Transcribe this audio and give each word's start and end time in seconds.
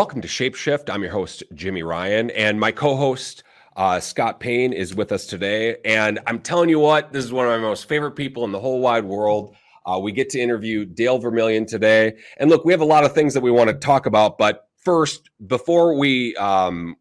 Welcome 0.00 0.22
to 0.22 0.28
Shapeshift. 0.28 0.88
I'm 0.88 1.02
your 1.02 1.12
host, 1.12 1.42
Jimi 1.54 1.86
Ryan, 1.86 2.30
and 2.30 2.58
my 2.58 2.72
co 2.72 2.96
host, 2.96 3.42
uh, 3.76 4.00
Scott 4.00 4.40
Payne, 4.40 4.72
is 4.72 4.94
with 4.94 5.12
us 5.12 5.26
today. 5.26 5.76
And 5.84 6.18
I'm 6.26 6.38
telling 6.38 6.70
you 6.70 6.78
what, 6.78 7.12
this 7.12 7.22
is 7.22 7.34
one 7.34 7.44
of 7.46 7.52
my 7.52 7.58
most 7.58 7.86
favorite 7.86 8.12
people 8.12 8.46
in 8.46 8.50
the 8.50 8.58
whole 8.58 8.80
wide 8.80 9.04
world. 9.04 9.54
Uh, 9.84 10.00
we 10.02 10.10
get 10.12 10.30
to 10.30 10.40
interview 10.40 10.86
Dale 10.86 11.18
Vermillion 11.18 11.66
today. 11.66 12.14
And 12.38 12.48
look, 12.48 12.64
we 12.64 12.72
have 12.72 12.80
a 12.80 12.86
lot 12.86 13.04
of 13.04 13.12
things 13.12 13.34
that 13.34 13.42
we 13.42 13.50
want 13.50 13.68
to 13.68 13.74
talk 13.74 14.06
about. 14.06 14.38
But 14.38 14.68
first, 14.78 15.28
before 15.46 15.92
we 15.98 16.34
um, 16.36 16.96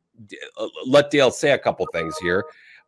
uh, 0.57 0.67
let 0.85 1.09
Dale 1.09 1.31
say 1.31 1.51
a 1.51 1.57
couple 1.57 1.87
things 1.93 2.17
here, 2.17 2.43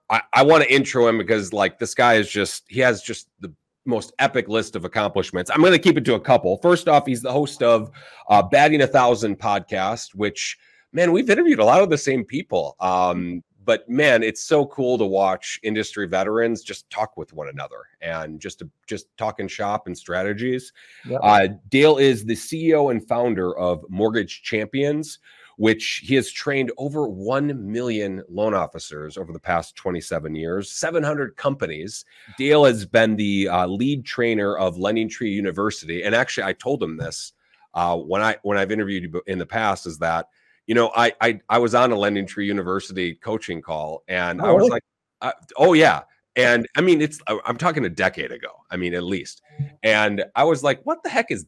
I, 0.10 0.24
I 0.34 0.44
want 0.44 0.62
to 0.62 0.70
intro 0.70 1.08
him 1.08 1.20
because, 1.20 1.54
like, 1.54 1.80
this 1.80 1.94
guy 1.94 2.16
is 2.16 2.30
just, 2.30 2.66
he 2.68 2.82
has 2.82 3.02
just 3.02 3.30
the 3.40 3.54
most 3.86 4.14
epic 4.20 4.48
list 4.48 4.76
of 4.76 4.86
accomplishments. 4.86 5.50
I'm 5.50 5.62
going 5.62 5.74
to 5.74 5.80
keep 5.80 5.98
it 5.98 6.06
to 6.06 6.16
a 6.16 6.20
couple. 6.20 6.58
First 6.58 6.88
off, 6.88 7.06
he's 7.06 7.22
the 7.22 7.32
host 7.32 7.64
of 7.64 7.92
uh, 8.30 8.42
Batting 8.44 8.82
a 8.82 8.88
Thousand 8.88 9.40
podcast, 9.40 10.14
which 10.14 10.58
man, 10.94 11.12
we've 11.12 11.30
interviewed 11.30 11.60
a 11.60 11.66
lot 11.66 11.82
of 11.82 11.90
the 11.90 11.98
same 11.98 12.24
people. 12.24 12.76
Um, 12.80 13.44
but 13.64 13.88
man, 13.88 14.24
it's 14.24 14.44
so 14.44 14.66
cool 14.66 14.98
to 14.98 15.06
watch 15.06 15.60
industry 15.64 16.08
veterans 16.08 16.64
just 16.64 16.90
talk 16.90 17.16
with 17.16 17.32
one 17.34 17.48
another 17.48 17.78
and 18.02 18.40
just 18.40 18.60
to 18.60 18.70
just 18.88 19.06
talking 19.18 19.48
shop 19.48 19.88
and 19.88 19.98
strategies. 19.98 20.74
Yep. 21.06 21.20
Uh, 21.24 21.48
Dale 21.70 21.98
is 21.98 22.26
the 22.26 22.34
CEO 22.34 22.92
and 22.92 23.08
founder 23.08 23.56
of 23.58 23.86
Mortgage 23.88 24.42
Champions, 24.42 25.20
which 25.62 26.02
he 26.04 26.16
has 26.16 26.32
trained 26.32 26.72
over 26.80 27.08
1 27.08 27.72
million 27.72 28.24
loan 28.28 28.56
officers 28.56 29.16
over 29.16 29.32
the 29.32 29.40
past 29.40 29.76
27 29.76 30.34
years, 30.34 30.72
700 30.72 31.38
companies. 31.38 32.04
Dale 32.36 32.66
has 32.66 32.84
been 32.84 33.16
the 33.16 33.48
uh, 33.48 33.68
lead 33.68 34.04
trainer 34.04 34.58
of 34.58 34.80
Lending 34.80 35.08
Tree 35.08 35.30
University. 35.30 36.02
And 36.02 36.16
actually, 36.16 36.46
I 36.46 36.54
told 36.54 36.82
him 36.82 36.98
this 36.98 37.34
uh, 37.76 37.96
when 37.96 38.24
I 38.24 38.38
when 38.42 38.58
I've 38.58 38.72
interviewed 38.72 39.04
you 39.04 39.22
in 39.28 39.38
the 39.38 39.46
past 39.46 39.86
is 39.86 40.00
that 40.00 40.30
you 40.66 40.74
know 40.74 40.92
I 40.96 41.14
I, 41.22 41.40
I 41.48 41.60
was 41.60 41.76
on 41.76 41.92
a 41.92 41.96
Lending 41.96 42.26
Tree 42.26 42.48
University 42.48 43.14
coaching 43.14 43.62
call 43.62 44.04
and 44.08 44.42
oh, 44.42 44.46
I 44.46 44.52
was 44.54 44.62
really? 44.62 44.72
like, 44.72 44.84
uh, 45.22 45.32
oh 45.58 45.74
yeah. 45.74 46.02
And 46.36 46.68
I 46.76 46.82
mean, 46.82 47.02
it's 47.02 47.20
I'm 47.28 47.58
talking 47.58 47.86
a 47.86 47.90
decade 47.90 48.32
ago. 48.32 48.50
I 48.72 48.78
mean, 48.78 48.96
at 48.96 49.04
least. 49.04 49.44
And 49.84 50.26
I 50.36 50.44
was 50.44 50.64
like, 50.64 50.82
what 50.86 51.04
the 51.04 51.10
heck 51.10 51.30
is 51.30 51.46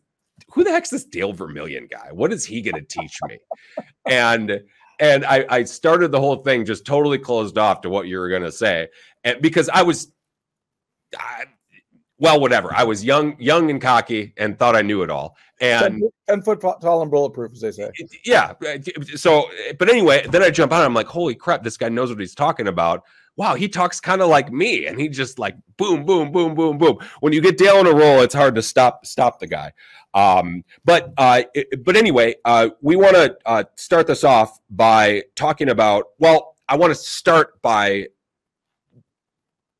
who 0.51 0.63
the 0.63 0.71
heck's 0.71 0.89
this 0.89 1.05
Dale 1.05 1.33
Vermillion 1.33 1.87
guy? 1.89 2.09
What 2.11 2.33
is 2.33 2.45
he 2.45 2.61
going 2.61 2.75
to 2.75 2.87
teach 2.87 3.17
me? 3.27 3.39
and 4.05 4.61
and 4.99 5.25
I, 5.25 5.45
I 5.49 5.63
started 5.63 6.11
the 6.11 6.19
whole 6.19 6.37
thing 6.37 6.65
just 6.65 6.85
totally 6.85 7.17
closed 7.17 7.57
off 7.57 7.81
to 7.81 7.89
what 7.89 8.07
you 8.07 8.19
were 8.19 8.29
going 8.29 8.43
to 8.43 8.51
say, 8.51 8.87
and 9.23 9.41
because 9.41 9.69
I 9.69 9.81
was, 9.83 10.13
I, 11.17 11.45
well, 12.19 12.39
whatever. 12.39 12.73
I 12.73 12.83
was 12.83 13.03
young, 13.03 13.35
young 13.39 13.69
and 13.69 13.81
cocky, 13.81 14.33
and 14.37 14.57
thought 14.57 14.75
I 14.75 14.81
knew 14.81 15.01
it 15.01 15.09
all. 15.09 15.35
And 15.59 16.01
10, 16.27 16.41
10 16.41 16.41
foot 16.43 16.61
tall 16.61 17.01
and 17.01 17.11
bulletproof, 17.11 17.53
as 17.53 17.61
they 17.61 17.71
say. 17.71 17.89
Yeah. 18.23 18.53
Uh, 18.65 18.77
so, 19.15 19.49
but 19.79 19.89
anyway, 19.89 20.25
then 20.29 20.43
I 20.43 20.49
jump 20.49 20.71
on. 20.71 20.85
I'm 20.85 20.93
like, 20.93 21.07
holy 21.07 21.35
crap, 21.35 21.63
this 21.63 21.77
guy 21.77 21.89
knows 21.89 22.09
what 22.09 22.19
he's 22.19 22.35
talking 22.35 22.67
about 22.67 23.03
wow, 23.35 23.55
he 23.55 23.67
talks 23.67 23.99
kind 23.99 24.21
of 24.21 24.29
like 24.29 24.51
me, 24.51 24.85
and 24.87 24.99
he 24.99 25.09
just 25.09 25.39
like 25.39 25.55
boom, 25.77 26.05
boom, 26.05 26.31
boom, 26.31 26.55
boom, 26.55 26.77
boom. 26.77 26.97
When 27.19 27.33
you 27.33 27.41
get 27.41 27.57
Dale 27.57 27.77
on 27.77 27.87
a 27.87 27.93
roll, 27.93 28.21
it's 28.21 28.35
hard 28.35 28.55
to 28.55 28.61
stop 28.61 29.05
stop 29.05 29.39
the 29.39 29.47
guy. 29.47 29.71
Um, 30.13 30.63
but 30.85 31.13
uh, 31.17 31.43
it, 31.53 31.83
but 31.83 31.95
anyway, 31.95 32.35
uh, 32.45 32.69
we 32.81 32.95
want 32.95 33.15
to 33.15 33.37
uh, 33.45 33.63
start 33.75 34.07
this 34.07 34.23
off 34.23 34.59
by 34.69 35.23
talking 35.35 35.69
about. 35.69 36.05
Well, 36.19 36.55
I 36.69 36.77
want 36.77 36.91
to 36.91 36.95
start 36.95 37.61
by 37.61 38.07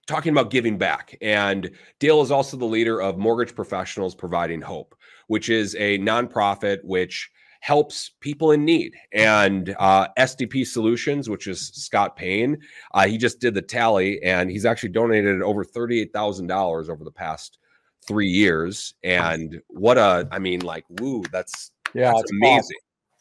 talking 0.07 0.31
about 0.31 0.49
giving 0.49 0.77
back. 0.77 1.17
And 1.21 1.72
Dale 1.99 2.22
is 2.22 2.31
also 2.31 2.57
the 2.57 2.66
leader 2.66 3.01
of 3.01 3.17
Mortgage 3.17 3.55
Professionals 3.55 4.16
Providing 4.16 4.61
Hope, 4.61 4.95
which 5.28 5.49
is 5.49 5.75
a 5.75 5.97
nonprofit 5.99 6.79
which 6.83 7.31
helps 7.63 8.12
people 8.19 8.51
in 8.51 8.66
need. 8.66 8.94
And 9.13 9.74
uh, 9.79 10.09
SDP 10.19 10.68
Solutions, 10.68 11.29
which 11.29 11.47
is 11.47 11.69
Scott 11.69 12.18
Payne, 12.18 12.57
uh, 12.94 13.07
he 13.07 13.18
just 13.18 13.40
did 13.40 13.53
the 13.53 13.62
tally 13.62 14.22
and 14.22 14.51
he's 14.51 14.66
actually 14.66 14.90
donated 14.90 15.41
over 15.41 15.63
$38,000 15.63 16.90
over 16.90 17.06
the 17.06 17.12
past 17.12 17.59
three 18.06 18.28
years. 18.28 18.96
And 19.02 19.62
what 19.69 19.97
a, 19.97 20.28
I 20.29 20.40
mean, 20.40 20.59
like, 20.59 20.84
woo, 21.00 21.23
that's, 21.31 21.72
yeah, 21.94 22.12
that's 22.13 22.31
amazing. 22.34 22.78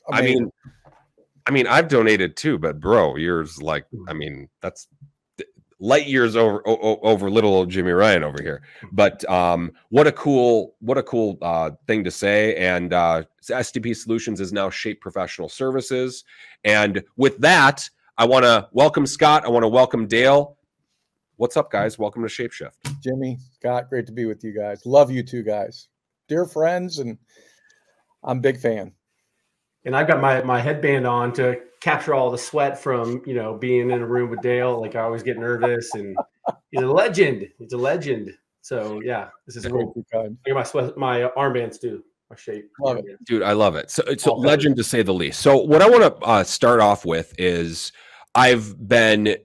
Awesome. 0.08 0.14
I 0.16 0.22
mean, 0.22 0.50
I 1.47 1.50
mean, 1.52 1.69
I've 1.69 1.86
donated 1.86 2.36
too, 2.36 2.58
but 2.58 2.81
bro, 2.81 3.14
yours 3.14 3.62
like, 3.62 3.86
I 4.08 4.12
mean, 4.12 4.48
that's 4.60 4.88
light 5.82 6.06
years 6.06 6.37
over 6.37 6.62
over 6.65 7.28
little 7.28 7.53
old 7.53 7.70
Jimi 7.70 7.97
Ryan 7.97 8.22
over 8.22 8.41
here. 8.41 8.62
But 8.93 9.28
um, 9.28 9.72
what 9.91 10.06
a 10.06 10.12
cool 10.12 10.76
what 10.78 10.97
a 10.97 11.03
cool 11.03 11.37
uh, 11.43 11.72
thing 11.87 12.04
to 12.04 12.10
say. 12.10 12.56
And 12.56 12.93
uh, 12.93 13.25
SDP 13.43 13.94
Solutions 13.97 14.41
is 14.41 14.53
now 14.53 14.70
Shape 14.70 15.00
Professional 15.00 15.48
Services. 15.48 16.25
And 16.65 17.03
with 17.16 17.37
that, 17.38 17.88
I 18.16 18.25
want 18.25 18.44
to 18.44 18.69
welcome 18.72 19.06
Scott. 19.06 19.44
I 19.44 19.48
want 19.48 19.65
to 19.65 19.69
welcome 19.69 20.06
Dale. 20.06 20.56
What's 21.37 21.56
up, 21.56 21.70
guys? 21.72 21.99
Welcome 21.99 22.22
to 22.22 22.28
Shapeshift. 22.28 22.75
Jimi, 23.04 23.37
Scott, 23.56 23.88
great 23.88 24.06
to 24.06 24.12
be 24.12 24.26
with 24.26 24.44
you 24.44 24.53
guys. 24.53 24.87
Love 24.87 25.10
you 25.10 25.25
two 25.25 25.43
guys, 25.43 25.88
dear 26.28 26.47
friends, 26.47 27.00
and 27.00 27.19
I'm 28.22 28.41
big 28.41 28.59
fan. 28.60 28.93
And 29.84 29.97
I've 29.97 30.06
got 30.06 30.20
my 30.20 30.43
my 30.43 30.60
headband 30.60 31.09
on 31.09 31.32
to 31.32 31.60
capture 31.82 32.15
all 32.15 32.31
the 32.31 32.38
sweat 32.38 32.81
from 32.81 33.22
you 33.26 33.34
know 33.34 33.54
being 33.54 33.91
in 33.91 34.00
a 34.00 34.06
room 34.06 34.31
with 34.31 34.41
Dale. 34.41 34.81
Like 34.81 34.94
I 34.94 35.00
always 35.00 35.22
get 35.22 35.38
nervous, 35.38 35.94
and 35.94 36.16
he's 36.70 36.82
a 36.82 36.87
legend. 36.87 37.48
He's 37.59 37.72
a 37.72 37.78
legend. 37.78 38.31
So 38.62 39.00
yeah, 39.04 39.28
this 39.47 39.56
is 39.56 39.66
cool. 39.66 39.93
I 40.15 40.28
got 40.47 40.54
my 40.54 40.62
sweat, 40.62 40.97
my 40.97 41.31
armbands 41.37 41.81
too. 41.81 42.04
My 42.31 42.37
shape, 42.37 42.70
love 42.81 42.98
it, 42.98 43.22
dude. 43.25 43.43
I 43.43 43.53
love 43.53 43.76
it. 43.76 43.91
So 43.91 44.03
it's 44.06 44.25
a 44.25 44.32
legend 44.32 44.76
to 44.76 44.84
say 44.84 45.03
the 45.03 45.12
least. 45.12 45.41
So 45.41 45.56
what 45.56 45.82
I 45.82 45.91
want 45.91 46.03
to 46.03 46.25
uh, 46.25 46.44
start 46.44 46.81
off 46.81 47.04
with 47.04 47.34
is 47.38 47.93
I've 48.34 48.88
been 48.88 49.37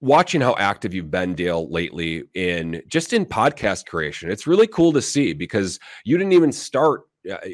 watching 0.00 0.40
how 0.40 0.56
active 0.58 0.92
you've 0.92 1.12
been 1.12 1.34
dale 1.34 1.70
lately 1.70 2.24
in 2.34 2.82
just 2.88 3.12
in 3.12 3.24
podcast 3.24 3.86
creation 3.86 4.28
it's 4.32 4.48
really 4.48 4.66
cool 4.66 4.92
to 4.92 5.00
see 5.00 5.32
because 5.32 5.78
you 6.04 6.18
didn't 6.18 6.32
even 6.32 6.50
start 6.50 7.02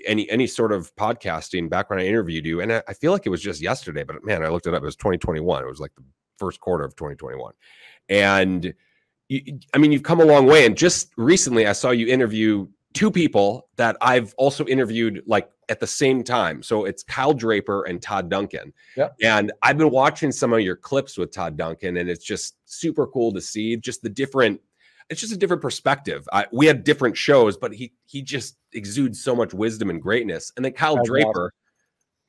any 0.07 0.29
any 0.31 0.47
sort 0.47 0.73
of 0.73 0.95
podcasting 0.97 1.69
back 1.69 1.91
when 1.91 1.99
I 1.99 2.07
interviewed 2.07 2.47
you, 2.47 2.61
and 2.61 2.73
I, 2.73 2.83
I 2.89 2.95
feel 2.95 3.13
like 3.13 3.27
it 3.27 3.31
was 3.31 3.43
just 3.43 3.61
yesterday, 3.61 4.05
but 4.05 4.25
man, 4.25 4.43
I 4.43 4.49
looked 4.49 4.67
it 4.67 4.75
up. 4.75 4.83
It 4.83 4.87
was 4.87 4.97
2021. 4.97 5.63
It 5.63 5.67
was 5.67 5.81
like 5.81 5.95
the 5.97 6.05
first 6.39 6.61
quarter 6.61 6.85
of 6.85 6.97
2021, 6.97 7.53
and 8.09 8.75
you, 9.29 9.59
I 9.75 9.79
mean, 9.79 9.93
you've 9.93 10.03
come 10.03 10.21
a 10.21 10.25
long 10.25 10.47
way. 10.47 10.67
And 10.67 10.77
just 10.77 11.13
recently, 11.17 11.67
I 11.67 11.73
saw 11.73 11.91
you 11.91 12.07
interview 12.07 12.67
two 12.95 13.11
people 13.11 13.69
that 13.77 13.97
I've 14.01 14.35
also 14.39 14.65
interviewed 14.67 15.23
like 15.27 15.51
at 15.69 15.81
the 15.81 15.87
same 15.87 16.25
time. 16.25 16.63
So 16.63 16.87
it's 16.87 17.03
Kyle 17.03 17.35
Draper 17.35 17.85
and 17.85 18.01
Todd 18.01 18.31
Duncan. 18.31 18.73
Yeah. 18.97 19.09
And 19.23 19.53
I've 19.63 19.77
been 19.77 19.91
watching 19.91 20.33
some 20.33 20.53
of 20.53 20.61
your 20.61 20.77
clips 20.77 21.19
with 21.19 21.31
Todd 21.31 21.57
Duncan, 21.57 21.99
and 21.99 22.09
it's 22.09 22.25
just 22.25 22.57
super 22.65 23.07
cool 23.07 23.33
to 23.33 23.41
see 23.41 23.77
just 23.77 24.03
the 24.03 24.09
different 24.09 24.61
it's 25.11 25.21
just 25.21 25.33
a 25.33 25.37
different 25.37 25.63
perspective. 25.63 26.29
I, 26.33 26.47
we 26.53 26.67
had 26.67 26.85
different 26.85 27.17
shows, 27.17 27.57
but 27.57 27.73
he 27.73 27.93
he 28.07 28.23
just 28.23 28.57
exudes 28.73 29.23
so 29.23 29.35
much 29.35 29.55
wisdom 29.55 29.91
and 29.91 30.01
greatness. 30.01 30.53
And 30.57 30.65
then 30.65 30.73
Kyle 30.73 31.03
Draper, 31.03 31.53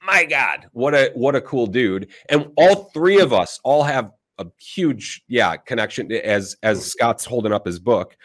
my 0.01 0.25
God, 0.25 0.67
what 0.72 0.95
a 0.95 1.12
what 1.13 1.35
a 1.35 1.41
cool 1.41 1.67
dude! 1.67 2.09
And 2.29 2.51
all 2.56 2.85
three 2.94 3.19
of 3.19 3.34
us 3.34 3.59
all 3.63 3.84
have 3.84 4.12
a 4.38 4.47
huge 4.59 5.23
yeah 5.28 5.57
connection 5.57 6.12
as 6.12 6.56
as 6.63 6.85
Scott's 6.85 7.25
holding 7.25 7.51
up 7.51 7.66
his 7.66 7.79
book. 7.79 8.16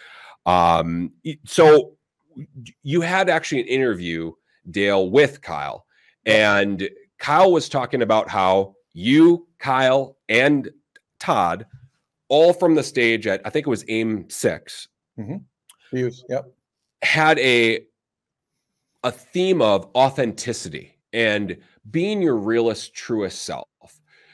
Um, 0.47 1.13
so 1.47 1.97
you 2.83 3.01
had 3.01 3.29
actually 3.29 3.63
an 3.63 3.69
interview, 3.69 4.33
Dale, 4.71 5.11
with 5.11 5.41
Kyle, 5.41 5.87
and 6.27 6.89
Kyle 7.19 7.53
was 7.53 7.69
talking 7.69 8.03
about 8.03 8.29
how 8.29 8.75
you, 8.93 9.49
Kyle, 9.59 10.17
and 10.29 10.71
Todd 11.19 11.67
all 12.35 12.53
from 12.53 12.75
the 12.75 12.83
stage 12.83 13.29
at 13.29 13.41
I 13.45 13.51
think 13.51 13.65
it 13.65 13.71
was 13.71 13.85
AIME 13.87 14.29
6 14.29 14.89
mm-hmm. 15.21 15.37
Views, 15.93 16.25
yep. 16.29 16.53
Had 17.03 17.39
a 17.39 17.87
a 19.05 19.13
theme 19.13 19.63
of 19.63 19.89
authenticity 19.95 20.99
and 21.13 21.57
being 21.93 22.21
your 22.21 22.37
realest, 22.37 22.93
truest 22.95 23.43
self. 23.43 23.69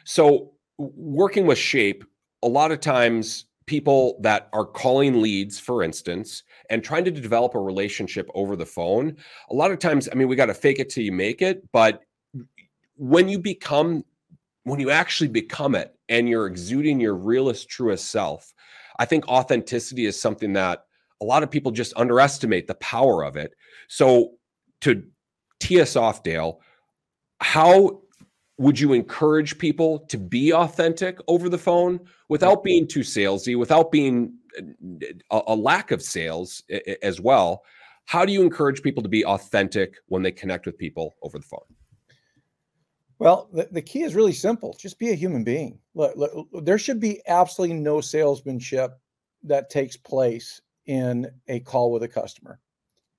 So 0.04 0.52
working 0.78 1.44
with 1.44 1.58
Shape, 1.58 2.04
a 2.42 2.48
lot 2.48 2.72
of 2.72 2.80
times 2.80 3.44
people 3.66 4.18
that 4.22 4.48
are 4.54 4.64
calling 4.64 5.20
leads, 5.20 5.58
for 5.58 5.82
instance, 5.82 6.44
and 6.70 6.82
trying 6.82 7.04
to 7.04 7.10
develop 7.10 7.54
a 7.54 7.60
relationship 7.60 8.30
over 8.34 8.56
the 8.56 8.64
phone, 8.64 9.14
a 9.50 9.54
lot 9.54 9.72
of 9.72 9.78
times, 9.78 10.08
I 10.10 10.14
mean, 10.14 10.28
we 10.28 10.36
got 10.36 10.46
to 10.46 10.54
fake 10.54 10.78
it 10.78 10.88
till 10.88 11.04
you 11.04 11.12
make 11.12 11.42
it. 11.42 11.68
But 11.72 12.00
when 12.96 13.28
you 13.28 13.38
become, 13.38 14.04
when 14.62 14.80
you 14.80 14.90
actually 14.90 15.28
become 15.28 15.74
it 15.74 15.94
and 16.10 16.28
you're 16.28 16.46
exuding 16.46 17.00
your 17.00 17.14
realest, 17.14 17.70
truest 17.70 18.10
self. 18.10 18.52
I 18.98 19.06
think 19.06 19.26
authenticity 19.28 20.04
is 20.04 20.20
something 20.20 20.52
that 20.54 20.84
a 21.22 21.24
lot 21.24 21.42
of 21.42 21.50
people 21.50 21.72
just 21.72 21.94
underestimate 21.96 22.66
the 22.66 22.74
power 22.74 23.24
of 23.24 23.36
it. 23.36 23.54
So, 23.88 24.32
to 24.82 25.02
tee 25.60 25.80
us 25.80 25.96
off, 25.96 26.22
Dale, 26.22 26.60
how 27.40 28.02
would 28.58 28.78
you 28.78 28.92
encourage 28.92 29.56
people 29.56 30.00
to 30.00 30.18
be 30.18 30.52
authentic 30.52 31.18
over 31.28 31.48
the 31.48 31.58
phone 31.58 32.00
without 32.28 32.62
being 32.62 32.86
too 32.86 33.00
salesy, 33.00 33.58
without 33.58 33.90
being 33.90 34.34
uh, 34.58 35.06
a, 35.30 35.40
a 35.48 35.56
lack 35.56 35.90
of 35.90 36.02
sales 36.02 36.62
as 37.02 37.20
well? 37.20 37.62
How 38.04 38.24
do 38.24 38.32
you 38.32 38.42
encourage 38.42 38.82
people 38.82 39.02
to 39.02 39.08
be 39.08 39.24
authentic 39.24 39.96
when 40.08 40.22
they 40.22 40.32
connect 40.32 40.66
with 40.66 40.76
people 40.76 41.14
over 41.22 41.38
the 41.38 41.44
phone? 41.44 41.60
Well, 43.20 43.50
the, 43.52 43.68
the 43.70 43.82
key 43.82 44.02
is 44.02 44.14
really 44.14 44.32
simple. 44.32 44.74
Just 44.78 44.98
be 44.98 45.10
a 45.10 45.14
human 45.14 45.44
being. 45.44 45.78
Look, 45.94 46.16
look, 46.16 46.48
there 46.64 46.78
should 46.78 46.98
be 46.98 47.20
absolutely 47.28 47.76
no 47.76 48.00
salesmanship 48.00 48.98
that 49.42 49.68
takes 49.68 49.94
place 49.94 50.62
in 50.86 51.30
a 51.46 51.60
call 51.60 51.92
with 51.92 52.02
a 52.02 52.08
customer. 52.08 52.60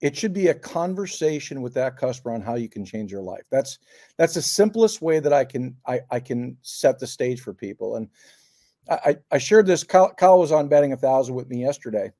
It 0.01 0.17
should 0.17 0.33
be 0.33 0.47
a 0.47 0.55
conversation 0.55 1.61
with 1.61 1.75
that 1.75 1.97
customer 1.97 2.33
on 2.33 2.41
how 2.41 2.55
you 2.55 2.67
can 2.67 2.83
change 2.83 3.11
your 3.11 3.21
life. 3.21 3.43
That's 3.51 3.77
that's 4.17 4.33
the 4.33 4.41
simplest 4.41 5.03
way 5.03 5.19
that 5.19 5.33
I 5.33 5.45
can 5.45 5.75
I, 5.85 5.99
I 6.09 6.19
can 6.19 6.57
set 6.63 6.97
the 6.97 7.05
stage 7.05 7.39
for 7.39 7.53
people. 7.53 7.97
And 7.97 8.09
I, 8.89 9.17
I 9.29 9.37
shared 9.37 9.67
this. 9.67 9.83
Kyle, 9.83 10.11
Kyle 10.15 10.39
was 10.39 10.51
on 10.51 10.67
Batting 10.67 10.93
a 10.93 10.97
Thousand 10.97 11.35
with 11.35 11.47
me 11.47 11.61
yesterday, 11.61 12.11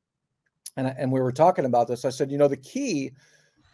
and 0.77 0.85
I, 0.85 0.95
and 0.99 1.11
we 1.11 1.19
were 1.19 1.31
talking 1.31 1.65
about 1.65 1.87
this. 1.87 2.05
I 2.05 2.11
said, 2.11 2.29
you 2.29 2.37
know, 2.37 2.47
the 2.47 2.57
key 2.57 3.13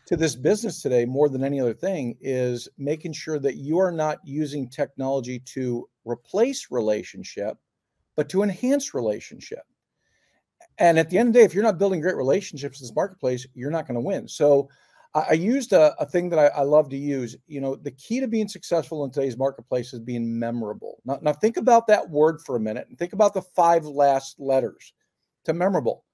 to 0.08 0.16
this 0.16 0.36
business 0.36 0.82
today 0.82 1.06
more 1.06 1.28
than 1.28 1.44
any 1.44 1.60
other 1.60 1.74
thing 1.74 2.18
is 2.22 2.68
making 2.78 3.12
sure 3.12 3.40
that 3.40 3.58
you 3.58 3.78
are 3.78 3.92
not 3.92 4.20
using 4.24 4.68
technology 4.70 5.40
to 5.40 5.88
replace 6.06 6.68
relationship 6.72 7.58
but 8.16 8.30
to 8.30 8.42
enhance 8.42 8.96
relationship. 8.96 9.62
And 10.80 10.98
at 10.98 11.12
the 11.12 11.20
end 11.20 11.28
of 11.28 11.34
the 11.34 11.40
day 11.42 11.46
if 11.46 11.54
you're 11.54 11.64
not 11.64 11.78
building 11.78 12.02
great 12.02 12.16
relationships 12.16 12.80
in 12.80 12.86
this 12.86 12.96
marketplace 12.96 13.46
you're 13.54 13.70
not 13.70 13.86
going 13.86 13.96
to 13.96 14.02
win. 14.02 14.28
So 14.28 14.70
i, 15.14 15.26
I 15.30 15.34
used 15.34 15.74
a, 15.74 15.94
a, 16.02 16.06
thing 16.06 16.30
that 16.30 16.40
I, 16.40 16.48
I, 16.48 16.62
love 16.62 16.90
to 16.90 16.98
use. 16.98 17.36
You 17.48 17.60
know 17.60 17.76
the 17.76 17.92
key 17.92 18.22
to 18.22 18.28
being 18.28 18.48
successful 18.48 19.04
in 19.04 19.12
today's 19.12 19.38
marketplace 19.38 19.94
is 19.94 20.00
being 20.00 20.40
memorable. 20.40 21.02
Now, 21.06 21.20
now 21.22 21.34
think 21.34 21.58
about 21.58 21.86
that 21.88 22.10
word 22.10 22.40
for 22.46 22.56
a 22.56 22.62
minute 22.62 22.88
and 22.90 22.98
think 22.98 23.12
about 23.12 23.34
the 23.34 23.42
five 23.42 23.86
last 23.86 24.40
letters 24.40 24.94
to 25.44 25.54
memorable. 25.54 26.06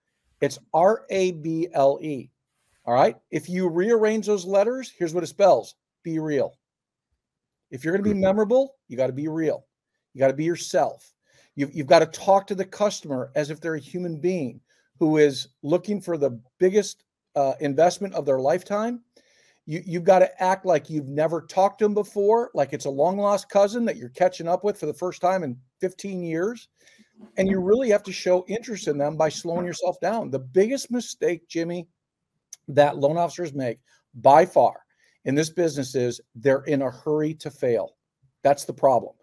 It's 0.42 0.60
r-a-b-l-e 0.74 2.32
all 2.86 2.94
right. 2.94 3.16
If 3.32 3.50
you 3.50 3.70
rearrange 3.70 4.26
those 4.26 4.46
letters, 4.46 4.92
here's 4.98 5.14
what 5.14 5.24
it 5.24 5.28
spells 5.28 5.76
be 6.04 6.20
real. 6.20 6.58
If 7.72 7.84
you're 7.84 7.94
going 7.94 8.04
to 8.04 8.10
be 8.10 8.14
mm-hmm. 8.14 8.26
memorable, 8.26 8.76
you 8.88 8.98
got 8.98 9.08
to 9.08 9.14
be 9.14 9.28
real. 9.28 9.66
You 10.14 10.20
got 10.20 10.28
to 10.28 10.34
be 10.34 10.44
yourself. 10.44 11.12
You've, 11.56 11.74
you've 11.74 11.88
got 11.88 12.00
to 12.00 12.06
talk 12.06 12.48
to 12.48 12.56
the 12.56 12.66
customer 12.66 13.32
as 13.36 13.50
if 13.50 13.62
they're 13.62 13.76
a 13.76 13.80
human 13.80 14.20
being 14.20 14.60
who 15.00 15.18
is 15.18 15.50
looking 15.62 16.02
for 16.02 16.18
the 16.18 16.40
biggest 16.60 17.04
uh, 17.36 17.54
investment 17.60 18.14
of 18.14 18.26
their 18.26 18.40
lifetime. 18.40 19.02
You, 19.66 19.82
you've 19.86 20.04
got 20.04 20.20
to 20.20 20.44
act 20.44 20.66
like 20.66 20.90
you've 20.90 21.08
never 21.08 21.42
talked 21.42 21.80
to 21.80 21.86
them 21.86 21.94
before, 21.94 22.52
like 22.54 22.74
it's 22.74 22.86
a 22.86 22.90
long 22.90 23.18
lost 23.18 23.50
cousin 23.50 23.86
that 23.86 23.98
you're 23.98 24.10
catching 24.10 24.48
up 24.48 24.64
with 24.64 24.80
for 24.80 24.86
the 24.88 24.94
first 24.94 25.22
time 25.22 25.44
in 25.44 25.58
15 25.80 26.22
years. 26.22 26.68
And 27.38 27.48
you 27.48 27.60
really 27.60 27.90
have 27.90 28.04
to 28.04 28.12
show 28.12 28.44
interest 28.48 28.88
in 28.88 28.98
them 28.98 29.16
by 29.16 29.30
slowing 29.30 29.66
yourself 29.66 30.00
down. 30.02 30.30
The 30.30 30.40
biggest 30.40 30.92
mistake, 30.92 31.48
Jimi, 31.48 31.88
that 32.68 32.98
loan 32.98 33.18
officers 33.18 33.54
make 33.54 33.80
by 34.16 34.46
far 34.46 34.84
in 35.26 35.36
this 35.36 35.50
business 35.50 35.96
is 35.96 36.22
they're 36.36 36.64
in 36.64 36.82
a 36.82 36.92
hurry 36.92 37.34
to 37.36 37.50
fail. 37.50 37.96
That's 38.44 38.66
the 38.66 38.74
problem. 38.74 39.14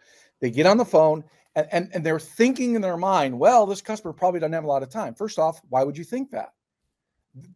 They 0.40 0.50
get 0.50 0.66
on 0.66 0.78
the 0.78 0.84
phone 0.84 1.24
and, 1.54 1.66
and, 1.72 1.90
and 1.92 2.06
they're 2.06 2.18
thinking 2.18 2.74
in 2.74 2.80
their 2.82 2.96
mind, 2.96 3.38
well, 3.38 3.66
this 3.66 3.82
customer 3.82 4.12
probably 4.12 4.40
doesn't 4.40 4.52
have 4.52 4.64
a 4.64 4.68
lot 4.68 4.82
of 4.82 4.88
time. 4.88 5.14
First 5.14 5.38
off, 5.38 5.60
why 5.68 5.82
would 5.82 5.98
you 5.98 6.04
think 6.04 6.30
that? 6.30 6.50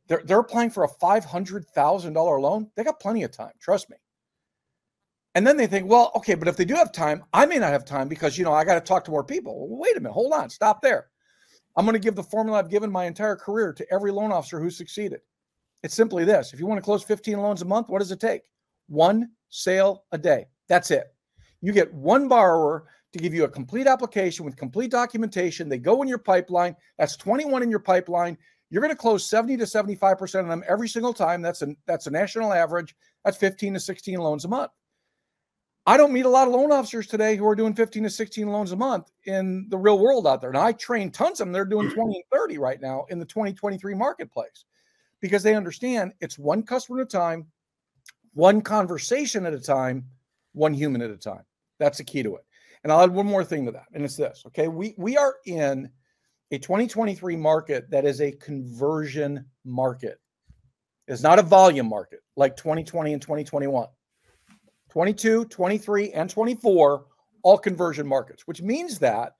They're, 0.08 0.22
they're 0.24 0.40
applying 0.40 0.70
for 0.70 0.84
a 0.84 0.88
$500,000 0.88 2.40
loan. 2.40 2.70
They 2.76 2.84
got 2.84 3.00
plenty 3.00 3.22
of 3.22 3.32
time. 3.32 3.52
Trust 3.60 3.90
me. 3.90 3.96
And 5.34 5.44
then 5.44 5.56
they 5.56 5.66
think, 5.66 5.88
well, 5.88 6.12
okay, 6.14 6.34
but 6.34 6.46
if 6.46 6.56
they 6.56 6.64
do 6.64 6.74
have 6.74 6.92
time, 6.92 7.24
I 7.32 7.44
may 7.46 7.58
not 7.58 7.72
have 7.72 7.84
time 7.84 8.08
because, 8.08 8.38
you 8.38 8.44
know, 8.44 8.52
I 8.52 8.64
got 8.64 8.74
to 8.74 8.80
talk 8.80 9.04
to 9.04 9.10
more 9.10 9.24
people. 9.24 9.68
Well, 9.68 9.80
wait 9.80 9.96
a 9.96 10.00
minute. 10.00 10.12
Hold 10.12 10.32
on. 10.32 10.48
Stop 10.48 10.80
there. 10.80 11.08
I'm 11.76 11.84
going 11.84 11.94
to 11.94 11.98
give 11.98 12.14
the 12.14 12.22
formula 12.22 12.58
I've 12.58 12.70
given 12.70 12.90
my 12.90 13.06
entire 13.06 13.34
career 13.34 13.72
to 13.72 13.92
every 13.92 14.12
loan 14.12 14.30
officer 14.30 14.60
who 14.60 14.70
succeeded. 14.70 15.20
It's 15.84 15.94
simply 15.94 16.24
this 16.24 16.54
if 16.54 16.58
you 16.58 16.66
want 16.66 16.78
to 16.78 16.82
close 16.82 17.04
15 17.04 17.38
loans 17.38 17.60
a 17.60 17.66
month, 17.66 17.90
what 17.90 17.98
does 17.98 18.10
it 18.10 18.18
take? 18.18 18.40
One 18.88 19.30
sale 19.50 20.04
a 20.12 20.18
day. 20.18 20.46
That's 20.66 20.90
it. 20.90 21.14
You 21.60 21.72
get 21.72 21.92
one 21.92 22.26
borrower 22.26 22.86
to 23.12 23.18
give 23.18 23.34
you 23.34 23.44
a 23.44 23.48
complete 23.48 23.86
application 23.86 24.46
with 24.46 24.56
complete 24.56 24.90
documentation. 24.90 25.68
They 25.68 25.76
go 25.76 26.00
in 26.00 26.08
your 26.08 26.18
pipeline. 26.18 26.74
That's 26.98 27.16
21 27.16 27.62
in 27.62 27.70
your 27.70 27.80
pipeline. 27.80 28.38
You're 28.70 28.80
going 28.80 28.94
to 28.94 28.98
close 28.98 29.28
70 29.28 29.58
to 29.58 29.64
75% 29.64 30.40
of 30.40 30.48
them 30.48 30.64
every 30.66 30.88
single 30.88 31.12
time. 31.12 31.42
That's 31.42 31.60
a 31.60 31.76
that's 31.86 32.06
a 32.06 32.10
national 32.10 32.54
average. 32.54 32.96
That's 33.22 33.36
15 33.36 33.74
to 33.74 33.80
16 33.80 34.18
loans 34.18 34.46
a 34.46 34.48
month. 34.48 34.70
I 35.86 35.98
don't 35.98 36.14
meet 36.14 36.24
a 36.24 36.30
lot 36.30 36.48
of 36.48 36.54
loan 36.54 36.72
officers 36.72 37.06
today 37.06 37.36
who 37.36 37.46
are 37.46 37.54
doing 37.54 37.74
15 37.74 38.04
to 38.04 38.10
16 38.10 38.48
loans 38.48 38.72
a 38.72 38.76
month 38.76 39.10
in 39.26 39.66
the 39.68 39.76
real 39.76 39.98
world 39.98 40.26
out 40.26 40.40
there. 40.40 40.48
And 40.48 40.58
I 40.58 40.72
train 40.72 41.10
tons 41.10 41.40
of 41.40 41.46
them. 41.46 41.52
They're 41.52 41.66
doing 41.66 41.90
20 41.90 42.14
and 42.14 42.24
30 42.32 42.56
right 42.56 42.80
now 42.80 43.04
in 43.10 43.18
the 43.18 43.26
2023 43.26 43.92
marketplace 43.92 44.64
because 45.24 45.42
they 45.42 45.54
understand 45.54 46.12
it's 46.20 46.38
one 46.38 46.62
customer 46.62 47.00
at 47.00 47.06
a 47.06 47.08
time, 47.08 47.46
one 48.34 48.60
conversation 48.60 49.46
at 49.46 49.54
a 49.54 49.58
time, 49.58 50.04
one 50.52 50.74
human 50.74 51.00
at 51.00 51.08
a 51.08 51.16
time. 51.16 51.40
That's 51.78 51.96
the 51.96 52.04
key 52.04 52.22
to 52.22 52.36
it. 52.36 52.44
And 52.82 52.92
I'll 52.92 53.00
add 53.00 53.10
one 53.10 53.24
more 53.24 53.42
thing 53.42 53.64
to 53.64 53.72
that, 53.72 53.86
and 53.94 54.04
it's 54.04 54.18
this. 54.18 54.42
Okay, 54.48 54.68
we 54.68 54.94
we 54.98 55.16
are 55.16 55.36
in 55.46 55.88
a 56.50 56.58
2023 56.58 57.36
market 57.36 57.90
that 57.90 58.04
is 58.04 58.20
a 58.20 58.32
conversion 58.32 59.46
market. 59.64 60.20
It's 61.08 61.22
not 61.22 61.38
a 61.38 61.42
volume 61.42 61.88
market 61.88 62.20
like 62.36 62.54
2020 62.54 63.14
and 63.14 63.22
2021. 63.22 63.88
22, 64.90 65.46
23, 65.46 66.12
and 66.12 66.28
24, 66.28 67.06
all 67.44 67.56
conversion 67.56 68.06
markets, 68.06 68.46
which 68.46 68.60
means 68.60 68.98
that 68.98 69.36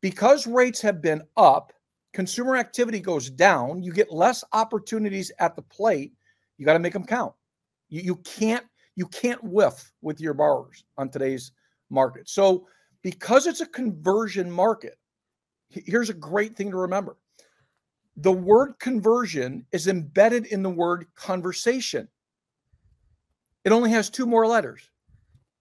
because 0.00 0.48
rates 0.48 0.80
have 0.80 1.00
been 1.00 1.22
up 1.36 1.72
consumer 2.12 2.56
activity 2.56 3.00
goes 3.00 3.30
down, 3.30 3.82
you 3.82 3.92
get 3.92 4.12
less 4.12 4.44
opportunities 4.52 5.30
at 5.38 5.56
the 5.56 5.62
plate. 5.62 6.12
You 6.58 6.66
got 6.66 6.74
to 6.74 6.78
make 6.78 6.92
them 6.92 7.04
count. 7.04 7.32
You, 7.88 8.02
you 8.02 8.16
can't 8.16 8.64
you 8.96 9.06
can't 9.06 9.42
whiff 9.42 9.92
with 10.02 10.20
your 10.20 10.34
borrowers 10.34 10.84
on 10.98 11.08
today's 11.08 11.52
market. 11.88 12.28
So 12.28 12.66
because 13.02 13.46
it's 13.46 13.60
a 13.60 13.66
conversion 13.66 14.50
market, 14.50 14.98
here's 15.70 16.10
a 16.10 16.14
great 16.14 16.56
thing 16.56 16.70
to 16.70 16.76
remember. 16.76 17.16
The 18.16 18.32
word 18.32 18.74
conversion 18.78 19.64
is 19.72 19.86
embedded 19.86 20.46
in 20.46 20.62
the 20.62 20.70
word 20.70 21.06
conversation. 21.14 22.08
It 23.64 23.72
only 23.72 23.90
has 23.90 24.10
two 24.10 24.26
more 24.26 24.46
letters. 24.46 24.90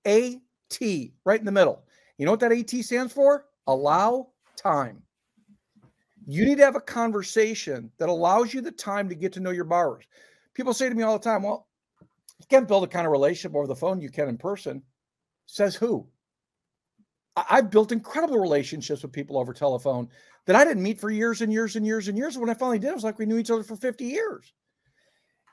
A 0.07 0.41
T 0.69 1.13
right 1.25 1.39
in 1.39 1.45
the 1.45 1.51
middle. 1.51 1.83
You 2.17 2.25
know 2.25 2.31
what 2.31 2.39
that 2.41 2.51
AT 2.51 2.69
stands 2.69 3.13
for? 3.13 3.45
Allow 3.67 4.29
time. 4.57 5.01
You 6.31 6.45
need 6.45 6.59
to 6.59 6.63
have 6.63 6.75
a 6.75 6.81
conversation 6.81 7.89
that 7.97 8.07
allows 8.07 8.53
you 8.53 8.61
the 8.61 8.71
time 8.71 9.09
to 9.09 9.15
get 9.15 9.33
to 9.33 9.39
know 9.39 9.49
your 9.49 9.63
borrowers. 9.63 10.05
People 10.53 10.75
say 10.75 10.87
to 10.87 10.93
me 10.93 11.01
all 11.01 11.17
the 11.17 11.23
time, 11.23 11.41
well, 11.41 11.67
you 12.39 12.45
can't 12.47 12.67
build 12.67 12.83
a 12.83 12.87
kind 12.87 13.07
of 13.07 13.11
relationship 13.11 13.55
over 13.55 13.65
the 13.65 13.75
phone 13.75 13.99
you 13.99 14.11
can 14.11 14.29
in 14.29 14.37
person. 14.37 14.83
Says 15.47 15.73
who? 15.73 16.07
I've 17.35 17.71
built 17.71 17.91
incredible 17.91 18.37
relationships 18.37 19.01
with 19.01 19.11
people 19.11 19.39
over 19.39 19.53
telephone 19.53 20.07
that 20.45 20.55
I 20.55 20.63
didn't 20.63 20.83
meet 20.83 20.99
for 20.99 21.09
years 21.09 21.41
and 21.41 21.51
years 21.51 21.75
and 21.75 21.83
years 21.83 22.09
and 22.09 22.15
years. 22.15 22.37
When 22.37 22.51
I 22.51 22.53
finally 22.53 22.77
did, 22.77 22.89
it 22.89 22.95
was 22.95 23.03
like 23.03 23.17
we 23.17 23.25
knew 23.25 23.39
each 23.39 23.49
other 23.49 23.63
for 23.63 23.75
50 23.75 24.05
years. 24.05 24.53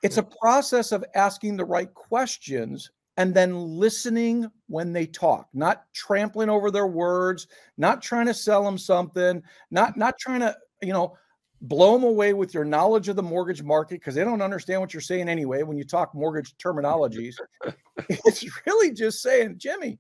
It's 0.02 0.18
a 0.18 0.28
process 0.42 0.92
of 0.92 1.06
asking 1.14 1.56
the 1.56 1.64
right 1.64 1.92
questions 1.94 2.90
and 3.16 3.32
then 3.32 3.56
listening 3.56 4.50
when 4.66 4.92
they 4.92 5.06
talk, 5.06 5.48
not 5.54 5.84
trampling 5.94 6.50
over 6.50 6.70
their 6.70 6.86
words, 6.86 7.46
not 7.78 8.02
trying 8.02 8.26
to 8.26 8.34
sell 8.34 8.62
them 8.62 8.76
something, 8.76 9.42
not 9.70 9.96
not 9.96 10.18
trying 10.18 10.40
to 10.40 10.54
you 10.82 10.92
know, 10.92 11.16
blow 11.62 11.94
them 11.94 12.04
away 12.04 12.32
with 12.32 12.54
your 12.54 12.64
knowledge 12.64 13.08
of 13.08 13.16
the 13.16 13.22
mortgage 13.22 13.62
market 13.62 14.00
because 14.00 14.14
they 14.14 14.24
don't 14.24 14.42
understand 14.42 14.80
what 14.80 14.92
you're 14.92 15.00
saying 15.00 15.28
anyway 15.28 15.62
when 15.62 15.76
you 15.76 15.84
talk 15.84 16.14
mortgage 16.14 16.54
terminologies. 16.56 17.34
it's 18.08 18.44
really 18.66 18.92
just 18.92 19.22
saying, 19.22 19.56
Jimi, 19.56 19.98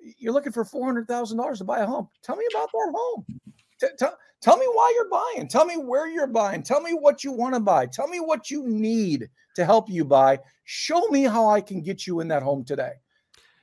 you're 0.00 0.32
looking 0.32 0.52
for 0.52 0.64
$400,000 0.64 1.58
to 1.58 1.64
buy 1.64 1.80
a 1.80 1.86
home. 1.86 2.08
Tell 2.22 2.36
me 2.36 2.44
about 2.52 2.70
that 2.72 2.92
home. 2.94 3.24
T- 3.80 3.86
t- 3.98 4.06
tell 4.40 4.56
me 4.56 4.66
why 4.66 4.92
you're 4.96 5.10
buying. 5.10 5.48
Tell 5.48 5.64
me 5.64 5.76
where 5.76 6.08
you're 6.08 6.26
buying. 6.26 6.62
Tell 6.62 6.80
me 6.80 6.92
what 6.92 7.22
you 7.22 7.32
want 7.32 7.54
to 7.54 7.60
buy. 7.60 7.86
Tell 7.86 8.08
me 8.08 8.18
what 8.18 8.50
you 8.50 8.66
need 8.66 9.28
to 9.54 9.64
help 9.64 9.88
you 9.88 10.04
buy. 10.04 10.38
Show 10.64 11.00
me 11.08 11.22
how 11.24 11.48
I 11.48 11.60
can 11.60 11.80
get 11.80 12.06
you 12.06 12.20
in 12.20 12.28
that 12.28 12.42
home 12.42 12.64
today. 12.64 12.92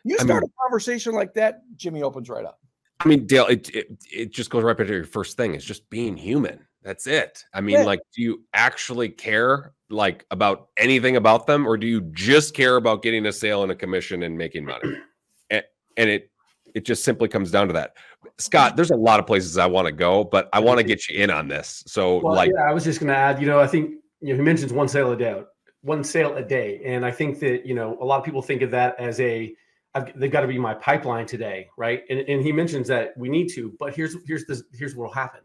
You 0.04 0.18
start 0.18 0.30
I 0.30 0.34
mean, 0.36 0.44
a 0.44 0.64
conversation 0.64 1.14
like 1.14 1.34
that, 1.34 1.62
Jimi 1.78 2.02
opens 2.02 2.30
right 2.30 2.46
up. 2.46 2.60
I 3.00 3.08
mean, 3.08 3.25
Dale, 3.25 3.48
it, 3.48 3.70
it, 3.75 3.88
it 4.12 4.32
just 4.32 4.50
goes 4.50 4.64
right 4.64 4.78
back 4.78 4.88
to 4.88 4.94
your 4.94 5.04
first 5.04 5.38
thing. 5.38 5.54
It's 5.54 5.66
just 5.66 5.90
being 5.90 6.16
human. 6.16 6.66
That's 6.84 7.08
it. 7.08 7.44
I 7.54 7.62
mean, 7.62 7.80
yeah. 7.80 7.84
like, 7.84 8.00
do 8.14 8.22
you 8.22 8.44
actually 8.54 9.10
care 9.10 9.74
like 9.90 10.25
about 10.32 10.70
anything 10.78 11.16
about 11.16 11.48
them, 11.48 11.68
or 11.68 11.78
do 11.78 11.88
you 11.88 12.02
just 12.14 12.54
care 12.54 12.75
about 12.75 13.02
getting 13.02 13.25
a 13.25 13.34
sale 13.34 13.64
and 13.64 13.72
a 13.72 13.75
commission 13.75 14.24
and 14.24 14.38
making 14.38 14.66
money? 14.66 14.94
and, 15.50 15.64
and 15.98 16.10
it 16.10 16.30
it 16.75 16.86
just 16.86 17.04
simply 17.04 17.28
comes 17.28 17.50
down 17.50 17.68
to 17.68 17.74
that. 17.74 17.96
Scott, 18.38 18.70
mm-hmm. 18.70 18.75
there's 18.75 18.92
a 18.92 18.96
lot 18.96 19.20
of 19.20 19.25
places 19.25 19.58
I 19.58 19.66
want 19.66 19.88
to 19.88 19.92
go, 19.92 20.24
but 20.24 20.50
I 20.54 20.60
want 20.60 20.78
to 20.78 20.84
get 20.84 21.08
you 21.08 21.24
in 21.24 21.32
on 21.32 21.48
this. 21.48 21.84
So, 21.88 22.20
well, 22.20 22.36
like, 22.36 22.52
yeah, 22.54 22.70
I 22.70 22.74
was 22.74 22.84
just 22.84 23.00
going 23.00 23.08
to 23.08 23.16
add. 23.16 23.42
You 23.42 23.48
know, 23.48 23.60
I 23.60 23.68
think 23.68 23.96
you 24.22 24.30
know 24.30 24.36
he 24.36 24.42
mentions 24.42 24.72
one 24.72 24.88
sale 24.88 25.12
a 25.12 25.18
day, 25.18 25.42
one 25.82 26.04
sale 26.04 26.36
a 26.36 26.44
day, 26.44 26.82
and 26.86 27.04
I 27.04 27.12
think 27.12 27.40
that 27.40 27.66
you 27.66 27.74
know 27.74 27.98
a 28.00 28.06
lot 28.06 28.20
of 28.20 28.25
people 28.25 28.44
think 28.44 28.62
of 28.62 28.70
that 28.72 29.00
as 29.00 29.20
a 29.20 29.56
I've, 29.96 30.20
they've 30.20 30.32
got 30.32 30.42
to 30.42 30.48
be 30.48 30.60
my 30.60 30.74
pipeline 30.74 31.25
today, 31.25 31.70
right? 31.78 32.04
And, 32.10 32.20
and 32.20 32.44
he 32.44 32.52
mentions 32.52 32.88
that 32.90 33.18
we 33.18 33.30
need 33.30 33.48
to, 33.54 33.74
but 33.80 33.96
here's 33.96 34.16
here's 34.28 34.46
the 34.46 34.62
here's 34.74 34.96
what 34.96 35.06
will 35.06 35.14
happen. 35.14 35.40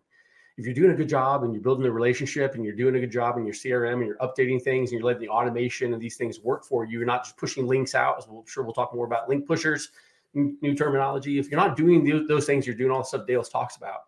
If 0.58 0.66
you're 0.66 0.74
doing 0.74 0.90
a 0.90 0.94
good 0.94 1.08
job 1.08 1.44
and 1.44 1.54
you're 1.54 1.62
building 1.62 1.84
the 1.84 1.92
relationship 1.92 2.54
and 2.54 2.64
you're 2.64 2.74
doing 2.74 2.96
a 2.96 3.00
good 3.00 3.12
job 3.12 3.38
in 3.38 3.46
your 3.46 3.54
CRM 3.54 3.94
and 3.94 4.06
you're 4.06 4.18
updating 4.18 4.60
things 4.60 4.90
and 4.90 4.98
you're 4.98 5.06
letting 5.06 5.22
the 5.22 5.28
automation 5.28 5.94
and 5.94 6.02
these 6.02 6.16
things 6.16 6.40
work 6.40 6.64
for 6.64 6.84
you, 6.84 6.98
you're 6.98 7.06
not 7.06 7.24
just 7.24 7.38
pushing 7.38 7.66
links 7.66 7.94
out. 7.94 8.16
As 8.18 8.26
we'll 8.28 8.44
sure 8.46 8.64
we'll 8.64 8.74
talk 8.74 8.94
more 8.94 9.06
about 9.06 9.28
link 9.28 9.46
pushers. 9.46 9.90
new 10.34 10.74
terminology. 10.74 11.38
If 11.38 11.50
you're 11.50 11.60
not 11.60 11.76
doing 11.76 12.26
those 12.26 12.44
things, 12.44 12.66
you're 12.66 12.76
doing 12.76 12.90
all 12.90 12.98
the 12.98 13.04
stuff 13.04 13.26
Dale 13.26 13.42
talks 13.42 13.76
about. 13.76 14.00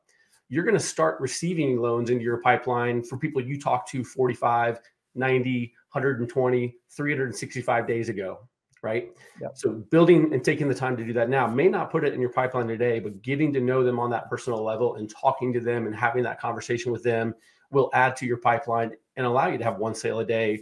You're 0.49 0.65
going 0.65 0.77
to 0.77 0.81
start 0.81 1.21
receiving 1.21 1.81
loans 1.81 2.11
into 2.11 2.23
your 2.23 2.39
pipeline 2.39 3.03
for 3.03 3.17
people 3.17 3.41
you 3.41 3.59
talked 3.59 3.89
to 3.93 4.05
45, 4.05 4.81
90, 5.15 5.73
120, 5.93 6.77
365 6.91 7.87
days 7.87 8.09
ago, 8.09 8.49
right? 8.83 9.13
Yep. 9.41 9.53
So 9.57 9.71
building 9.71 10.33
and 10.35 10.45
taking 10.45 10.69
the 10.69 10.75
time 10.75 10.97
to 10.97 11.05
do 11.05 11.13
that 11.15 11.29
now 11.29 11.47
may 11.47 11.69
not 11.69 11.91
put 11.91 12.05
it 12.05 12.13
in 12.13 12.21
your 12.21 12.31
pipeline 12.31 12.67
today, 12.67 12.99
but 12.99 13.23
getting 13.23 13.53
to 13.55 13.61
know 13.61 13.85
them 13.85 13.99
on 13.99 14.11
that 14.11 14.29
personal 14.29 14.63
level 14.63 14.97
and 14.97 15.09
talking 15.09 15.53
to 15.53 15.61
them 15.61 15.87
and 15.87 15.95
having 15.95 16.23
that 16.25 16.41
conversation 16.41 16.93
with 16.93 17.03
them 17.03 17.35
will 17.71 17.91
add 17.95 18.17
to 18.17 18.27
your 18.27 18.37
pipeline 18.37 18.93
and 19.17 19.25
allow 19.25 19.47
you 19.47 19.57
to 19.57 19.65
have 19.65 19.79
one 19.79 19.95
sale 19.95 20.19
a 20.19 20.25
day, 20.25 20.61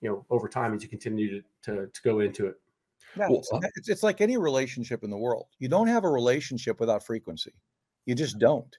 you 0.00 0.08
know, 0.08 0.24
over 0.30 0.48
time 0.48 0.74
as 0.74 0.82
you 0.82 0.88
continue 0.88 1.40
to 1.40 1.46
to, 1.62 1.86
to 1.86 2.02
go 2.02 2.20
into 2.20 2.46
it. 2.46 2.56
Yeah, 3.16 3.28
well, 3.28 3.38
it's, 3.38 3.52
uh, 3.52 3.60
it's 3.86 4.02
like 4.02 4.20
any 4.20 4.36
relationship 4.36 5.04
in 5.04 5.10
the 5.10 5.16
world. 5.16 5.46
You 5.58 5.68
don't 5.68 5.86
have 5.86 6.04
a 6.04 6.10
relationship 6.10 6.80
without 6.80 7.04
frequency. 7.04 7.52
You 8.06 8.14
just 8.14 8.38
don't. 8.38 8.76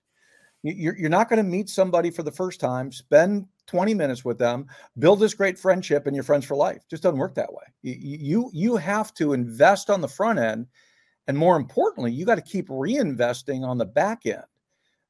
You're, 0.64 0.98
you're 0.98 1.10
not 1.10 1.30
going 1.30 1.38
to 1.38 1.50
meet 1.50 1.70
somebody 1.70 2.10
for 2.10 2.24
the 2.24 2.32
first 2.32 2.60
time, 2.60 2.92
spend 2.92 3.46
20 3.68 3.94
minutes 3.94 4.26
with 4.26 4.38
them, 4.38 4.68
build 5.00 5.20
this 5.20 5.34
great 5.34 5.58
friendship, 5.58 6.06
and 6.06 6.16
you're 6.16 6.24
friends 6.24 6.46
for 6.46 6.56
life. 6.56 6.84
Just 6.90 7.04
doesn't 7.04 7.20
work 7.20 7.36
that 7.36 7.54
way. 7.54 7.64
You, 7.82 8.50
you 8.54 8.76
have 8.78 9.14
to 9.16 9.34
invest 9.34 9.90
on 9.90 10.02
the 10.02 10.08
front 10.08 10.40
end. 10.40 10.68
And 11.28 11.38
more 11.38 11.56
importantly, 11.56 12.12
you 12.12 12.26
got 12.26 12.36
to 12.36 12.42
keep 12.42 12.68
reinvesting 12.68 13.66
on 13.66 13.78
the 13.78 13.86
back 13.86 14.26
end. 14.26 14.44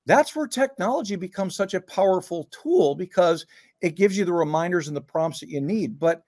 That's 0.05 0.35
where 0.35 0.47
technology 0.47 1.15
becomes 1.15 1.55
such 1.55 1.73
a 1.73 1.81
powerful 1.81 2.49
tool 2.51 2.93
because 2.93 3.45
it 3.81 3.95
gives 3.95 4.17
you 4.17 4.25
the 4.25 4.33
reminders 4.33 4.87
and 4.87 4.97
the 4.97 5.01
prompts 5.01 5.39
that 5.39 5.49
you 5.49 5.61
need. 5.61 5.97
But 5.97 6.23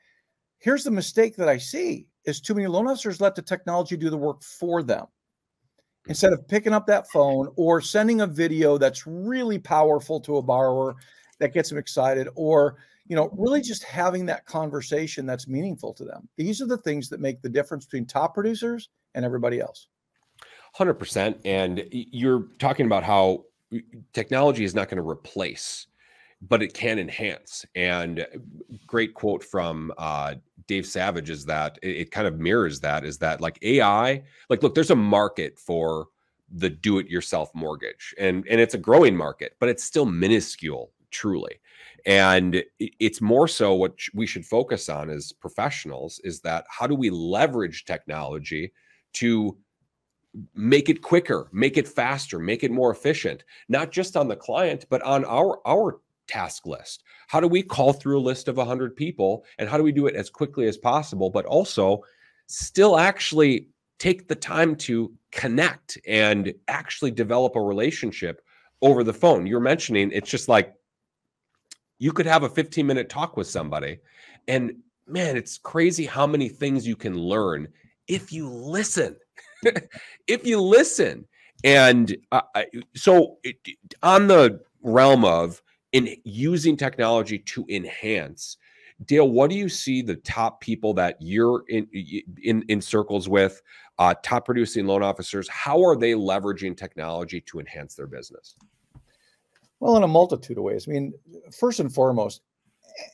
here's 0.60 0.84
the 0.84 0.92
mistake 0.92 1.36
that 1.36 1.50
I 1.50 1.58
see 1.58 2.08
is 2.26 2.42
too 2.42 2.56
many 2.56 2.68
loan 2.68 2.88
officers 2.88 3.22
let 3.22 3.36
the 3.36 3.42
technology 3.42 3.98
do 3.98 4.10
the 4.10 4.18
work 4.18 4.42
for 4.42 4.82
them 4.82 5.06
instead 6.08 6.34
of 6.34 6.48
picking 6.48 6.74
up 6.74 6.88
that 6.88 7.10
phone 7.10 7.50
or 7.56 7.82
sending 7.82 8.22
a 8.22 8.28
video 8.28 8.78
that's 8.78 9.08
really 9.08 9.60
powerful 9.60 10.20
to 10.22 10.38
a 10.38 10.42
borrower 10.42 10.96
that 11.40 11.54
gets 11.54 11.70
them 11.70 11.78
excited 11.78 12.28
or 12.36 12.78
you 13.08 13.16
know 13.16 13.30
really 13.38 13.62
just 13.62 13.84
having 13.84 14.26
that 14.26 14.46
conversation 14.46 15.26
that's 15.26 15.48
meaningful 15.48 15.94
to 15.94 16.06
them. 16.06 16.28
These 16.38 16.62
are 16.62 16.68
the 16.68 16.78
things 16.78 17.10
that 17.10 17.20
make 17.20 17.42
the 17.42 17.50
difference 17.50 17.86
between 17.86 18.06
top 18.06 18.34
producers 18.34 18.90
and 19.14 19.24
everybody 19.24 19.60
else. 19.60 19.88
100% 20.78 21.40
and 21.46 21.86
you're 21.92 22.48
talking 22.60 22.86
about 22.86 23.04
how 23.04 23.46
technology 24.14 24.66
is 24.66 24.76
not 24.76 24.90
going 24.90 25.02
to 25.02 25.10
replace 25.10 25.88
but 26.42 26.62
it 26.62 26.74
can 26.74 27.00
enhance. 27.00 27.66
And 27.76 28.26
great 28.86 29.14
quote 29.14 29.44
from 29.44 29.92
uh, 29.98 30.36
Dave 30.68 30.86
Savage 30.86 31.30
is 31.30 31.46
that 31.46 31.80
it, 31.82 31.98
it 31.98 32.12
kind 32.12 32.28
of 32.28 32.40
mirrors 32.40 32.80
that 32.82 33.06
is 33.06 33.18
that 33.20 33.42
like 33.42 33.60
AI, 33.62 34.24
like 34.50 34.64
look, 34.64 34.76
there's 34.76 34.92
a 34.92 34.96
market 34.96 35.58
for 35.60 36.08
the 36.52 36.70
do-it-yourself 36.70 37.50
mortgage, 37.56 38.14
and 38.20 38.46
and 38.50 38.62
it's 38.62 38.76
a 38.76 38.80
growing 38.80 39.16
market, 39.16 39.56
but 39.60 39.70
it's 39.70 39.84
still 39.84 40.06
minuscule, 40.06 40.92
truly. 41.12 41.60
And 42.06 42.64
it's 42.80 43.22
more 43.22 43.48
so 43.48 43.74
what 43.74 43.98
we 44.14 44.28
should 44.28 44.46
focus 44.46 44.90
on 44.90 45.10
as 45.10 45.32
professionals 45.32 46.20
is 46.24 46.40
that 46.42 46.66
how 46.70 46.86
do 46.86 46.96
we 46.96 47.10
leverage 47.10 47.86
technology 47.86 48.72
to 49.14 49.58
make 50.54 50.90
it 50.90 51.02
quicker, 51.02 51.48
make 51.52 51.78
it 51.78 51.88
faster, 51.88 52.38
make 52.38 52.64
it 52.64 52.72
more 52.72 52.92
efficient, 52.92 53.44
not 53.70 53.92
just 53.92 54.16
on 54.16 54.28
the 54.28 54.36
client, 54.36 54.86
but 54.90 55.02
on 55.02 55.26
our 55.26 55.60
our 55.66 56.00
task 56.28 56.66
list? 56.68 57.04
How 57.28 57.40
do 57.40 57.48
we 57.48 57.64
call 57.64 57.94
through 57.94 58.20
a 58.20 58.22
list 58.22 58.48
of 58.48 58.58
100 58.58 58.96
people 58.96 59.46
and 59.58 59.68
how 59.68 59.78
do 59.78 59.84
we 59.84 59.92
do 59.92 60.08
it 60.08 60.16
as 60.16 60.30
quickly 60.30 60.68
as 60.68 60.78
possible, 60.78 61.30
but 61.30 61.46
also 61.46 62.04
still 62.48 63.00
actually 63.00 63.70
take 63.98 64.28
the 64.28 64.36
time 64.36 64.76
to 64.76 65.12
connect 65.32 65.98
and 66.08 66.54
actually 66.68 67.12
develop 67.12 67.56
a 67.56 67.62
relationship 67.62 68.42
over 68.82 69.04
the 69.04 69.14
phone? 69.14 69.48
You're 69.48 69.60
mentioning 69.60 70.12
it's 70.12 70.30
just 70.30 70.50
like 70.50 70.76
you 72.00 72.12
could 72.12 72.26
have 72.26 72.44
a 72.44 72.50
15 72.50 72.86
minute 72.86 73.10
talk 73.10 73.38
with 73.38 73.48
somebody 73.48 74.00
and 74.48 74.76
man, 75.08 75.38
it's 75.38 75.58
crazy 75.58 76.06
how 76.06 76.26
many 76.26 76.50
things 76.50 76.88
you 76.88 76.96
can 76.96 77.18
learn 77.18 77.68
if 78.08 78.32
you 78.32 78.50
listen. 78.50 79.16
if 80.28 80.46
you 80.46 80.62
listen. 80.62 81.26
And 81.64 82.16
uh, 82.32 82.42
so, 82.96 83.38
it, 83.44 83.58
on 84.04 84.28
the 84.28 84.62
realm 84.82 85.26
of 85.26 85.62
in 85.94 86.16
using 86.24 86.78
technology 86.78 87.40
to 87.40 87.66
enhance. 87.70 88.58
Dale, 89.06 89.30
what 89.30 89.50
do 89.50 89.56
you 89.58 89.68
see 89.68 90.02
the 90.02 90.16
top 90.18 90.62
people 90.62 90.94
that 90.94 91.18
you're 91.20 91.64
in 91.68 91.88
in, 92.44 92.64
in 92.70 92.82
circles 92.82 93.28
with, 93.28 93.62
uh, 94.00 94.14
top 94.24 94.46
producing 94.46 94.86
loan 94.86 95.04
officers? 95.04 95.50
How 95.50 95.84
are 95.84 95.98
they 95.98 96.14
leveraging 96.14 96.78
technology 96.78 97.42
to 97.42 97.60
enhance 97.60 97.96
their 97.96 98.08
business? 98.08 98.56
Well, 99.80 99.98
in 99.98 100.04
a 100.04 100.08
multitude 100.08 100.58
of 100.58 100.64
ways. 100.64 100.88
I 100.88 100.92
mean, 100.92 101.14
first 101.58 101.80
and 101.80 101.94
foremost, 101.94 102.42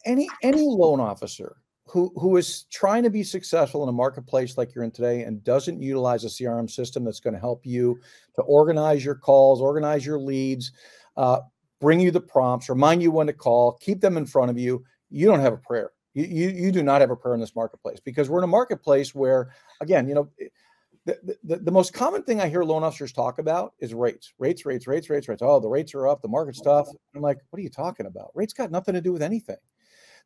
any 0.06 0.30
any 0.44 0.62
loan 0.62 1.00
officer 1.00 1.58
who 1.88 2.12
who 2.16 2.38
is 2.38 2.64
trying 2.72 3.04
to 3.04 3.10
be 3.10 3.24
successful 3.24 3.84
in 3.84 3.90
a 3.90 3.94
marketplace 3.94 4.58
like 4.58 4.74
you're 4.74 4.84
in 4.84 4.92
today 4.92 5.24
and 5.24 5.44
doesn't 5.44 5.82
utilize 5.82 6.24
a 6.24 6.28
CRM 6.28 6.70
system 6.70 7.04
that's 7.04 7.20
going 7.20 7.34
to 7.34 7.40
help 7.40 7.66
you 7.66 8.00
to 8.36 8.42
organize 8.44 9.04
your 9.04 9.16
calls, 9.16 9.60
organize 9.62 10.06
your 10.06 10.20
leads, 10.20 10.72
uh, 11.18 11.40
bring 11.80 12.00
you 12.00 12.12
the 12.12 12.22
prompts, 12.22 12.70
remind 12.70 13.02
you 13.02 13.12
when 13.12 13.28
to 13.28 13.34
call, 13.34 13.74
keep 13.82 14.00
them 14.00 14.16
in 14.16 14.26
front 14.26 14.50
of 14.50 14.58
you. 14.58 14.84
You 15.10 15.28
don't 15.28 15.42
have 15.42 15.54
a 15.54 15.58
prayer. 15.58 15.92
You, 16.14 16.26
you, 16.26 16.50
you 16.50 16.72
do 16.72 16.84
not 16.84 17.02
have 17.02 17.10
a 17.10 17.16
prayer 17.16 17.34
in 17.34 17.42
this 17.42 17.56
marketplace 17.56 18.00
because 18.04 18.30
we're 18.30 18.40
in 18.40 18.44
a 18.44 18.48
marketplace 18.48 19.16
where, 19.16 19.54
again, 19.80 20.08
you 20.08 20.16
know, 20.16 20.30
the, 21.24 21.38
the, 21.44 21.56
the 21.58 21.72
most 21.72 21.94
common 21.94 22.24
thing 22.24 22.42
I 22.42 22.48
hear 22.48 22.64
loan 22.64 22.84
officers 22.84 23.12
talk 23.12 23.40
about 23.40 23.74
is 23.80 23.94
rates, 23.94 24.34
rates, 24.40 24.66
rates, 24.66 24.88
rates, 24.88 25.10
rates, 25.10 25.28
rates. 25.28 25.42
Oh, 25.42 25.60
the 25.60 25.68
rates 25.70 25.94
are 25.96 26.08
up, 26.08 26.22
the 26.22 26.28
market's 26.28 26.62
tough. 26.62 26.88
I'm 27.16 27.22
like, 27.22 27.38
what 27.50 27.60
are 27.60 27.64
you 27.64 27.70
talking 27.70 28.06
about? 28.06 28.32
Rates 28.36 28.54
got 28.54 28.72
nothing 28.72 28.94
to 28.94 29.02
do 29.02 29.12
with 29.12 29.22
anything. 29.22 29.58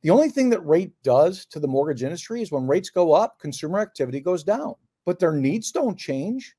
The 0.02 0.10
only 0.10 0.30
thing 0.30 0.50
that 0.50 0.66
rate 0.66 0.92
does 1.04 1.46
to 1.48 1.60
the 1.60 1.68
mortgage 1.68 2.04
industry 2.04 2.42
is 2.42 2.52
when 2.52 2.68
rates 2.68 2.90
go 2.90 3.14
up, 3.14 3.40
consumer 3.40 3.80
activity 3.80 4.20
goes 4.20 4.44
down, 4.44 4.76
but 5.06 5.20
their 5.20 5.34
needs 5.34 5.72
don't 5.72 5.98
change. 5.98 6.56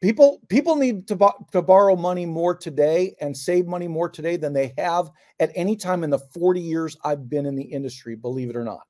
People 0.00 0.40
people 0.48 0.76
need 0.76 1.06
to, 1.08 1.16
bo- 1.16 1.46
to 1.52 1.60
borrow 1.60 1.94
money 1.94 2.24
more 2.24 2.54
today 2.54 3.14
and 3.20 3.36
save 3.36 3.66
money 3.66 3.86
more 3.86 4.08
today 4.08 4.36
than 4.36 4.52
they 4.52 4.72
have 4.78 5.10
at 5.40 5.52
any 5.54 5.76
time 5.76 6.04
in 6.04 6.10
the 6.10 6.18
40 6.18 6.60
years 6.60 6.96
I've 7.04 7.28
been 7.28 7.44
in 7.44 7.54
the 7.54 7.62
industry, 7.62 8.16
believe 8.16 8.50
it 8.50 8.56
or 8.56 8.64
not. 8.64 8.86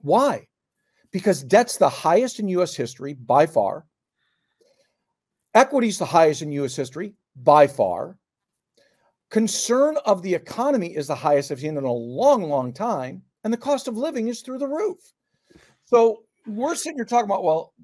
Why? 0.00 0.46
Because 1.14 1.44
debt's 1.44 1.76
the 1.76 1.88
highest 1.88 2.40
in 2.40 2.48
US 2.48 2.74
history 2.74 3.14
by 3.14 3.46
far. 3.46 3.86
Equity's 5.54 5.96
the 5.96 6.04
highest 6.04 6.42
in 6.42 6.50
US 6.50 6.74
history 6.74 7.14
by 7.36 7.68
far. 7.68 8.18
Concern 9.30 9.96
of 10.06 10.22
the 10.22 10.34
economy 10.34 10.88
is 10.88 11.06
the 11.06 11.14
highest 11.14 11.52
I've 11.52 11.60
seen 11.60 11.76
in 11.76 11.84
a 11.84 11.92
long, 11.92 12.42
long 12.42 12.72
time. 12.72 13.22
And 13.44 13.52
the 13.52 13.56
cost 13.56 13.86
of 13.86 13.96
living 13.96 14.26
is 14.26 14.40
through 14.40 14.58
the 14.58 14.66
roof. 14.66 14.98
So 15.84 16.24
we're 16.48 16.74
sitting 16.74 16.98
here 16.98 17.04
talking 17.04 17.30
about, 17.30 17.44
well, 17.44 17.74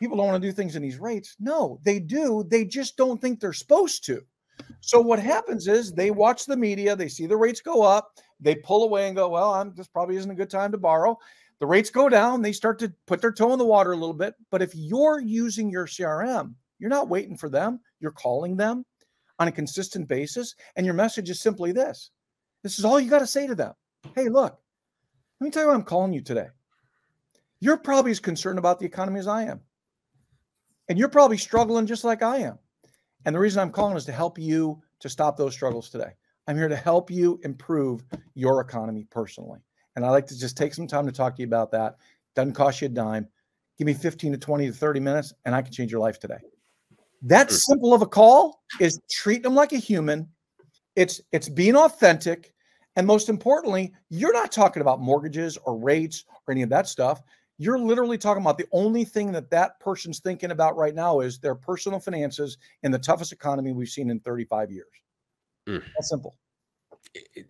people 0.00 0.16
don't 0.16 0.28
want 0.28 0.42
to 0.42 0.48
do 0.48 0.52
things 0.52 0.74
in 0.74 0.80
these 0.80 0.98
rates. 0.98 1.36
No, 1.38 1.80
they 1.84 2.00
do. 2.00 2.42
They 2.48 2.64
just 2.64 2.96
don't 2.96 3.20
think 3.20 3.38
they're 3.38 3.52
supposed 3.52 4.02
to. 4.06 4.22
So 4.80 4.98
what 4.98 5.18
happens 5.18 5.68
is 5.68 5.92
they 5.92 6.10
watch 6.10 6.46
the 6.46 6.56
media, 6.56 6.96
they 6.96 7.08
see 7.08 7.26
the 7.26 7.36
rates 7.36 7.60
go 7.60 7.82
up, 7.82 8.12
they 8.40 8.54
pull 8.54 8.84
away 8.84 9.08
and 9.08 9.16
go, 9.16 9.28
"Well, 9.28 9.52
I'm 9.52 9.74
this 9.74 9.88
probably 9.88 10.16
isn't 10.16 10.30
a 10.30 10.34
good 10.34 10.50
time 10.50 10.72
to 10.72 10.78
borrow." 10.78 11.18
The 11.60 11.66
rates 11.66 11.90
go 11.90 12.08
down, 12.08 12.40
they 12.40 12.52
start 12.52 12.78
to 12.80 12.92
put 13.06 13.20
their 13.20 13.32
toe 13.32 13.52
in 13.52 13.58
the 13.58 13.64
water 13.64 13.92
a 13.92 13.96
little 13.96 14.14
bit. 14.14 14.34
But 14.50 14.62
if 14.62 14.74
you're 14.74 15.20
using 15.20 15.70
your 15.70 15.86
CRM, 15.86 16.54
you're 16.78 16.90
not 16.90 17.08
waiting 17.08 17.36
for 17.36 17.48
them. 17.48 17.80
You're 18.00 18.12
calling 18.12 18.56
them 18.56 18.84
on 19.40 19.48
a 19.48 19.52
consistent 19.52 20.08
basis, 20.08 20.54
and 20.76 20.84
your 20.84 20.94
message 20.94 21.30
is 21.30 21.40
simply 21.40 21.72
this. 21.72 22.10
This 22.62 22.78
is 22.78 22.84
all 22.84 22.98
you 22.98 23.10
got 23.10 23.20
to 23.20 23.26
say 23.26 23.46
to 23.46 23.54
them. 23.54 23.72
Hey, 24.14 24.28
look, 24.28 24.58
let 25.40 25.44
me 25.44 25.50
tell 25.50 25.62
you 25.62 25.68
why 25.68 25.74
I'm 25.74 25.82
calling 25.82 26.12
you 26.12 26.20
today. 26.20 26.48
You're 27.60 27.76
probably 27.76 28.12
as 28.12 28.20
concerned 28.20 28.58
about 28.58 28.78
the 28.78 28.86
economy 28.86 29.18
as 29.18 29.28
I 29.28 29.44
am. 29.44 29.60
And 30.88 30.98
you're 30.98 31.08
probably 31.08 31.38
struggling 31.38 31.86
just 31.86 32.04
like 32.04 32.22
I 32.22 32.38
am. 32.38 32.58
And 33.24 33.34
the 33.34 33.40
reason 33.40 33.60
I'm 33.60 33.72
calling 33.72 33.96
is 33.96 34.04
to 34.06 34.12
help 34.12 34.38
you 34.38 34.80
to 35.00 35.08
stop 35.08 35.36
those 35.36 35.54
struggles 35.54 35.90
today. 35.90 36.12
I'm 36.46 36.56
here 36.56 36.68
to 36.68 36.76
help 36.76 37.10
you 37.10 37.40
improve 37.42 38.04
your 38.34 38.60
economy 38.60 39.06
personally. 39.10 39.58
And 39.98 40.06
I 40.06 40.10
like 40.10 40.28
to 40.28 40.38
just 40.38 40.56
take 40.56 40.74
some 40.74 40.86
time 40.86 41.06
to 41.06 41.12
talk 41.12 41.34
to 41.34 41.42
you 41.42 41.48
about 41.48 41.72
that. 41.72 41.96
Doesn't 42.36 42.52
cost 42.52 42.80
you 42.80 42.86
a 42.86 42.88
dime. 42.88 43.26
Give 43.78 43.86
me 43.86 43.94
15 43.94 44.30
to 44.30 44.38
20 44.38 44.68
to 44.68 44.72
30 44.72 45.00
minutes 45.00 45.34
and 45.44 45.56
I 45.56 45.60
can 45.60 45.72
change 45.72 45.90
your 45.90 46.00
life 46.00 46.20
today. 46.20 46.38
That 47.22 47.50
simple 47.50 47.92
of 47.92 48.02
a 48.02 48.06
call 48.06 48.62
is 48.78 49.00
treat 49.10 49.42
them 49.42 49.56
like 49.56 49.72
a 49.72 49.76
human. 49.78 50.28
It's 50.94 51.20
it's 51.32 51.48
being 51.48 51.74
authentic. 51.74 52.54
And 52.94 53.08
most 53.08 53.28
importantly, 53.28 53.92
you're 54.08 54.32
not 54.32 54.52
talking 54.52 54.82
about 54.82 55.00
mortgages 55.00 55.56
or 55.56 55.76
rates 55.76 56.24
or 56.46 56.52
any 56.52 56.62
of 56.62 56.68
that 56.70 56.86
stuff 56.86 57.20
you're 57.60 57.76
literally 57.76 58.16
talking 58.16 58.40
about 58.40 58.56
the 58.56 58.68
only 58.70 59.04
thing 59.04 59.32
that 59.32 59.50
that 59.50 59.80
person's 59.80 60.20
thinking 60.20 60.52
about 60.52 60.76
right 60.76 60.94
now 60.94 61.18
is 61.18 61.40
their 61.40 61.56
personal 61.56 61.98
finances 61.98 62.56
in 62.84 62.92
the 62.92 62.98
toughest 63.00 63.32
economy 63.32 63.72
we've 63.72 63.88
seen 63.88 64.10
in 64.10 64.20
35 64.20 64.70
years. 64.70 64.86
Mm. 65.68 65.82
That's 65.96 66.08
simple. 66.08 66.36
It, 67.14 67.48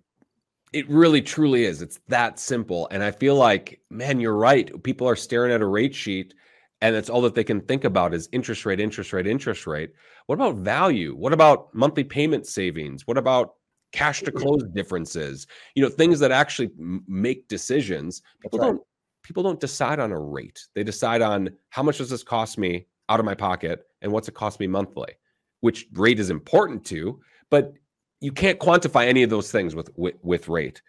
it 0.72 0.88
really 0.88 1.22
truly 1.22 1.64
is. 1.64 1.82
It's 1.82 2.00
that 2.08 2.38
simple. 2.38 2.88
And 2.90 3.02
I 3.02 3.10
feel 3.10 3.36
like, 3.36 3.80
man, 3.90 4.20
you're 4.20 4.36
right. 4.36 4.82
People 4.82 5.08
are 5.08 5.16
staring 5.16 5.52
at 5.52 5.62
a 5.62 5.66
rate 5.66 5.94
sheet 5.94 6.34
and 6.80 6.94
it's 6.94 7.10
all 7.10 7.22
that 7.22 7.34
they 7.34 7.44
can 7.44 7.60
think 7.60 7.84
about 7.84 8.14
is 8.14 8.28
interest 8.32 8.64
rate, 8.64 8.80
interest 8.80 9.12
rate, 9.12 9.26
interest 9.26 9.66
rate. 9.66 9.92
What 10.26 10.36
about 10.36 10.56
value? 10.56 11.14
What 11.16 11.32
about 11.32 11.74
monthly 11.74 12.04
payment 12.04 12.46
savings? 12.46 13.06
What 13.06 13.18
about 13.18 13.54
cash 13.92 14.22
to 14.22 14.30
close 14.30 14.62
differences? 14.74 15.46
You 15.74 15.82
know, 15.82 15.88
things 15.88 16.20
that 16.20 16.30
actually 16.30 16.70
make 16.76 17.48
decisions. 17.48 18.22
People 18.40 18.58
right. 18.58 18.66
don't 18.66 18.82
people 19.24 19.42
don't 19.42 19.60
decide 19.60 19.98
on 19.98 20.12
a 20.12 20.18
rate. 20.18 20.66
They 20.74 20.84
decide 20.84 21.20
on 21.20 21.50
how 21.70 21.82
much 21.82 21.98
does 21.98 22.10
this 22.10 22.22
cost 22.22 22.58
me 22.58 22.86
out 23.08 23.18
of 23.18 23.26
my 23.26 23.34
pocket 23.34 23.84
and 24.00 24.12
what's 24.12 24.28
it 24.28 24.34
cost 24.34 24.60
me 24.60 24.66
monthly, 24.66 25.12
which 25.60 25.86
rate 25.94 26.20
is 26.20 26.30
important 26.30 26.84
to, 26.86 27.20
but 27.50 27.72
you 28.20 28.32
can't 28.32 28.58
quantify 28.58 29.06
any 29.06 29.22
of 29.22 29.30
those 29.30 29.50
things 29.50 29.74
with, 29.74 29.90
with, 29.96 30.16
with 30.22 30.48
rate. 30.48 30.82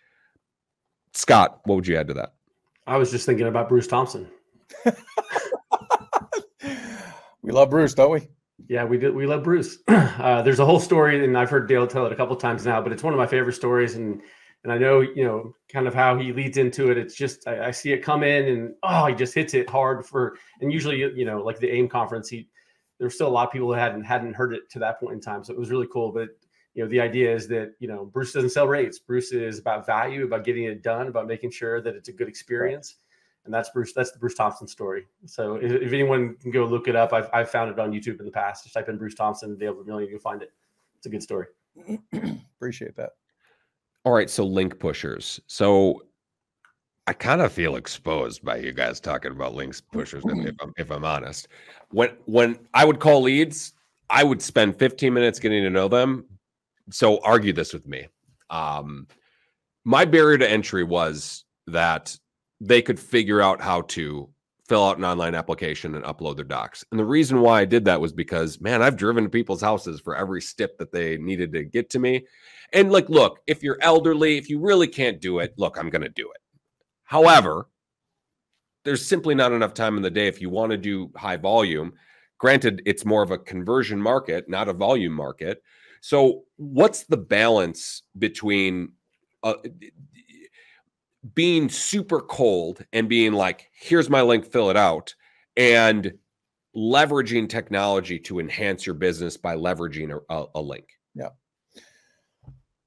Scott, 1.14 1.62
what 1.66 1.76
would 1.76 1.88
you 1.88 1.98
add 1.98 2.08
to 2.08 2.14
that? 2.16 2.34
I 2.88 2.98
was 2.98 3.12
just 3.12 3.26
thinking 3.26 3.48
about 3.48 3.70
Bruce 3.70 3.88
Thompson. 3.88 4.30
we 7.42 7.52
love 7.52 7.70
Bruce, 7.70 7.94
don't 7.94 8.12
we? 8.12 8.28
Yeah, 8.68 8.84
we 8.84 8.98
do. 8.98 9.14
We 9.14 9.26
love 9.26 9.44
Bruce. 9.44 9.78
Uh, 10.20 10.42
there's 10.42 10.60
a 10.60 10.66
whole 10.66 10.82
story, 10.82 11.24
and 11.24 11.38
I've 11.38 11.50
heard 11.50 11.70
Dale 11.70 11.88
tell 11.88 12.06
it 12.06 12.12
a 12.12 12.16
couple 12.16 12.36
times 12.36 12.66
now, 12.66 12.82
but 12.82 12.92
it's 12.92 13.04
one 13.04 13.14
of 13.14 13.18
my 13.18 13.26
favorite 13.26 13.54
stories. 13.54 13.96
And 13.96 14.22
and 14.66 14.74
I 14.74 14.78
know 14.78 15.00
you 15.00 15.24
know 15.24 15.54
kind 15.72 15.88
of 15.88 15.94
how 15.94 16.18
he 16.18 16.34
leads 16.34 16.58
into 16.58 16.92
it. 16.92 16.98
It's 16.98 17.16
just 17.16 17.48
I, 17.48 17.68
I 17.68 17.72
see 17.72 17.94
it 17.94 18.04
come 18.04 18.22
in, 18.22 18.46
and 18.50 18.74
oh, 18.84 19.06
he 19.06 19.16
just 19.16 19.34
hits 19.34 19.54
it 19.54 19.70
hard 19.70 20.06
for. 20.06 20.36
And 20.60 20.74
usually, 20.74 20.98
you 20.98 21.24
know, 21.24 21.42
like 21.42 21.58
the 21.58 21.70
AIME 21.70 21.88
conference, 21.88 22.28
he 22.28 22.50
there's 23.00 23.16
still 23.16 23.30
a 23.30 23.30
lot 23.30 23.48
of 23.48 23.54
people 23.54 23.70
who 23.70 23.74
hadn't 23.80 24.04
hadn't 24.04 24.34
heard 24.34 24.54
it 24.54 24.70
to 24.72 24.80
that 24.80 25.00
point 25.00 25.14
in 25.14 25.22
time, 25.22 25.42
so 25.42 25.54
it 25.54 25.60
was 25.60 25.72
really 25.72 25.88
cool. 25.92 26.12
But 26.12 26.28
you 26.74 26.84
know, 26.84 26.90
the 26.90 27.02
idea 27.02 27.34
is 27.34 27.48
that 27.50 27.74
you 27.80 27.88
know 27.88 28.06
Bruce 28.06 28.34
doesn't 28.34 28.52
sell 28.52 28.68
rates. 28.68 29.00
Bruce 29.00 29.32
is 29.32 29.60
about 29.60 29.86
value, 29.86 30.26
about 30.26 30.44
getting 30.44 30.66
it 30.66 30.84
done, 30.84 31.08
about 31.08 31.28
making 31.28 31.52
sure 31.52 31.82
that 31.82 31.96
it's 31.96 32.10
a 32.10 32.14
good 32.14 32.28
experience. 32.28 32.96
Right 32.98 33.06
and 33.50 33.54
that's 33.54 33.70
Bruce. 33.70 33.94
That's 33.94 34.12
the 34.12 34.20
Bruce 34.20 34.36
Thompson 34.36 34.68
story. 34.68 35.08
So 35.26 35.56
if, 35.56 35.72
if, 35.72 35.92
anyone 35.92 36.36
can 36.36 36.52
go 36.52 36.66
look 36.66 36.88
it 36.88 36.96
up, 36.96 37.14
I've, 37.14 37.30
I've 37.34 37.50
found 37.50 37.72
it 37.72 37.80
on 37.80 37.92
YouTube 37.92 38.20
in 38.20 38.26
the 38.26 38.32
past. 38.32 38.64
Just 38.64 38.76
type 38.76 38.90
in 38.90 38.98
Bruce 38.98 39.16
Thompson, 39.16 39.58
Dale 39.58 39.74
Vermillion, 39.74 40.08
you'll 40.10 40.20
find 40.20 40.44
it. 40.44 40.52
It's 40.98 41.08
a 41.08 41.10
good 41.10 41.24
story. 41.24 41.48
Appreciate 42.58 42.96
that. 42.96 43.14
All 44.06 44.14
right, 44.14 44.30
so 44.30 44.46
link 44.46 44.78
pushers. 44.78 45.40
So 45.48 46.04
I 47.08 47.14
kind 47.14 47.42
of 47.42 47.52
feel 47.52 47.76
exposed 47.76 48.44
by 48.44 48.58
you 48.58 48.72
guys 48.72 49.00
talking 49.00 49.32
about 49.32 49.56
links 49.56 49.82
pushers. 49.82 50.24
if, 50.26 50.56
I'm, 50.62 50.74
if 50.78 50.92
I'm 50.92 51.04
honest, 51.04 51.48
when 51.90 52.12
when 52.26 52.60
I 52.76 52.86
would 52.86 53.00
call 53.00 53.22
leads, 53.24 53.74
I 54.12 54.24
would 54.24 54.44
spend 54.44 54.78
15 54.78 55.12
minutes 55.12 55.40
getting 55.40 55.64
to 55.64 55.72
know 55.72 55.88
them. 55.88 56.26
So 56.92 57.20
argue 57.24 57.54
this 57.54 57.74
with 57.74 57.88
me. 57.88 58.08
Um, 58.50 59.08
my 59.86 60.06
barrier 60.06 60.38
to 60.38 60.50
entry 60.50 60.84
was 60.84 61.46
that 61.68 62.18
they 62.60 62.82
could 62.82 63.00
figure 63.00 63.42
out 63.42 63.62
how 63.62 63.82
to 63.82 64.30
fill 64.68 64.86
out 64.86 65.00
an 65.00 65.04
online 65.04 65.34
application 65.34 65.96
and 65.96 66.06
upload 66.06 66.36
their 66.36 66.46
docs. 66.46 66.86
And 66.92 67.00
the 67.00 67.06
reason 67.06 67.42
why 67.42 67.62
I 67.62 67.66
did 67.66 67.86
that 67.86 68.00
was 68.00 68.14
because, 68.14 68.62
man, 68.62 68.84
I've 68.84 68.98
driven 68.98 69.24
to 69.24 69.30
people's 69.30 69.62
houses 69.62 70.00
for 70.00 70.16
every 70.16 70.42
step 70.42 70.78
that 70.78 70.92
they 70.92 71.18
needed 71.18 71.52
to 71.54 71.64
get 71.64 71.90
to 71.92 72.00
me. 72.00 72.26
And 72.72 72.92
like, 72.92 73.10
look, 73.10 73.40
if 73.48 73.64
you're 73.64 73.80
elderly, 73.82 74.38
if 74.38 74.48
you 74.48 74.60
really 74.60 74.88
can't 74.88 75.20
do 75.20 75.40
it, 75.40 75.56
look, 75.58 75.78
I'm 75.78 75.90
going 75.90 76.04
to 76.04 76.10
do 76.10 76.30
it. 76.30 76.42
However, 77.04 77.68
there's 78.86 79.06
simply 79.06 79.34
not 79.34 79.52
enough 79.52 79.74
time 79.74 79.98
in 79.98 80.04
the 80.04 80.12
day 80.12 80.28
if 80.28 80.40
you 80.40 80.52
want 80.52 80.72
to 80.72 80.78
do 80.78 81.12
high 81.16 81.38
volume. 81.38 81.94
Granted, 82.38 82.84
it's 82.86 83.06
more 83.06 83.24
of 83.24 83.32
a 83.32 83.40
conversion 83.40 84.00
market, 84.00 84.48
not 84.48 84.70
a 84.70 84.74
volume 84.74 85.14
market. 85.14 85.64
So, 86.02 86.44
what's 86.58 87.04
the 87.04 87.18
balance 87.18 88.04
between 88.18 88.94
uh, 89.44 89.56
being 91.34 91.70
super 91.70 92.22
cold 92.22 92.86
and 92.94 93.10
being 93.10 93.34
like, 93.34 93.70
here's 93.74 94.10
my 94.10 94.22
link, 94.22 94.46
fill 94.46 94.70
it 94.70 94.78
out, 94.78 95.14
and 95.58 96.14
leveraging 96.76 97.50
technology 97.50 98.20
to 98.20 98.40
enhance 98.40 98.86
your 98.86 98.96
business 98.96 99.38
by 99.38 99.56
leveraging 99.56 100.18
a, 100.18 100.34
a, 100.34 100.46
a 100.56 100.62
link. 100.62 100.88
Yeah. 101.16 101.30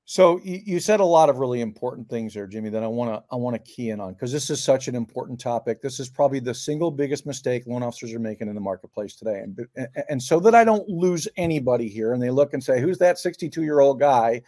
So 0.05 0.41
you, 0.43 0.61
you, 0.65 0.81
said 0.81 0.99
a 0.99 1.05
lot 1.05 1.31
of 1.31 1.39
really 1.39 1.61
important 1.61 2.09
things 2.09 2.35
there, 2.35 2.49
Jimi, 2.49 2.73
that 2.73 2.83
I 2.83 2.89
want 2.89 3.15
to 3.15 3.23
I 3.31 3.37
want 3.37 3.55
to 3.55 3.73
key 3.73 3.91
in 3.91 4.01
on 4.01 4.15
because 4.15 4.33
this 4.33 4.51
is 4.51 4.63
such 4.63 4.89
an 4.89 4.97
important 4.97 5.39
topic. 5.39 5.81
This 5.81 6.01
is 6.01 6.09
probably 6.09 6.41
the 6.41 6.55
single 6.55 6.91
biggest 6.91 7.25
mistake 7.25 7.67
loan 7.67 7.85
officers 7.85 8.13
are 8.13 8.19
making 8.19 8.49
in 8.49 8.55
the 8.55 8.61
marketplace 8.61 9.15
today. 9.15 9.41
And 9.41 9.67
and, 10.09 10.21
so 10.21 10.41
that 10.41 10.57
I 10.57 10.65
don't 10.65 10.89
lose 10.89 11.29
anybody 11.37 11.89
here 11.89 12.15
and 12.15 12.23
they 12.23 12.31
look 12.31 12.53
and 12.53 12.63
say, 12.63 12.81
who's 12.81 12.99
that 12.99 13.19
62 13.19 13.63
year 13.63 13.79
old 13.79 14.01
guy 14.01 14.43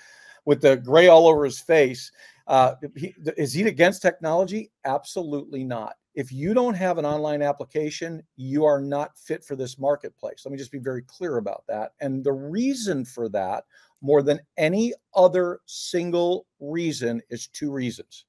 with 0.44 0.60
the 0.60 0.76
gray 0.76 1.06
all 1.06 1.28
over 1.28 1.44
his 1.44 1.60
face? 1.60 2.10
Uh, 2.46 2.74
he, 2.96 3.14
is 3.36 3.52
he 3.52 3.62
against 3.62 4.02
technology? 4.02 4.72
Absolutely 4.84 5.62
not. 5.62 5.94
If 6.14 6.30
you 6.30 6.54
don't 6.54 6.74
have 6.74 6.98
an 6.98 7.06
online 7.06 7.42
application, 7.42 8.22
you 8.36 8.64
are 8.64 8.80
not 8.80 9.16
fit 9.18 9.44
for 9.44 9.56
this 9.56 9.78
marketplace. 9.78 10.42
Let 10.44 10.52
me 10.52 10.58
just 10.58 10.70
be 10.70 10.78
very 10.78 11.02
clear 11.02 11.38
about 11.38 11.64
that. 11.68 11.92
And 12.00 12.22
the 12.22 12.32
reason 12.32 13.04
for 13.04 13.28
that, 13.30 13.64
more 14.04 14.22
than 14.22 14.38
any 14.56 14.92
other 15.14 15.60
single 15.66 16.46
reason, 16.60 17.20
is 17.30 17.48
two 17.48 17.72
reasons 17.72 18.26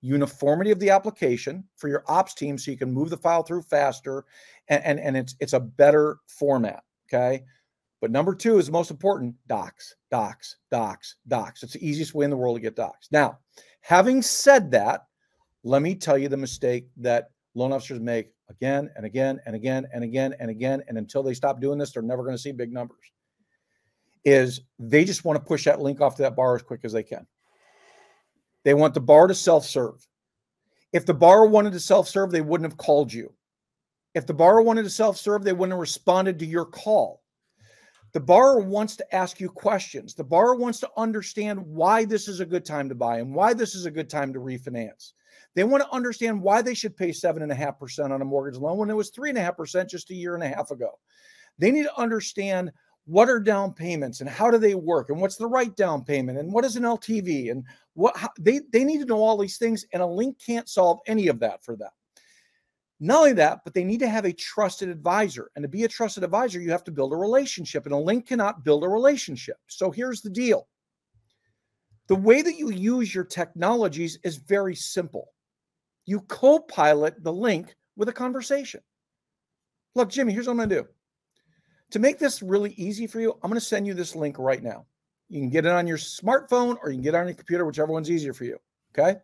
uniformity 0.00 0.70
of 0.70 0.78
the 0.80 0.90
application 0.90 1.64
for 1.76 1.88
your 1.88 2.04
ops 2.08 2.34
team 2.34 2.58
so 2.58 2.70
you 2.70 2.76
can 2.76 2.92
move 2.92 3.08
the 3.08 3.16
file 3.16 3.42
through 3.42 3.62
faster 3.62 4.26
and, 4.68 4.84
and, 4.84 5.00
and 5.00 5.16
it's 5.16 5.34
it's 5.40 5.54
a 5.54 5.60
better 5.60 6.18
format 6.26 6.82
okay 7.08 7.42
but 8.04 8.10
number 8.10 8.34
two 8.34 8.58
is 8.58 8.66
the 8.66 8.72
most 8.72 8.90
important 8.90 9.34
docs, 9.46 9.96
docs, 10.10 10.56
docs, 10.70 11.16
docs. 11.26 11.62
It's 11.62 11.72
the 11.72 11.88
easiest 11.88 12.12
way 12.12 12.26
in 12.26 12.30
the 12.30 12.36
world 12.36 12.54
to 12.54 12.60
get 12.60 12.76
docs. 12.76 13.08
Now, 13.10 13.38
having 13.80 14.20
said 14.20 14.70
that, 14.72 15.06
let 15.62 15.80
me 15.80 15.94
tell 15.94 16.18
you 16.18 16.28
the 16.28 16.36
mistake 16.36 16.86
that 16.98 17.30
loan 17.54 17.72
officers 17.72 18.00
make 18.00 18.32
again 18.50 18.90
and 18.96 19.06
again 19.06 19.40
and 19.46 19.56
again 19.56 19.86
and 19.94 20.04
again 20.04 20.34
and 20.38 20.50
again. 20.50 20.82
And 20.86 20.98
until 20.98 21.22
they 21.22 21.32
stop 21.32 21.62
doing 21.62 21.78
this, 21.78 21.92
they're 21.92 22.02
never 22.02 22.22
going 22.22 22.36
to 22.36 22.42
see 22.42 22.52
big 22.52 22.74
numbers. 22.74 23.10
Is 24.24 24.60
they 24.78 25.04
just 25.04 25.24
want 25.24 25.38
to 25.38 25.44
push 25.44 25.64
that 25.64 25.80
link 25.80 26.00
off 26.00 26.16
to 26.16 26.22
that 26.22 26.36
bar 26.36 26.54
as 26.56 26.62
quick 26.62 26.80
as 26.84 26.92
they 26.92 27.02
can. 27.02 27.26
They 28.64 28.74
want 28.74 28.94
the 28.94 29.00
bar 29.00 29.26
to 29.26 29.34
self 29.34 29.66
serve. 29.66 30.06
If 30.92 31.06
the 31.06 31.14
bar 31.14 31.46
wanted 31.46 31.72
to 31.74 31.80
self 31.80 32.08
serve, 32.08 32.30
they 32.30 32.40
wouldn't 32.40 32.70
have 32.70 32.78
called 32.78 33.12
you. 33.12 33.32
If 34.14 34.26
the 34.26 34.34
bar 34.34 34.62
wanted 34.62 34.84
to 34.84 34.90
self 34.90 35.18
serve, 35.18 35.44
they 35.44 35.52
wouldn't 35.52 35.72
have 35.72 35.80
responded 35.80 36.38
to 36.38 36.46
your 36.46 36.64
call. 36.64 37.20
The 38.14 38.20
borrower 38.20 38.60
wants 38.60 38.94
to 38.96 39.14
ask 39.14 39.40
you 39.40 39.48
questions. 39.48 40.14
The 40.14 40.22
borrower 40.22 40.54
wants 40.54 40.78
to 40.80 40.90
understand 40.96 41.58
why 41.66 42.04
this 42.04 42.28
is 42.28 42.38
a 42.38 42.46
good 42.46 42.64
time 42.64 42.88
to 42.88 42.94
buy 42.94 43.18
and 43.18 43.34
why 43.34 43.54
this 43.54 43.74
is 43.74 43.86
a 43.86 43.90
good 43.90 44.08
time 44.08 44.32
to 44.32 44.38
refinance. 44.38 45.14
They 45.56 45.64
want 45.64 45.82
to 45.82 45.92
understand 45.92 46.40
why 46.40 46.62
they 46.62 46.74
should 46.74 46.96
pay 46.96 47.10
seven 47.10 47.42
and 47.42 47.50
a 47.50 47.56
half 47.56 47.76
percent 47.76 48.12
on 48.12 48.22
a 48.22 48.24
mortgage 48.24 48.58
loan 48.60 48.78
when 48.78 48.88
it 48.88 48.94
was 48.94 49.10
three 49.10 49.30
and 49.30 49.38
a 49.38 49.42
half 49.42 49.56
percent 49.56 49.90
just 49.90 50.10
a 50.10 50.14
year 50.14 50.36
and 50.36 50.44
a 50.44 50.48
half 50.48 50.70
ago. 50.70 50.90
They 51.58 51.72
need 51.72 51.84
to 51.84 52.00
understand 52.00 52.70
what 53.06 53.28
are 53.28 53.40
down 53.40 53.72
payments 53.72 54.20
and 54.20 54.30
how 54.30 54.50
do 54.50 54.58
they 54.58 54.74
work 54.74 55.10
and 55.10 55.20
what's 55.20 55.36
the 55.36 55.46
right 55.46 55.76
down 55.76 56.02
payment 56.04 56.38
and 56.38 56.50
what 56.50 56.64
is 56.64 56.76
an 56.76 56.84
LTV 56.84 57.50
and 57.50 57.64
what 57.92 58.16
how, 58.16 58.30
they 58.40 58.60
they 58.72 58.84
need 58.84 58.98
to 58.98 59.04
know 59.04 59.22
all 59.22 59.36
these 59.36 59.58
things 59.58 59.84
and 59.92 60.02
a 60.02 60.06
link 60.06 60.36
can't 60.44 60.68
solve 60.68 61.00
any 61.06 61.28
of 61.28 61.38
that 61.40 61.62
for 61.62 61.76
them. 61.76 61.90
Not 63.00 63.18
only 63.18 63.32
that, 63.34 63.60
but 63.64 63.74
they 63.74 63.84
need 63.84 64.00
to 64.00 64.08
have 64.08 64.24
a 64.24 64.32
trusted 64.32 64.88
advisor. 64.88 65.50
And 65.56 65.62
to 65.62 65.68
be 65.68 65.84
a 65.84 65.88
trusted 65.88 66.24
advisor, 66.24 66.60
you 66.60 66.70
have 66.70 66.84
to 66.84 66.92
build 66.92 67.12
a 67.12 67.16
relationship, 67.16 67.84
and 67.84 67.94
a 67.94 67.98
link 67.98 68.26
cannot 68.26 68.64
build 68.64 68.84
a 68.84 68.88
relationship. 68.88 69.56
So 69.66 69.90
here's 69.90 70.22
the 70.22 70.30
deal 70.30 70.68
the 72.06 72.14
way 72.14 72.42
that 72.42 72.56
you 72.56 72.70
use 72.70 73.14
your 73.14 73.24
technologies 73.24 74.18
is 74.24 74.36
very 74.36 74.74
simple. 74.74 75.28
You 76.06 76.20
co 76.20 76.60
pilot 76.60 77.22
the 77.22 77.32
link 77.32 77.74
with 77.96 78.08
a 78.08 78.12
conversation. 78.12 78.80
Look, 79.94 80.10
Jimi, 80.10 80.32
here's 80.32 80.46
what 80.46 80.52
I'm 80.52 80.58
going 80.58 80.68
to 80.70 80.82
do. 80.82 80.88
To 81.94 82.00
make 82.00 82.18
this 82.18 82.42
really 82.42 82.72
easy 82.72 83.06
for 83.06 83.20
you, 83.20 83.34
I'm 83.40 83.48
going 83.48 83.54
to 83.54 83.64
send 83.64 83.86
you 83.86 83.94
this 83.94 84.16
link 84.16 84.36
right 84.40 84.60
now. 84.60 84.84
You 85.28 85.38
can 85.38 85.48
get 85.48 85.64
it 85.64 85.70
on 85.70 85.86
your 85.86 85.96
smartphone 85.96 86.76
or 86.82 86.90
you 86.90 86.96
can 86.96 87.02
get 87.02 87.14
it 87.14 87.18
on 87.18 87.28
your 87.28 87.36
computer, 87.36 87.64
whichever 87.64 87.92
one's 87.92 88.10
easier 88.10 88.32
for 88.32 88.42
you. 88.42 88.58
Okay. 88.90 89.20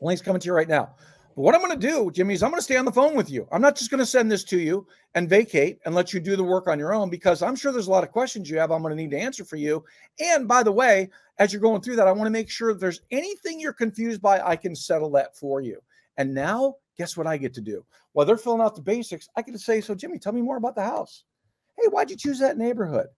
The 0.00 0.04
link's 0.04 0.20
coming 0.20 0.40
to 0.40 0.46
you 0.46 0.52
right 0.52 0.66
now. 0.66 0.96
But 1.36 1.42
what 1.42 1.54
I'm 1.54 1.60
going 1.60 1.78
to 1.78 1.86
do, 1.88 2.10
Jimi, 2.10 2.32
is 2.32 2.42
I'm 2.42 2.50
going 2.50 2.58
to 2.58 2.64
stay 2.64 2.76
on 2.76 2.86
the 2.86 2.90
phone 2.90 3.14
with 3.14 3.30
you. 3.30 3.46
I'm 3.52 3.62
not 3.62 3.76
just 3.76 3.92
going 3.92 4.00
to 4.00 4.04
send 4.04 4.32
this 4.32 4.42
to 4.46 4.58
you 4.58 4.84
and 5.14 5.30
vacate 5.30 5.78
and 5.86 5.94
let 5.94 6.12
you 6.12 6.18
do 6.18 6.34
the 6.34 6.42
work 6.42 6.66
on 6.66 6.76
your 6.76 6.92
own 6.92 7.08
because 7.08 7.40
I'm 7.40 7.54
sure 7.54 7.70
there's 7.70 7.86
a 7.86 7.92
lot 7.92 8.02
of 8.02 8.10
questions 8.10 8.50
you 8.50 8.58
have 8.58 8.72
I'm 8.72 8.82
going 8.82 8.90
to 8.90 9.00
need 9.00 9.12
to 9.12 9.20
answer 9.20 9.44
for 9.44 9.54
you. 9.54 9.84
And 10.18 10.48
by 10.48 10.64
the 10.64 10.72
way, 10.72 11.08
as 11.38 11.52
you're 11.52 11.62
going 11.62 11.82
through 11.82 11.94
that, 11.96 12.08
I 12.08 12.12
want 12.12 12.26
to 12.26 12.32
make 12.32 12.50
sure 12.50 12.70
if 12.70 12.80
there's 12.80 13.02
anything 13.12 13.60
you're 13.60 13.72
confused 13.72 14.20
by, 14.20 14.40
I 14.40 14.56
can 14.56 14.74
settle 14.74 15.12
that 15.12 15.36
for 15.36 15.60
you. 15.60 15.80
And 16.16 16.34
now, 16.34 16.74
guess 16.98 17.16
what 17.16 17.28
I 17.28 17.36
get 17.36 17.54
to 17.54 17.60
do? 17.60 17.84
While 18.10 18.26
they're 18.26 18.36
filling 18.36 18.60
out 18.60 18.74
the 18.74 18.82
basics, 18.82 19.28
I 19.36 19.42
get 19.42 19.52
to 19.52 19.58
say, 19.60 19.80
So, 19.80 19.94
Jimi, 19.94 20.20
tell 20.20 20.32
me 20.32 20.42
more 20.42 20.56
about 20.56 20.74
the 20.74 20.82
house. 20.82 21.22
Hey, 21.78 21.88
why'd 21.88 22.10
you 22.10 22.16
choose 22.16 22.38
that 22.38 22.58
neighborhood? 22.58 23.08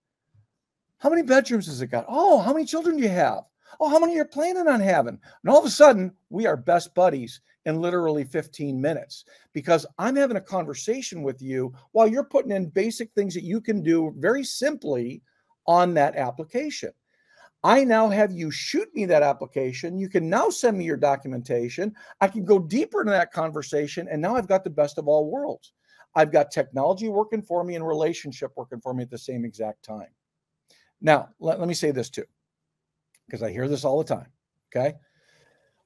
How 0.99 1.11
many 1.11 1.23
bedrooms 1.23 1.67
has 1.67 1.81
it 1.81 1.89
got? 1.89 2.07
Oh, 2.09 2.41
how 2.41 2.53
many 2.53 2.65
children 2.65 2.97
do 2.97 3.03
you 3.03 3.09
have? 3.09 3.45
Oh, 3.81 3.89
how 3.89 3.99
many 3.99 4.15
you're 4.15 4.25
planning 4.25 4.67
on 4.67 4.81
having? 4.81 5.19
And 5.43 5.51
all 5.51 5.61
of 5.61 5.65
a 5.65 5.71
sudden, 5.71 6.13
we 6.31 6.47
are 6.47 6.57
best 6.57 6.95
buddies 6.95 7.41
in 7.67 7.81
literally 7.81 8.25
15 8.25 8.81
minutes 8.81 9.25
because 9.53 9.87
I'm 9.99 10.17
having 10.17 10.39
a 10.39 10.41
conversation 10.41 11.23
with 11.23 11.41
you 11.41 11.73
while 11.93 12.09
you're 12.09 12.25
putting 12.25 12.51
in 12.51 12.71
basic 12.71 13.13
things 13.13 13.35
that 13.35 13.45
you 13.45 13.61
can 13.61 13.83
do 13.83 14.15
very 14.19 14.43
simply 14.43 15.23
on 15.67 15.95
that 15.95 16.17
application. 16.17 16.91
I 17.63 17.85
now 17.85 18.09
have 18.09 18.33
you 18.33 18.51
shoot 18.51 18.89
me 18.95 19.05
that 19.07 19.23
application. 19.23 19.99
You 19.99 20.09
can 20.09 20.29
now 20.29 20.49
send 20.49 20.79
me 20.79 20.85
your 20.85 20.97
documentation. 20.97 21.95
I 22.21 22.29
can 22.29 22.45
go 22.45 22.59
deeper 22.59 23.01
into 23.01 23.13
that 23.13 23.33
conversation. 23.33 24.09
And 24.09 24.23
now 24.23 24.37
I've 24.37 24.49
got 24.49 24.65
the 24.65 24.71
best 24.71 24.97
of 24.97 25.09
all 25.09 25.31
worlds. 25.31 25.73
I've 26.19 26.33
got 26.33 26.51
technology 26.51 27.09
working 27.09 27.43
for 27.43 27.63
me 27.63 27.77
and 27.77 27.87
relationship 27.87 28.51
working 28.57 28.81
for 28.81 28.93
me 28.93 29.05
at 29.05 29.11
the 29.11 29.17
same 29.17 29.45
exact 29.45 29.85
time. 29.85 30.09
Now, 31.01 31.29
let, 31.39 31.61
let 31.61 31.69
me 31.69 31.75
say 31.75 31.93
this 31.93 32.11
too, 32.11 32.25
because 33.27 33.41
I 33.41 33.53
hear 33.53 33.69
this 33.69 33.85
all 33.85 33.99
the 33.99 34.15
time. 34.17 34.27
Okay. 34.75 34.95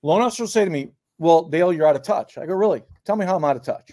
Loan 0.00 0.22
officers 0.22 0.50
say 0.50 0.64
to 0.64 0.70
me, 0.70 0.88
Well, 1.18 1.42
Dale, 1.42 1.70
you're 1.70 1.86
out 1.86 1.96
of 1.96 2.02
touch. 2.02 2.38
I 2.38 2.46
go, 2.46 2.54
Really? 2.54 2.82
Tell 3.04 3.14
me 3.14 3.26
how 3.26 3.36
I'm 3.36 3.44
out 3.44 3.56
of 3.56 3.62
touch. 3.62 3.90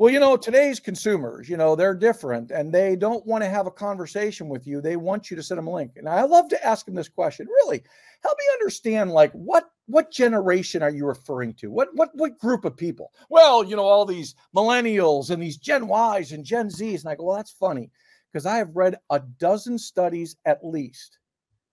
Well, 0.00 0.10
you 0.10 0.18
know, 0.18 0.34
today's 0.34 0.80
consumers, 0.80 1.46
you 1.46 1.58
know, 1.58 1.76
they're 1.76 1.94
different 1.94 2.52
and 2.52 2.72
they 2.72 2.96
don't 2.96 3.26
want 3.26 3.44
to 3.44 3.50
have 3.50 3.66
a 3.66 3.70
conversation 3.70 4.48
with 4.48 4.66
you. 4.66 4.80
They 4.80 4.96
want 4.96 5.30
you 5.30 5.36
to 5.36 5.42
send 5.42 5.58
them 5.58 5.66
a 5.66 5.74
link. 5.74 5.92
And 5.96 6.08
I 6.08 6.22
love 6.22 6.48
to 6.48 6.66
ask 6.66 6.86
them 6.86 6.94
this 6.94 7.10
question. 7.10 7.46
Really, 7.46 7.82
help 8.22 8.38
me 8.38 8.44
understand 8.54 9.10
like 9.10 9.30
what 9.32 9.68
what 9.88 10.10
generation 10.10 10.82
are 10.82 10.88
you 10.88 11.04
referring 11.04 11.52
to? 11.56 11.70
What 11.70 11.88
what 11.92 12.08
what 12.14 12.38
group 12.38 12.64
of 12.64 12.78
people? 12.78 13.12
Well, 13.28 13.62
you 13.62 13.76
know, 13.76 13.84
all 13.84 14.06
these 14.06 14.36
millennials 14.56 15.28
and 15.28 15.42
these 15.42 15.58
Gen 15.58 15.82
Ys 15.82 16.32
and 16.32 16.46
Gen 16.46 16.70
Zs. 16.70 17.00
And 17.00 17.10
I 17.10 17.14
go, 17.14 17.24
well, 17.24 17.36
that's 17.36 17.52
funny 17.52 17.90
because 18.32 18.46
I 18.46 18.56
have 18.56 18.74
read 18.74 18.96
a 19.10 19.20
dozen 19.38 19.76
studies 19.76 20.34
at 20.46 20.64
least, 20.64 21.18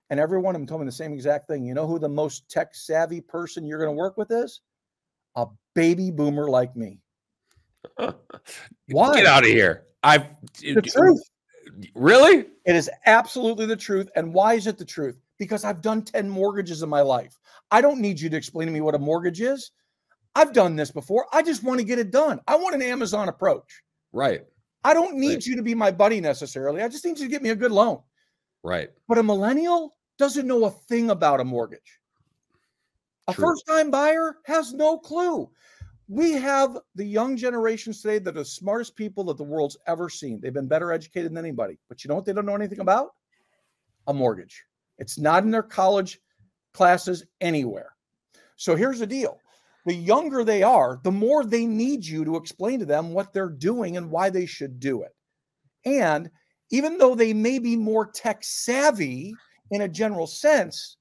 and 0.09 0.19
every 0.19 0.39
one 0.39 0.53
of 0.53 0.59
them 0.59 0.67
told 0.67 0.81
me 0.81 0.85
the 0.85 0.91
same 0.91 1.13
exact 1.13 1.47
thing. 1.47 1.63
You 1.63 1.75
know 1.75 1.87
who 1.87 1.97
the 1.97 2.09
most 2.09 2.49
tech 2.49 2.75
savvy 2.75 3.21
person 3.21 3.65
you're 3.65 3.79
going 3.79 3.95
to 3.95 3.97
work 3.97 4.17
with 4.17 4.31
is? 4.31 4.59
A 5.37 5.45
baby 5.75 6.11
boomer 6.11 6.49
like 6.49 6.75
me. 6.75 6.99
Why? 8.89 9.15
Get 9.15 9.25
out 9.25 9.43
of 9.43 9.49
here. 9.49 9.85
I've 10.03 10.25
the 10.61 10.81
truth. 10.81 11.21
Really? 11.95 12.45
It 12.65 12.75
is 12.75 12.89
absolutely 13.05 13.65
the 13.65 13.75
truth. 13.75 14.09
And 14.15 14.33
why 14.33 14.53
is 14.53 14.67
it 14.67 14.77
the 14.77 14.85
truth? 14.85 15.19
Because 15.37 15.63
I've 15.63 15.81
done 15.81 16.01
10 16.01 16.29
mortgages 16.29 16.81
in 16.81 16.89
my 16.89 17.01
life. 17.01 17.37
I 17.71 17.81
don't 17.81 17.99
need 17.99 18.19
you 18.19 18.29
to 18.29 18.37
explain 18.37 18.67
to 18.67 18.73
me 18.73 18.81
what 18.81 18.95
a 18.95 18.99
mortgage 18.99 19.41
is. 19.41 19.71
I've 20.35 20.53
done 20.53 20.75
this 20.75 20.91
before. 20.91 21.25
I 21.33 21.41
just 21.41 21.63
want 21.63 21.79
to 21.79 21.85
get 21.85 21.99
it 21.99 22.11
done. 22.11 22.39
I 22.47 22.55
want 22.55 22.75
an 22.75 22.81
Amazon 22.81 23.27
approach. 23.27 23.81
Right. 24.13 24.41
I 24.83 24.93
don't 24.93 25.17
need 25.17 25.35
right. 25.35 25.45
you 25.45 25.55
to 25.55 25.63
be 25.63 25.75
my 25.75 25.91
buddy 25.91 26.21
necessarily. 26.21 26.81
I 26.81 26.87
just 26.87 27.05
need 27.05 27.19
you 27.19 27.25
to 27.25 27.31
get 27.31 27.41
me 27.41 27.49
a 27.49 27.55
good 27.55 27.71
loan. 27.71 27.99
Right. 28.63 28.89
But 29.07 29.17
a 29.17 29.23
millennial 29.23 29.95
doesn't 30.17 30.47
know 30.47 30.65
a 30.65 30.71
thing 30.71 31.09
about 31.09 31.39
a 31.39 31.43
mortgage. 31.43 31.99
A 33.27 33.33
first 33.33 33.65
time 33.67 33.91
buyer 33.91 34.37
has 34.45 34.73
no 34.73 34.97
clue 34.97 35.49
we 36.07 36.33
have 36.33 36.77
the 36.95 37.05
young 37.05 37.35
generations 37.35 38.01
today 38.01 38.19
that 38.19 38.35
are 38.35 38.39
the 38.39 38.45
smartest 38.45 38.95
people 38.95 39.25
that 39.25 39.37
the 39.37 39.43
world's 39.43 39.77
ever 39.87 40.09
seen. 40.09 40.39
They've 40.39 40.53
been 40.53 40.67
better 40.67 40.91
educated 40.91 41.31
than 41.31 41.37
anybody. 41.37 41.77
But 41.89 42.03
you 42.03 42.07
know 42.07 42.15
what 42.15 42.25
they 42.25 42.33
don't 42.33 42.45
know 42.45 42.55
anything 42.55 42.79
about? 42.79 43.09
A 44.07 44.13
mortgage. 44.13 44.63
It's 44.97 45.19
not 45.19 45.43
in 45.43 45.51
their 45.51 45.63
college 45.63 46.19
classes 46.73 47.25
anywhere. 47.41 47.93
So 48.55 48.75
here's 48.75 48.99
the 48.99 49.07
deal 49.07 49.39
the 49.85 49.93
younger 49.93 50.43
they 50.43 50.63
are, 50.63 50.99
the 51.03 51.11
more 51.11 51.45
they 51.45 51.65
need 51.65 52.05
you 52.05 52.25
to 52.25 52.35
explain 52.35 52.79
to 52.79 52.85
them 52.85 53.13
what 53.13 53.33
they're 53.33 53.49
doing 53.49 53.95
and 53.95 54.11
why 54.11 54.29
they 54.29 54.45
should 54.45 54.79
do 54.79 55.01
it. 55.03 55.15
And 55.85 56.29
even 56.71 56.97
though 56.97 57.15
they 57.15 57.33
may 57.33 57.59
be 57.59 57.77
more 57.77 58.05
tech 58.05 58.43
savvy 58.43 59.33
in 59.71 59.81
a 59.81 59.87
general 59.87 60.27
sense, 60.27 60.97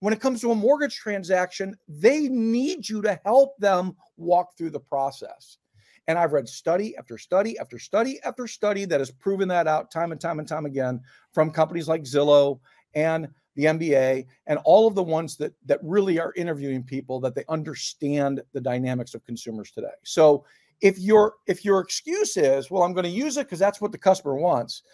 when 0.00 0.12
it 0.12 0.20
comes 0.20 0.40
to 0.40 0.52
a 0.52 0.54
mortgage 0.54 0.96
transaction, 0.96 1.76
they 1.88 2.28
need 2.28 2.88
you 2.88 3.02
to 3.02 3.20
help 3.24 3.56
them 3.58 3.96
walk 4.16 4.56
through 4.56 4.70
the 4.70 4.80
process. 4.80 5.58
And 6.06 6.18
I've 6.18 6.32
read 6.32 6.48
study 6.48 6.96
after 6.96 7.18
study 7.18 7.58
after 7.58 7.78
study 7.78 8.18
after 8.24 8.46
study 8.46 8.86
that 8.86 9.00
has 9.00 9.10
proven 9.10 9.48
that 9.48 9.66
out 9.66 9.90
time 9.90 10.12
and 10.12 10.20
time 10.20 10.38
and 10.38 10.48
time 10.48 10.64
again 10.64 11.00
from 11.32 11.50
companies 11.50 11.88
like 11.88 12.02
Zillow 12.02 12.60
and 12.94 13.28
the 13.56 13.64
MBA 13.64 14.24
and 14.46 14.58
all 14.64 14.86
of 14.86 14.94
the 14.94 15.02
ones 15.02 15.36
that 15.36 15.52
that 15.66 15.80
really 15.82 16.18
are 16.18 16.32
interviewing 16.34 16.82
people 16.82 17.20
that 17.20 17.34
they 17.34 17.44
understand 17.48 18.40
the 18.52 18.60
dynamics 18.60 19.14
of 19.14 19.24
consumers 19.26 19.70
today. 19.70 19.88
So 20.04 20.44
if 20.80 20.98
your 20.98 21.34
if 21.46 21.64
your 21.64 21.80
excuse 21.80 22.38
is, 22.38 22.70
well, 22.70 22.84
I'm 22.84 22.94
going 22.94 23.04
to 23.04 23.10
use 23.10 23.36
it 23.36 23.46
because 23.46 23.58
that's 23.58 23.80
what 23.80 23.92
the 23.92 23.98
customer 23.98 24.36
wants, 24.36 24.84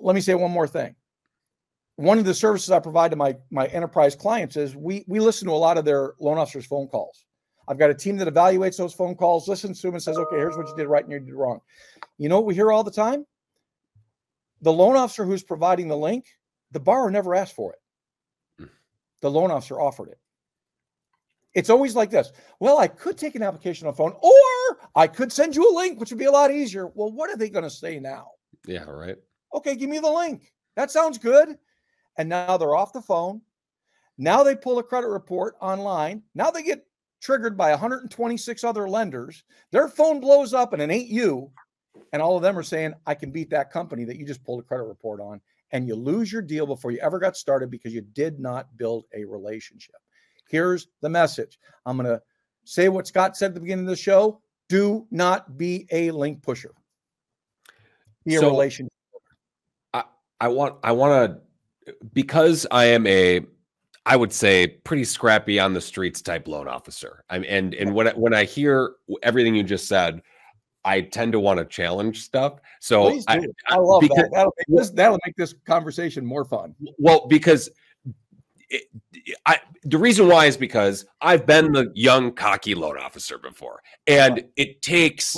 let 0.00 0.14
me 0.14 0.22
say 0.22 0.34
one 0.34 0.52
more 0.52 0.68
thing 0.68 0.94
one 2.00 2.18
of 2.18 2.24
the 2.24 2.32
services 2.32 2.70
I 2.70 2.78
provide 2.78 3.10
to 3.10 3.16
my 3.16 3.36
my 3.50 3.66
enterprise 3.66 4.16
clients 4.16 4.56
is 4.56 4.74
we 4.74 5.04
we 5.06 5.20
listen 5.20 5.46
to 5.48 5.52
a 5.52 5.56
lot 5.56 5.76
of 5.76 5.84
their 5.84 6.14
loan 6.18 6.38
officers' 6.38 6.64
phone 6.64 6.88
calls. 6.88 7.26
I've 7.68 7.78
got 7.78 7.90
a 7.90 7.94
team 7.94 8.16
that 8.16 8.32
evaluates 8.32 8.78
those 8.78 8.94
phone 8.94 9.14
calls, 9.14 9.46
listens 9.46 9.80
to 9.80 9.88
them, 9.88 9.96
and 9.96 10.02
says, 10.02 10.16
"Okay, 10.16 10.36
here's 10.36 10.56
what 10.56 10.66
you 10.66 10.74
did 10.74 10.86
right 10.88 11.04
and 11.04 11.12
you 11.12 11.20
did 11.20 11.34
wrong." 11.34 11.60
You 12.16 12.30
know 12.30 12.36
what 12.36 12.46
we 12.46 12.54
hear 12.54 12.72
all 12.72 12.82
the 12.82 12.90
time? 12.90 13.26
The 14.62 14.72
loan 14.72 14.96
officer 14.96 15.26
who's 15.26 15.42
providing 15.42 15.88
the 15.88 15.96
link, 15.96 16.24
the 16.70 16.80
borrower 16.80 17.10
never 17.10 17.34
asked 17.34 17.54
for 17.54 17.74
it. 17.74 17.78
Hmm. 18.58 18.70
The 19.20 19.30
loan 19.30 19.50
officer 19.50 19.78
offered 19.78 20.08
it. 20.08 20.18
It's 21.54 21.68
always 21.68 21.94
like 21.94 22.10
this. 22.10 22.32
Well, 22.60 22.78
I 22.78 22.88
could 22.88 23.18
take 23.18 23.34
an 23.34 23.42
application 23.42 23.86
on 23.86 23.94
phone, 23.94 24.14
or 24.22 24.88
I 24.94 25.06
could 25.06 25.32
send 25.32 25.54
you 25.54 25.70
a 25.70 25.76
link, 25.76 26.00
which 26.00 26.10
would 26.10 26.18
be 26.18 26.24
a 26.24 26.32
lot 26.32 26.50
easier. 26.50 26.86
Well, 26.86 27.12
what 27.12 27.28
are 27.28 27.36
they 27.36 27.50
going 27.50 27.64
to 27.64 27.70
say 27.70 28.00
now? 28.00 28.28
Yeah, 28.66 28.84
right. 28.84 29.16
Okay, 29.54 29.76
give 29.76 29.90
me 29.90 29.98
the 29.98 30.10
link. 30.10 30.50
That 30.76 30.90
sounds 30.90 31.18
good 31.18 31.58
and 32.16 32.28
now 32.28 32.56
they're 32.56 32.74
off 32.74 32.92
the 32.92 33.00
phone. 33.00 33.40
Now 34.18 34.42
they 34.42 34.54
pull 34.54 34.78
a 34.78 34.82
credit 34.82 35.08
report 35.08 35.54
online. 35.60 36.22
Now 36.34 36.50
they 36.50 36.62
get 36.62 36.86
triggered 37.20 37.56
by 37.56 37.70
126 37.70 38.64
other 38.64 38.88
lenders. 38.88 39.44
Their 39.70 39.88
phone 39.88 40.20
blows 40.20 40.52
up 40.52 40.72
and 40.72 40.82
it 40.82 40.90
ain't 40.90 41.08
you. 41.08 41.50
And 42.12 42.20
all 42.20 42.36
of 42.36 42.42
them 42.42 42.58
are 42.58 42.62
saying, 42.62 42.94
I 43.06 43.14
can 43.14 43.30
beat 43.30 43.50
that 43.50 43.70
company 43.70 44.04
that 44.04 44.16
you 44.16 44.26
just 44.26 44.44
pulled 44.44 44.60
a 44.60 44.62
credit 44.62 44.84
report 44.84 45.20
on. 45.20 45.40
And 45.72 45.86
you 45.86 45.94
lose 45.94 46.32
your 46.32 46.42
deal 46.42 46.66
before 46.66 46.90
you 46.90 46.98
ever 46.98 47.18
got 47.18 47.36
started 47.36 47.70
because 47.70 47.94
you 47.94 48.00
did 48.00 48.40
not 48.40 48.76
build 48.76 49.04
a 49.14 49.24
relationship. 49.24 49.96
Here's 50.48 50.88
the 51.00 51.08
message 51.08 51.58
I'm 51.86 51.96
going 51.96 52.08
to 52.08 52.20
say 52.64 52.88
what 52.88 53.06
Scott 53.06 53.36
said 53.36 53.52
at 53.52 53.54
the 53.54 53.60
beginning 53.60 53.84
of 53.84 53.90
the 53.90 53.96
show 53.96 54.42
do 54.68 55.06
not 55.10 55.56
be 55.56 55.86
a 55.90 56.10
link 56.10 56.42
pusher, 56.42 56.72
be 58.24 58.36
a 58.36 58.40
so, 58.40 58.50
relationship. 58.50 58.92
I, 59.94 60.04
I 60.40 60.48
want, 60.48 60.76
I 60.82 60.92
want 60.92 61.32
to 61.32 61.40
because 62.12 62.66
I 62.70 62.86
am 62.86 63.06
a 63.06 63.40
I 64.06 64.16
would 64.16 64.32
say 64.32 64.66
pretty 64.66 65.04
scrappy 65.04 65.60
on 65.60 65.74
the 65.74 65.80
streets 65.80 66.22
type 66.22 66.48
loan 66.48 66.68
officer. 66.68 67.24
I'm 67.30 67.44
and 67.48 67.74
and 67.74 67.94
when 67.94 68.08
I, 68.08 68.12
when 68.12 68.34
I 68.34 68.44
hear 68.44 68.92
everything 69.22 69.54
you 69.54 69.62
just 69.62 69.88
said, 69.88 70.22
I 70.84 71.02
tend 71.02 71.32
to 71.32 71.40
want 71.40 71.58
to 71.58 71.64
challenge 71.64 72.22
stuff. 72.22 72.60
So 72.80 73.08
I, 73.08 73.22
I, 73.28 73.46
I, 73.68 73.76
love 73.76 74.00
because, 74.00 74.16
that. 74.16 74.30
That'll 74.32 74.54
make, 74.56 74.78
this, 74.78 74.90
that'll 74.90 75.18
make 75.26 75.36
this 75.36 75.54
conversation 75.66 76.24
more 76.24 76.44
fun. 76.44 76.74
Well, 76.98 77.26
because 77.28 77.68
it, 78.70 78.84
I 79.44 79.58
the 79.84 79.98
reason 79.98 80.28
why 80.28 80.46
is 80.46 80.56
because 80.56 81.04
I've 81.20 81.46
been 81.46 81.72
the 81.72 81.92
young 81.94 82.32
cocky 82.32 82.74
loan 82.74 82.98
officer 82.98 83.38
before, 83.38 83.82
and 84.06 84.44
it 84.56 84.80
takes 84.80 85.36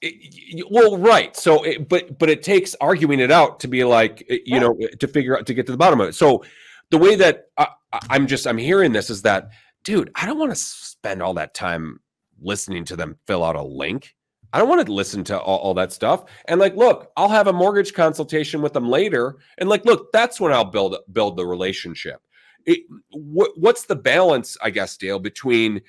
it, 0.00 0.66
well, 0.70 0.96
right. 0.96 1.36
So, 1.36 1.62
it, 1.64 1.88
but 1.88 2.18
but 2.18 2.30
it 2.30 2.42
takes 2.42 2.74
arguing 2.80 3.20
it 3.20 3.30
out 3.30 3.60
to 3.60 3.68
be 3.68 3.84
like 3.84 4.24
eh, 4.28 4.34
you 4.34 4.54
yeah. 4.54 4.58
know 4.60 4.76
eh, 4.80 4.88
to 5.00 5.08
figure 5.08 5.36
out 5.36 5.46
to 5.46 5.54
get 5.54 5.66
to 5.66 5.72
the 5.72 5.78
bottom 5.78 6.00
of 6.00 6.08
it. 6.08 6.14
So, 6.14 6.44
the 6.90 6.98
way 6.98 7.16
that 7.16 7.48
I, 7.56 7.68
I'm 8.10 8.26
just 8.26 8.46
I'm 8.46 8.58
hearing 8.58 8.92
this 8.92 9.10
is 9.10 9.22
that, 9.22 9.50
dude, 9.84 10.10
I 10.14 10.26
don't 10.26 10.38
want 10.38 10.52
to 10.52 10.56
spend 10.56 11.22
all 11.22 11.34
that 11.34 11.54
time 11.54 12.00
listening 12.40 12.84
to 12.84 12.96
them 12.96 13.16
fill 13.26 13.44
out 13.44 13.56
a 13.56 13.62
link. 13.62 14.14
I 14.52 14.58
don't 14.58 14.68
want 14.68 14.86
to 14.86 14.92
listen 14.92 15.24
to 15.24 15.38
all, 15.38 15.58
all, 15.58 15.74
that 15.74 15.92
stuff. 15.92 16.24
And 16.46 16.58
like, 16.58 16.74
look, 16.74 17.12
I'll 17.18 17.28
have 17.28 17.48
a 17.48 17.52
mortgage 17.52 17.92
consultation 17.92 18.62
with 18.62 18.72
them 18.72 18.88
later. 18.88 19.36
And 19.58 19.68
like, 19.68 19.84
look, 19.84 20.10
that's 20.12 20.40
when 20.40 20.52
I'll 20.52 20.64
build 20.64 20.96
build 21.12 21.36
the 21.36 21.46
relationship. 21.46 22.22
It, 22.64 22.80
wh- 23.12 23.56
what's 23.58 23.84
the 23.84 23.96
balance, 23.96 24.56
I 24.62 24.70
guess, 24.70 24.96
Dale, 24.96 25.18
between 25.18 25.82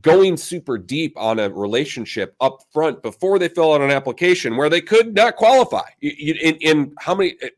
going 0.00 0.36
super 0.36 0.78
deep 0.78 1.14
on 1.16 1.38
a 1.38 1.48
relationship 1.50 2.34
up 2.40 2.58
front 2.72 3.02
before 3.02 3.38
they 3.38 3.48
fill 3.48 3.72
out 3.72 3.80
an 3.80 3.90
application 3.90 4.56
where 4.56 4.68
they 4.68 4.80
could 4.80 5.14
not 5.14 5.36
qualify. 5.36 5.88
In, 6.00 6.56
in 6.60 6.94
how 6.98 7.14
many? 7.14 7.36
Eh, 7.42 7.48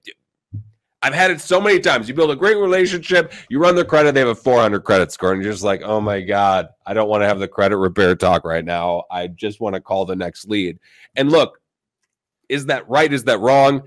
I've 1.01 1.14
had 1.14 1.31
it 1.31 1.40
so 1.40 1.61
many 1.61 1.79
times. 1.79 2.09
You 2.09 2.14
build 2.14 2.33
a 2.33 2.37
great 2.37 2.57
relationship, 2.57 3.33
you 3.48 3.61
run 3.61 3.77
their 3.77 3.85
credit, 3.85 4.14
they 4.14 4.20
have 4.20 4.29
a 4.29 4.35
400 4.35 4.81
credit 4.81 5.12
score, 5.12 5.33
and 5.33 5.40
you're 5.40 5.53
just 5.53 5.62
like, 5.62 5.81
oh 5.83 6.01
my 6.01 6.20
God, 6.20 6.68
I 6.87 6.92
don't 6.92 7.09
want 7.09 7.22
to 7.22 7.29
have 7.29 7.38
the 7.38 7.46
credit 7.46 7.77
repair 7.77 8.16
talk 8.16 8.44
right 8.44 8.64
now. 8.64 9.05
I 9.09 9.29
just 9.29 9.61
want 9.61 9.77
to 9.77 9.81
call 9.81 10.07
the 10.07 10.16
next 10.16 10.48
lead. 10.48 10.79
And 11.14 11.31
look, 11.31 11.61
is 12.48 12.66
that 12.66 12.88
right? 12.88 13.12
Is 13.12 13.24
that 13.24 13.38
wrong? 13.38 13.83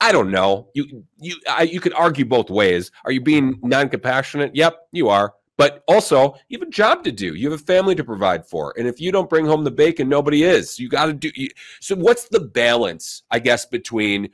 I 0.00 0.12
don't 0.12 0.30
know. 0.30 0.68
You 0.74 1.04
you 1.18 1.36
I, 1.48 1.62
you 1.62 1.80
could 1.80 1.92
argue 1.92 2.24
both 2.24 2.50
ways. 2.50 2.90
Are 3.04 3.12
you 3.12 3.20
being 3.20 3.58
non-compassionate? 3.62 4.54
Yep, 4.54 4.88
you 4.92 5.08
are. 5.08 5.34
But 5.60 5.84
also, 5.86 6.36
you 6.48 6.58
have 6.58 6.66
a 6.66 6.70
job 6.70 7.04
to 7.04 7.12
do. 7.12 7.34
You 7.34 7.50
have 7.50 7.60
a 7.60 7.62
family 7.62 7.94
to 7.94 8.02
provide 8.02 8.46
for. 8.46 8.72
And 8.78 8.88
if 8.88 8.98
you 8.98 9.12
don't 9.12 9.28
bring 9.28 9.44
home 9.44 9.62
the 9.62 9.70
bacon, 9.70 10.08
nobody 10.08 10.42
is. 10.42 10.78
You 10.78 10.88
got 10.88 11.04
to 11.04 11.12
do. 11.12 11.30
You, 11.36 11.50
so, 11.80 11.94
what's 11.96 12.28
the 12.30 12.40
balance, 12.40 13.24
I 13.30 13.40
guess, 13.40 13.66
between 13.66 14.30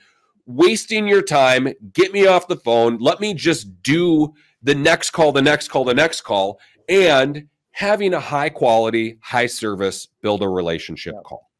wasting 0.47 1.09
your 1.09 1.23
time, 1.23 1.67
get 1.93 2.13
me 2.13 2.29
off 2.29 2.47
the 2.47 2.55
phone, 2.55 2.99
let 2.99 3.19
me 3.19 3.35
just 3.35 3.83
do 3.83 4.33
the 4.63 4.77
next 4.77 5.11
call, 5.11 5.33
the 5.33 5.43
next 5.43 5.67
call, 5.67 5.83
the 5.83 5.95
next 5.95 6.21
call, 6.21 6.61
and 6.89 7.49
having 7.73 8.15
a 8.15 8.21
high 8.21 8.49
quality, 8.49 9.19
high 9.21 9.47
service, 9.47 10.07
build 10.23 10.45
a 10.45 10.49
relationship 10.49 11.15
yeah. 11.17 11.23
call? 11.25 11.51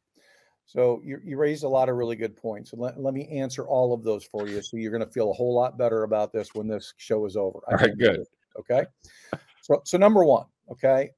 So 0.63 1.01
you, 1.03 1.19
you 1.25 1.35
raised 1.35 1.65
a 1.65 1.67
lot 1.67 1.89
of 1.89 1.97
really 1.97 2.15
good 2.15 2.37
points. 2.37 2.71
And 2.71 2.81
let, 2.81 2.97
let 3.01 3.13
me 3.13 3.27
answer 3.27 3.67
all 3.67 3.93
of 3.93 4.01
those 4.05 4.23
for 4.23 4.47
you. 4.47 4.61
So 4.61 4.77
you're 4.77 4.91
going 4.91 5.05
to 5.05 5.11
feel 5.11 5.29
a 5.29 5.33
whole 5.33 5.53
lot 5.53 5.77
better 5.77 6.03
about 6.03 6.31
this 6.31 6.55
when 6.55 6.69
this 6.69 6.93
show 6.95 7.25
is 7.25 7.35
over. 7.35 7.59
All 7.67 7.75
right, 7.75 7.97
good. 7.97 8.23
Okay. 8.57 8.85
So, 9.67 9.81
so 9.83 9.97
number 9.97 10.23
one, 10.23 10.45
okay, 10.71 11.09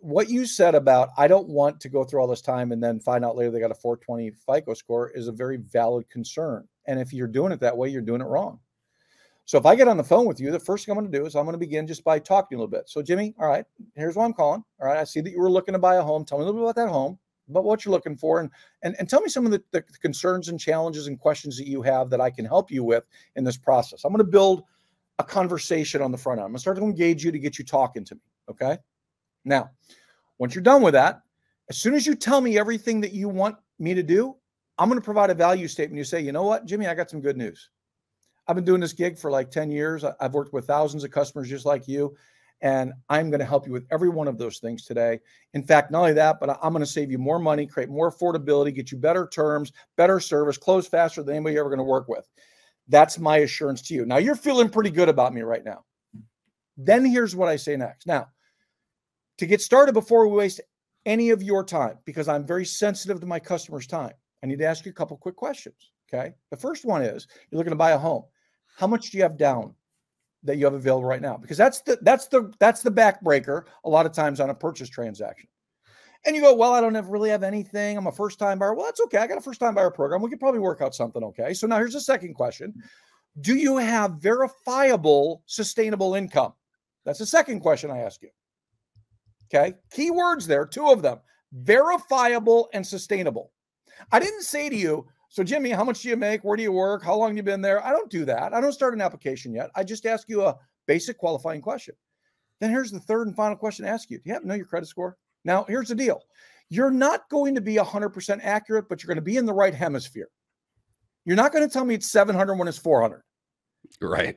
what 0.00 0.30
you 0.30 0.46
said 0.46 0.74
about 0.74 1.10
I 1.18 1.28
don't 1.28 1.46
want 1.46 1.78
to 1.80 1.90
go 1.90 2.04
through 2.04 2.22
all 2.22 2.26
this 2.26 2.40
time 2.40 2.72
and 2.72 2.82
then 2.82 3.00
find 3.00 3.22
out 3.22 3.36
later 3.36 3.50
they 3.50 3.60
got 3.60 3.70
a 3.70 3.74
420 3.74 4.30
FICO 4.30 4.72
score 4.72 5.10
is 5.10 5.28
a 5.28 5.32
very 5.32 5.58
valid 5.58 6.08
concern. 6.08 6.66
And 6.86 6.98
if 6.98 7.12
you're 7.12 7.26
doing 7.26 7.52
it 7.52 7.60
that 7.60 7.76
way, 7.76 7.90
you're 7.90 8.00
doing 8.00 8.22
it 8.22 8.24
wrong. 8.24 8.60
So 9.44 9.58
if 9.58 9.66
I 9.66 9.74
get 9.74 9.88
on 9.88 9.98
the 9.98 10.04
phone 10.04 10.24
with 10.24 10.40
you, 10.40 10.50
the 10.50 10.58
first 10.58 10.86
thing 10.86 10.92
I'm 10.92 10.98
going 10.98 11.12
to 11.12 11.18
do 11.18 11.26
is 11.26 11.36
I'm 11.36 11.44
going 11.44 11.52
to 11.52 11.58
begin 11.58 11.86
just 11.86 12.02
by 12.02 12.18
talking 12.18 12.56
a 12.56 12.58
little 12.62 12.70
bit. 12.70 12.88
So 12.88 13.02
Jimi, 13.02 13.34
all 13.38 13.46
right, 13.46 13.66
here's 13.94 14.16
why 14.16 14.24
I'm 14.24 14.32
calling. 14.32 14.64
All 14.80 14.88
right, 14.88 14.96
I 14.96 15.04
see 15.04 15.20
that 15.20 15.30
you 15.30 15.40
were 15.40 15.50
looking 15.50 15.74
to 15.74 15.78
buy 15.78 15.96
a 15.96 16.02
home. 16.02 16.24
Tell 16.24 16.38
me 16.38 16.44
a 16.44 16.46
little 16.46 16.62
bit 16.62 16.64
about 16.64 16.76
that 16.76 16.90
home, 16.90 17.18
about 17.50 17.64
what 17.64 17.84
you're 17.84 17.92
looking 17.92 18.16
for, 18.16 18.40
and 18.40 18.50
and, 18.82 18.96
and 18.98 19.06
tell 19.06 19.20
me 19.20 19.28
some 19.28 19.44
of 19.44 19.52
the, 19.52 19.62
the 19.72 19.82
concerns 20.00 20.48
and 20.48 20.58
challenges 20.58 21.08
and 21.08 21.20
questions 21.20 21.58
that 21.58 21.66
you 21.66 21.82
have 21.82 22.08
that 22.08 22.22
I 22.22 22.30
can 22.30 22.46
help 22.46 22.70
you 22.70 22.84
with 22.84 23.04
in 23.36 23.44
this 23.44 23.58
process. 23.58 24.04
I'm 24.04 24.12
going 24.12 24.24
to 24.24 24.30
build 24.30 24.64
a 25.18 25.24
conversation 25.24 26.00
on 26.00 26.12
the 26.12 26.18
front 26.18 26.38
end. 26.38 26.44
I'm 26.44 26.50
going 26.52 26.56
to 26.56 26.60
start 26.60 26.76
to 26.78 26.84
engage 26.84 27.24
you 27.24 27.32
to 27.32 27.38
get 27.38 27.58
you 27.58 27.64
talking 27.64 28.04
to 28.04 28.14
me. 28.14 28.20
Okay. 28.50 28.78
Now, 29.44 29.70
once 30.38 30.54
you're 30.54 30.62
done 30.62 30.82
with 30.82 30.94
that, 30.94 31.22
as 31.68 31.76
soon 31.76 31.94
as 31.94 32.06
you 32.06 32.14
tell 32.14 32.40
me 32.40 32.58
everything 32.58 33.00
that 33.00 33.12
you 33.12 33.28
want 33.28 33.56
me 33.78 33.94
to 33.94 34.02
do, 34.02 34.36
I'm 34.78 34.88
going 34.88 35.00
to 35.00 35.04
provide 35.04 35.30
a 35.30 35.34
value 35.34 35.68
statement. 35.68 35.98
You 35.98 36.04
say, 36.04 36.20
you 36.20 36.32
know 36.32 36.44
what, 36.44 36.66
Jimi, 36.66 36.88
I 36.88 36.94
got 36.94 37.10
some 37.10 37.20
good 37.20 37.36
news. 37.36 37.70
I've 38.46 38.54
been 38.54 38.64
doing 38.64 38.80
this 38.80 38.92
gig 38.92 39.18
for 39.18 39.30
like 39.30 39.50
10 39.50 39.70
years. 39.70 40.04
I've 40.04 40.32
worked 40.32 40.52
with 40.52 40.66
thousands 40.66 41.04
of 41.04 41.10
customers 41.10 41.48
just 41.48 41.66
like 41.66 41.86
you. 41.86 42.16
And 42.60 42.92
I'm 43.08 43.30
going 43.30 43.40
to 43.40 43.46
help 43.46 43.66
you 43.66 43.72
with 43.72 43.86
every 43.90 44.08
one 44.08 44.26
of 44.26 44.38
those 44.38 44.58
things 44.58 44.84
today. 44.84 45.20
In 45.54 45.62
fact, 45.62 45.90
not 45.90 46.00
only 46.00 46.12
that, 46.14 46.40
but 46.40 46.58
I'm 46.62 46.72
going 46.72 46.84
to 46.84 46.90
save 46.90 47.10
you 47.10 47.18
more 47.18 47.38
money, 47.38 47.66
create 47.66 47.88
more 47.88 48.10
affordability, 48.10 48.74
get 48.74 48.90
you 48.90 48.98
better 48.98 49.28
terms, 49.28 49.72
better 49.96 50.18
service, 50.18 50.56
close 50.56 50.88
faster 50.88 51.22
than 51.22 51.36
anybody 51.36 51.54
you're 51.54 51.62
ever 51.62 51.70
going 51.70 51.78
to 51.78 51.84
work 51.84 52.08
with. 52.08 52.26
That's 52.88 53.18
my 53.18 53.38
assurance 53.38 53.82
to 53.82 53.94
you. 53.94 54.06
Now, 54.06 54.16
you're 54.16 54.34
feeling 54.34 54.68
pretty 54.68 54.90
good 54.90 55.08
about 55.08 55.34
me 55.34 55.42
right 55.42 55.64
now. 55.64 55.84
Then 56.76 57.04
here's 57.04 57.36
what 57.36 57.48
I 57.48 57.56
say 57.56 57.76
next. 57.76 58.06
Now, 58.06 58.28
to 59.38 59.46
get 59.46 59.60
started 59.60 59.92
before 59.92 60.26
we 60.26 60.36
waste 60.36 60.60
any 61.06 61.30
of 61.30 61.42
your 61.42 61.64
time, 61.64 61.98
because 62.04 62.28
I'm 62.28 62.46
very 62.46 62.64
sensitive 62.64 63.20
to 63.20 63.26
my 63.26 63.38
customers' 63.38 63.86
time, 63.86 64.12
I 64.42 64.46
need 64.46 64.58
to 64.58 64.66
ask 64.66 64.84
you 64.84 64.90
a 64.90 64.94
couple 64.94 65.16
quick 65.16 65.36
questions. 65.36 65.90
Okay. 66.12 66.32
The 66.50 66.56
first 66.56 66.84
one 66.84 67.02
is 67.02 67.26
you're 67.50 67.58
looking 67.58 67.72
to 67.72 67.76
buy 67.76 67.90
a 67.90 67.98
home 67.98 68.24
how 68.78 68.86
much 68.86 69.10
do 69.10 69.18
you 69.18 69.24
have 69.24 69.36
down 69.36 69.74
that 70.44 70.56
you 70.56 70.64
have 70.64 70.74
available 70.74 71.04
right 71.04 71.20
now? 71.20 71.36
Because 71.36 71.56
that's 71.56 71.80
the 71.80 71.98
that's 72.02 72.28
the 72.28 72.52
that's 72.60 72.80
the 72.80 72.92
backbreaker 72.92 73.64
a 73.84 73.90
lot 73.90 74.06
of 74.06 74.12
times 74.12 74.38
on 74.38 74.50
a 74.50 74.54
purchase 74.54 74.88
transaction. 74.88 75.48
And 76.26 76.34
you 76.34 76.42
go, 76.42 76.54
well, 76.54 76.72
I 76.72 76.80
don't 76.80 76.94
have, 76.94 77.08
really 77.08 77.30
have 77.30 77.42
anything. 77.42 77.96
I'm 77.96 78.06
a 78.06 78.12
first 78.12 78.38
time 78.38 78.58
buyer. 78.58 78.74
Well, 78.74 78.84
that's 78.84 79.00
okay. 79.02 79.18
I 79.18 79.26
got 79.26 79.38
a 79.38 79.42
first 79.42 79.60
time 79.60 79.74
buyer 79.74 79.90
program. 79.90 80.20
We 80.20 80.30
could 80.30 80.40
probably 80.40 80.60
work 80.60 80.80
out 80.80 80.94
something. 80.94 81.22
Okay. 81.22 81.54
So 81.54 81.66
now 81.66 81.76
here's 81.76 81.94
the 81.94 82.00
second 82.00 82.34
question 82.34 82.74
Do 83.40 83.54
you 83.54 83.76
have 83.76 84.14
verifiable 84.14 85.42
sustainable 85.46 86.14
income? 86.14 86.52
That's 87.04 87.20
the 87.20 87.26
second 87.26 87.60
question 87.60 87.90
I 87.90 87.98
ask 87.98 88.20
you. 88.22 88.30
Okay. 89.46 89.74
Key 89.92 90.10
words 90.10 90.46
there, 90.46 90.66
two 90.66 90.88
of 90.88 91.02
them 91.02 91.20
verifiable 91.52 92.68
and 92.72 92.86
sustainable. 92.86 93.52
I 94.12 94.20
didn't 94.20 94.42
say 94.42 94.68
to 94.68 94.76
you, 94.76 95.06
so, 95.30 95.44
Jimi, 95.44 95.74
how 95.74 95.84
much 95.84 96.02
do 96.02 96.08
you 96.08 96.16
make? 96.16 96.42
Where 96.42 96.56
do 96.56 96.62
you 96.62 96.72
work? 96.72 97.04
How 97.04 97.14
long 97.14 97.30
have 97.30 97.36
you 97.36 97.42
been 97.42 97.60
there? 97.60 97.84
I 97.84 97.90
don't 97.90 98.10
do 98.10 98.24
that. 98.24 98.54
I 98.54 98.60
don't 98.62 98.72
start 98.72 98.94
an 98.94 99.02
application 99.02 99.52
yet. 99.52 99.70
I 99.74 99.84
just 99.84 100.06
ask 100.06 100.26
you 100.28 100.42
a 100.42 100.56
basic 100.86 101.18
qualifying 101.18 101.60
question. 101.60 101.94
Then 102.60 102.70
here's 102.70 102.90
the 102.90 103.00
third 103.00 103.26
and 103.26 103.36
final 103.36 103.56
question 103.56 103.84
to 103.84 103.90
ask 103.90 104.10
you. 104.10 104.16
Do 104.18 104.22
you 104.24 104.32
happen 104.32 104.48
to 104.48 104.48
know 104.48 104.56
your 104.56 104.66
credit 104.66 104.86
score? 104.86 105.18
Now, 105.44 105.64
here's 105.64 105.88
the 105.88 105.94
deal. 105.94 106.20
You're 106.70 106.90
not 106.90 107.28
going 107.30 107.54
to 107.54 107.60
be 107.60 107.76
100% 107.76 108.40
accurate, 108.42 108.88
but 108.88 109.02
you're 109.02 109.08
going 109.08 109.16
to 109.16 109.22
be 109.22 109.36
in 109.36 109.46
the 109.46 109.54
right 109.54 109.74
hemisphere. 109.74 110.28
You're 111.24 111.36
not 111.36 111.52
going 111.52 111.66
to 111.66 111.72
tell 111.72 111.84
me 111.84 111.94
it's 111.94 112.10
700 112.10 112.56
when 112.56 112.68
it's 112.68 112.78
400. 112.78 113.22
Right. 114.00 114.36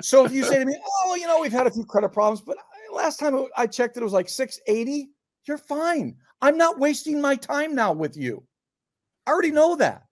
So 0.00 0.24
if 0.24 0.32
you 0.32 0.44
say 0.44 0.58
to 0.58 0.66
me, 0.66 0.76
oh, 1.04 1.14
you 1.14 1.26
know, 1.26 1.40
we've 1.40 1.52
had 1.52 1.66
a 1.66 1.70
few 1.70 1.84
credit 1.84 2.10
problems, 2.10 2.40
but 2.40 2.56
last 2.92 3.18
time 3.18 3.46
I 3.56 3.66
checked, 3.66 3.96
it 3.96 4.02
was 4.02 4.12
like 4.12 4.28
680. 4.28 5.10
You're 5.46 5.58
fine. 5.58 6.16
I'm 6.40 6.56
not 6.56 6.78
wasting 6.78 7.20
my 7.20 7.36
time 7.36 7.74
now 7.74 7.92
with 7.92 8.16
you. 8.16 8.44
I 9.26 9.30
already 9.30 9.52
know 9.52 9.76
that. 9.76 10.02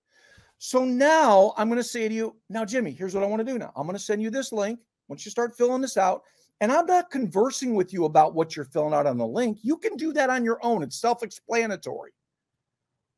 So 0.58 0.84
now 0.84 1.54
I'm 1.56 1.68
going 1.68 1.80
to 1.80 1.88
say 1.88 2.08
to 2.08 2.14
you, 2.14 2.36
now, 2.48 2.64
Jimi, 2.64 2.96
here's 2.96 3.14
what 3.14 3.24
I 3.24 3.26
want 3.26 3.40
to 3.44 3.50
do 3.50 3.58
now. 3.58 3.72
I'm 3.74 3.86
going 3.86 3.96
to 3.96 4.02
send 4.02 4.22
you 4.22 4.30
this 4.30 4.52
link 4.52 4.78
once 5.08 5.24
you 5.24 5.30
start 5.30 5.56
filling 5.56 5.80
this 5.80 5.96
out. 5.96 6.22
And 6.60 6.70
I'm 6.70 6.86
not 6.86 7.10
conversing 7.10 7.74
with 7.74 7.92
you 7.92 8.04
about 8.04 8.34
what 8.34 8.54
you're 8.54 8.66
filling 8.66 8.92
out 8.92 9.06
on 9.06 9.16
the 9.16 9.26
link. 9.26 9.58
You 9.62 9.78
can 9.78 9.96
do 9.96 10.12
that 10.12 10.30
on 10.30 10.44
your 10.44 10.58
own, 10.62 10.82
it's 10.82 11.00
self 11.00 11.22
explanatory. 11.22 12.12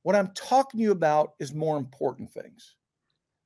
What 0.02 0.16
I'm 0.16 0.33
talking 0.35 0.78
to 0.78 0.83
you 0.83 0.92
about 0.92 1.35
is 1.38 1.55
more 1.55 1.76
important 1.76 2.33
things. 2.33 2.76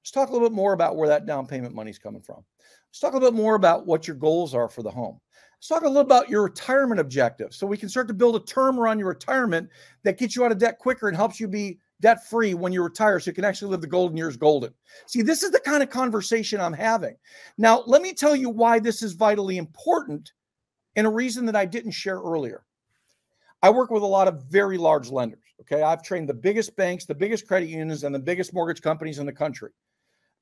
Let's 0.03 0.11
talk 0.11 0.29
a 0.29 0.33
little 0.33 0.49
bit 0.49 0.55
more 0.55 0.73
about 0.73 0.97
where 0.97 1.09
that 1.09 1.27
down 1.27 1.47
payment 1.47 1.75
money 1.75 1.91
is 1.91 1.99
coming 1.99 2.23
from. 2.23 2.45
Let's 2.89 3.01
talk 3.01 3.13
a 3.13 3.17
little 3.17 3.31
bit 3.31 3.37
more 3.37 3.57
about 3.57 3.87
what 3.87 4.07
your 4.07 4.17
goals 4.17 4.55
are 4.55 4.69
for 4.69 4.83
the 4.83 4.91
home. 4.91 5.21
Let's 5.59 5.69
talk 5.69 5.83
a 5.83 5.87
little 5.87 6.03
about 6.03 6.31
your 6.31 6.45
retirement 6.45 7.01
objectives 7.01 7.57
so 7.57 7.67
we 7.67 7.77
can 7.77 7.89
start 7.89 8.09
to 8.09 8.15
build 8.15 8.37
a 8.37 8.41
term 8.41 8.79
around 8.79 8.99
your 8.99 9.09
retirement 9.09 9.69
that 10.05 10.19
gets 10.19 10.37
you 10.37 10.45
out 10.45 10.53
of 10.53 10.59
debt 10.59 10.79
quicker 10.79 11.09
and 11.09 11.17
helps 11.17 11.41
you 11.41 11.49
be 11.49 11.79
debt 12.01 12.27
free 12.27 12.55
when 12.55 12.73
you 12.73 12.83
retire 12.83 13.19
so 13.19 13.31
you 13.31 13.35
can 13.35 13.45
actually 13.45 13.71
live 13.71 13.81
the 13.81 13.87
golden 13.87 14.17
years 14.17 14.37
golden. 14.37 14.73
See, 15.07 15.23
this 15.23 15.43
is 15.43 15.51
the 15.51 15.61
kind 15.61 15.83
of 15.83 15.91
conversation 15.91 16.61
I'm 16.61 16.73
having. 16.73 17.17
Now, 17.59 17.83
let 17.87 18.03
me 18.03 18.13
tell 18.13 18.37
you 18.37 18.51
why 18.51 18.79
this 18.79 19.03
is 19.03 19.13
vitally 19.13 19.57
important 19.57 20.33
and 20.95 21.07
a 21.07 21.11
reason 21.11 21.47
that 21.47 21.57
I 21.57 21.65
didn't 21.65 21.93
share 21.93 22.19
earlier. 22.19 22.65
I 23.63 23.71
work 23.71 23.91
with 23.91 24.03
a 24.03 24.07
lot 24.07 24.29
of 24.29 24.45
very 24.45 24.79
large 24.79 25.11
lenders. 25.11 25.41
Okay. 25.63 25.83
I've 25.83 26.03
trained 26.03 26.29
the 26.29 26.35
biggest 26.35 26.77
banks, 26.77 27.07
the 27.07 27.15
biggest 27.15 27.47
credit 27.47 27.69
unions, 27.69 28.05
and 28.05 28.15
the 28.15 28.19
biggest 28.19 28.53
mortgage 28.53 28.83
companies 28.83 29.19
in 29.19 29.27
the 29.27 29.33
country. 29.33 29.71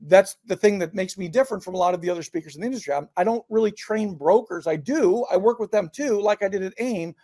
That's 0.00 0.36
the 0.46 0.56
thing 0.56 0.78
that 0.80 0.94
makes 0.94 1.16
me 1.16 1.28
different 1.28 1.62
from 1.62 1.74
a 1.74 1.78
lot 1.78 1.94
of 1.94 2.00
the 2.00 2.10
other 2.10 2.22
speakers 2.22 2.56
in 2.56 2.60
the 2.60 2.66
industry. 2.66 2.92
I 2.92 3.24
do 3.24 3.30
not 3.30 3.44
really 3.48 3.70
train 3.70 4.14
brokers. 4.16 4.66
I 4.66 4.76
do. 4.76 5.24
I 5.30 5.36
work 5.36 5.60
with 5.60 5.70
them 5.70 5.88
too, 5.94 6.20
like 6.20 6.42
I 6.42 6.48
did 6.48 6.64
at 6.64 6.74
AIME, 6.78 7.14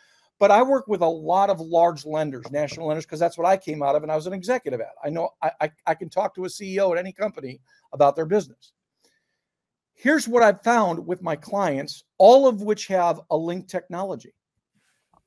but 0.40 0.50
I 0.50 0.62
work 0.62 0.88
with 0.88 1.02
a 1.02 1.06
lot 1.06 1.50
of 1.50 1.60
large 1.60 2.06
lenders, 2.06 2.50
national 2.50 2.88
lenders, 2.88 3.04
because 3.04 3.20
that's 3.20 3.36
what 3.36 3.46
I 3.46 3.58
came 3.58 3.82
out 3.82 3.94
of, 3.94 4.02
and 4.02 4.10
I 4.10 4.16
was 4.16 4.26
an 4.26 4.32
executive 4.32 4.80
at. 4.80 4.94
I 5.04 5.10
know 5.10 5.28
I, 5.42 5.52
I, 5.60 5.70
I 5.86 5.94
can 5.94 6.08
talk 6.08 6.34
to 6.34 6.46
a 6.46 6.48
CEO 6.48 6.90
at 6.90 6.98
any 6.98 7.12
company 7.12 7.60
about 7.92 8.16
their 8.16 8.24
business. 8.24 8.72
Here's 9.92 10.26
what 10.26 10.42
I've 10.42 10.62
found 10.62 11.06
with 11.06 11.22
my 11.22 11.36
clients, 11.36 12.04
all 12.16 12.48
of 12.48 12.62
which 12.62 12.86
have 12.86 13.20
a 13.30 13.36
link 13.36 13.68
technology. 13.68 14.32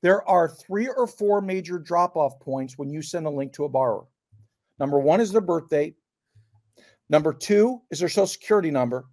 There 0.02 0.28
are 0.28 0.50
three 0.50 0.88
or 0.88 1.06
four 1.06 1.42
major 1.42 1.78
drop 1.78 2.16
off 2.16 2.40
points 2.40 2.80
when 2.80 2.90
you 2.90 3.04
send 3.04 3.28
a 3.28 3.30
link 3.30 3.54
to 3.54 3.66
a 3.66 3.70
borrower. 3.70 4.08
Number 4.80 5.00
one 5.00 5.22
is 5.22 5.32
their 5.32 5.42
birth 5.42 5.70
date. 5.70 5.96
Number 7.10 7.34
two 7.34 7.84
is 7.92 8.00
their 8.00 8.10
social 8.10 8.26
security 8.26 8.72
number. 8.72 9.06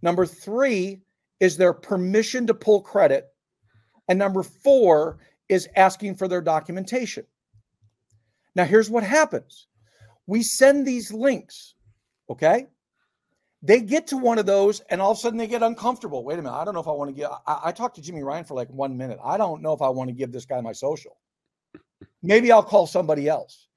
Number 0.00 0.24
three 0.24 1.02
is 1.38 1.58
their 1.58 1.74
permission 1.74 2.46
to 2.46 2.54
pull 2.54 2.80
credit. 2.80 3.26
And 4.10 4.18
number 4.18 4.42
four 4.42 5.18
is 5.48 5.68
asking 5.76 6.16
for 6.16 6.26
their 6.26 6.42
documentation. 6.42 7.24
Now, 8.56 8.64
here's 8.64 8.90
what 8.90 9.04
happens 9.04 9.68
we 10.26 10.42
send 10.42 10.84
these 10.84 11.12
links, 11.12 11.74
okay? 12.28 12.66
They 13.62 13.80
get 13.80 14.08
to 14.08 14.16
one 14.16 14.38
of 14.38 14.46
those 14.46 14.80
and 14.90 15.00
all 15.00 15.12
of 15.12 15.18
a 15.18 15.20
sudden 15.20 15.38
they 15.38 15.46
get 15.46 15.62
uncomfortable. 15.62 16.24
Wait 16.24 16.38
a 16.38 16.42
minute. 16.42 16.56
I 16.56 16.64
don't 16.64 16.74
know 16.74 16.80
if 16.80 16.88
I 16.88 16.92
want 16.92 17.10
to 17.10 17.14
give. 17.14 17.30
I, 17.46 17.60
I 17.66 17.72
talked 17.72 17.96
to 17.96 18.02
Jimi 18.02 18.24
Ryan 18.24 18.44
for 18.44 18.54
like 18.54 18.68
one 18.70 18.96
minute. 18.96 19.18
I 19.22 19.36
don't 19.36 19.62
know 19.62 19.72
if 19.72 19.82
I 19.82 19.88
want 19.88 20.08
to 20.08 20.14
give 20.14 20.32
this 20.32 20.44
guy 20.44 20.60
my 20.60 20.72
social. 20.72 21.18
Maybe 22.22 22.50
I'll 22.50 22.62
call 22.64 22.86
somebody 22.86 23.28
else 23.28 23.68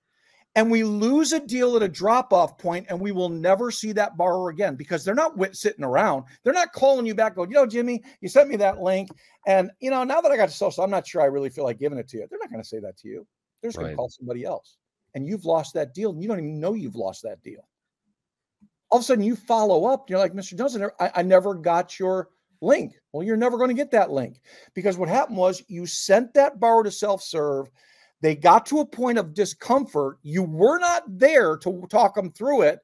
and 0.55 0.69
we 0.69 0.83
lose 0.83 1.33
a 1.33 1.39
deal 1.39 1.75
at 1.75 1.83
a 1.83 1.87
drop 1.87 2.31
off 2.31 2.57
point 2.57 2.85
and 2.89 2.99
we 2.99 3.11
will 3.11 3.29
never 3.29 3.71
see 3.71 3.91
that 3.93 4.17
borrower 4.17 4.49
again 4.49 4.75
because 4.75 5.03
they're 5.03 5.15
not 5.15 5.35
wit- 5.35 5.55
sitting 5.55 5.83
around. 5.83 6.25
They're 6.43 6.53
not 6.53 6.73
calling 6.73 7.05
you 7.05 7.15
back 7.15 7.35
going, 7.35 7.49
you 7.49 7.55
know, 7.55 7.65
Jimi, 7.65 8.03
you 8.21 8.29
sent 8.29 8.49
me 8.49 8.55
that 8.57 8.79
link. 8.79 9.09
And, 9.47 9.71
you 9.79 9.89
know, 9.89 10.03
now 10.03 10.21
that 10.21 10.31
I 10.31 10.37
got 10.37 10.49
to 10.49 10.55
social, 10.55 10.83
I'm 10.83 10.91
not 10.91 11.07
sure 11.07 11.21
I 11.21 11.25
really 11.25 11.49
feel 11.49 11.63
like 11.63 11.79
giving 11.79 11.97
it 11.97 12.07
to 12.09 12.17
you. 12.17 12.27
They're 12.29 12.39
not 12.39 12.51
going 12.51 12.61
to 12.61 12.67
say 12.67 12.79
that 12.79 12.97
to 12.97 13.07
you. 13.07 13.25
They're 13.61 13.69
just 13.69 13.77
right. 13.77 13.85
going 13.85 13.93
to 13.93 13.97
call 13.97 14.09
somebody 14.09 14.45
else. 14.45 14.77
And 15.15 15.27
you've 15.27 15.45
lost 15.45 15.73
that 15.73 15.93
deal 15.93 16.11
and 16.11 16.21
you 16.21 16.27
don't 16.27 16.39
even 16.39 16.59
know 16.59 16.73
you've 16.73 16.95
lost 16.95 17.23
that 17.23 17.41
deal. 17.41 17.67
All 18.91 18.99
of 18.99 19.03
a 19.03 19.05
sudden 19.05 19.23
you 19.23 19.35
follow 19.35 19.85
up. 19.85 20.09
You're 20.09 20.19
like, 20.19 20.33
Mr. 20.33 20.55
Johnson, 20.55 20.87
I, 20.99 21.11
I 21.15 21.21
never 21.23 21.55
got 21.55 21.97
your 21.97 22.29
link. 22.61 22.93
Well, 23.11 23.23
you're 23.23 23.37
never 23.37 23.57
going 23.57 23.69
to 23.69 23.75
get 23.75 23.91
that 23.91 24.11
link 24.11 24.39
because 24.75 24.97
what 24.97 25.09
happened 25.09 25.37
was 25.37 25.63
you 25.67 25.87
sent 25.87 26.33
that 26.35 26.59
borrower 26.59 26.83
to 26.83 26.91
self 26.91 27.23
serve 27.23 27.71
they 28.23 28.35
got 28.35 28.65
to 28.67 28.79
a 28.79 28.85
point 28.85 29.17
of 29.17 29.33
discomfort. 29.33 30.17
You 30.23 30.43
were 30.43 30.79
not 30.79 31.03
there 31.07 31.57
to 31.57 31.85
talk 31.89 32.15
them 32.15 32.31
through 32.31 32.61
it 32.61 32.79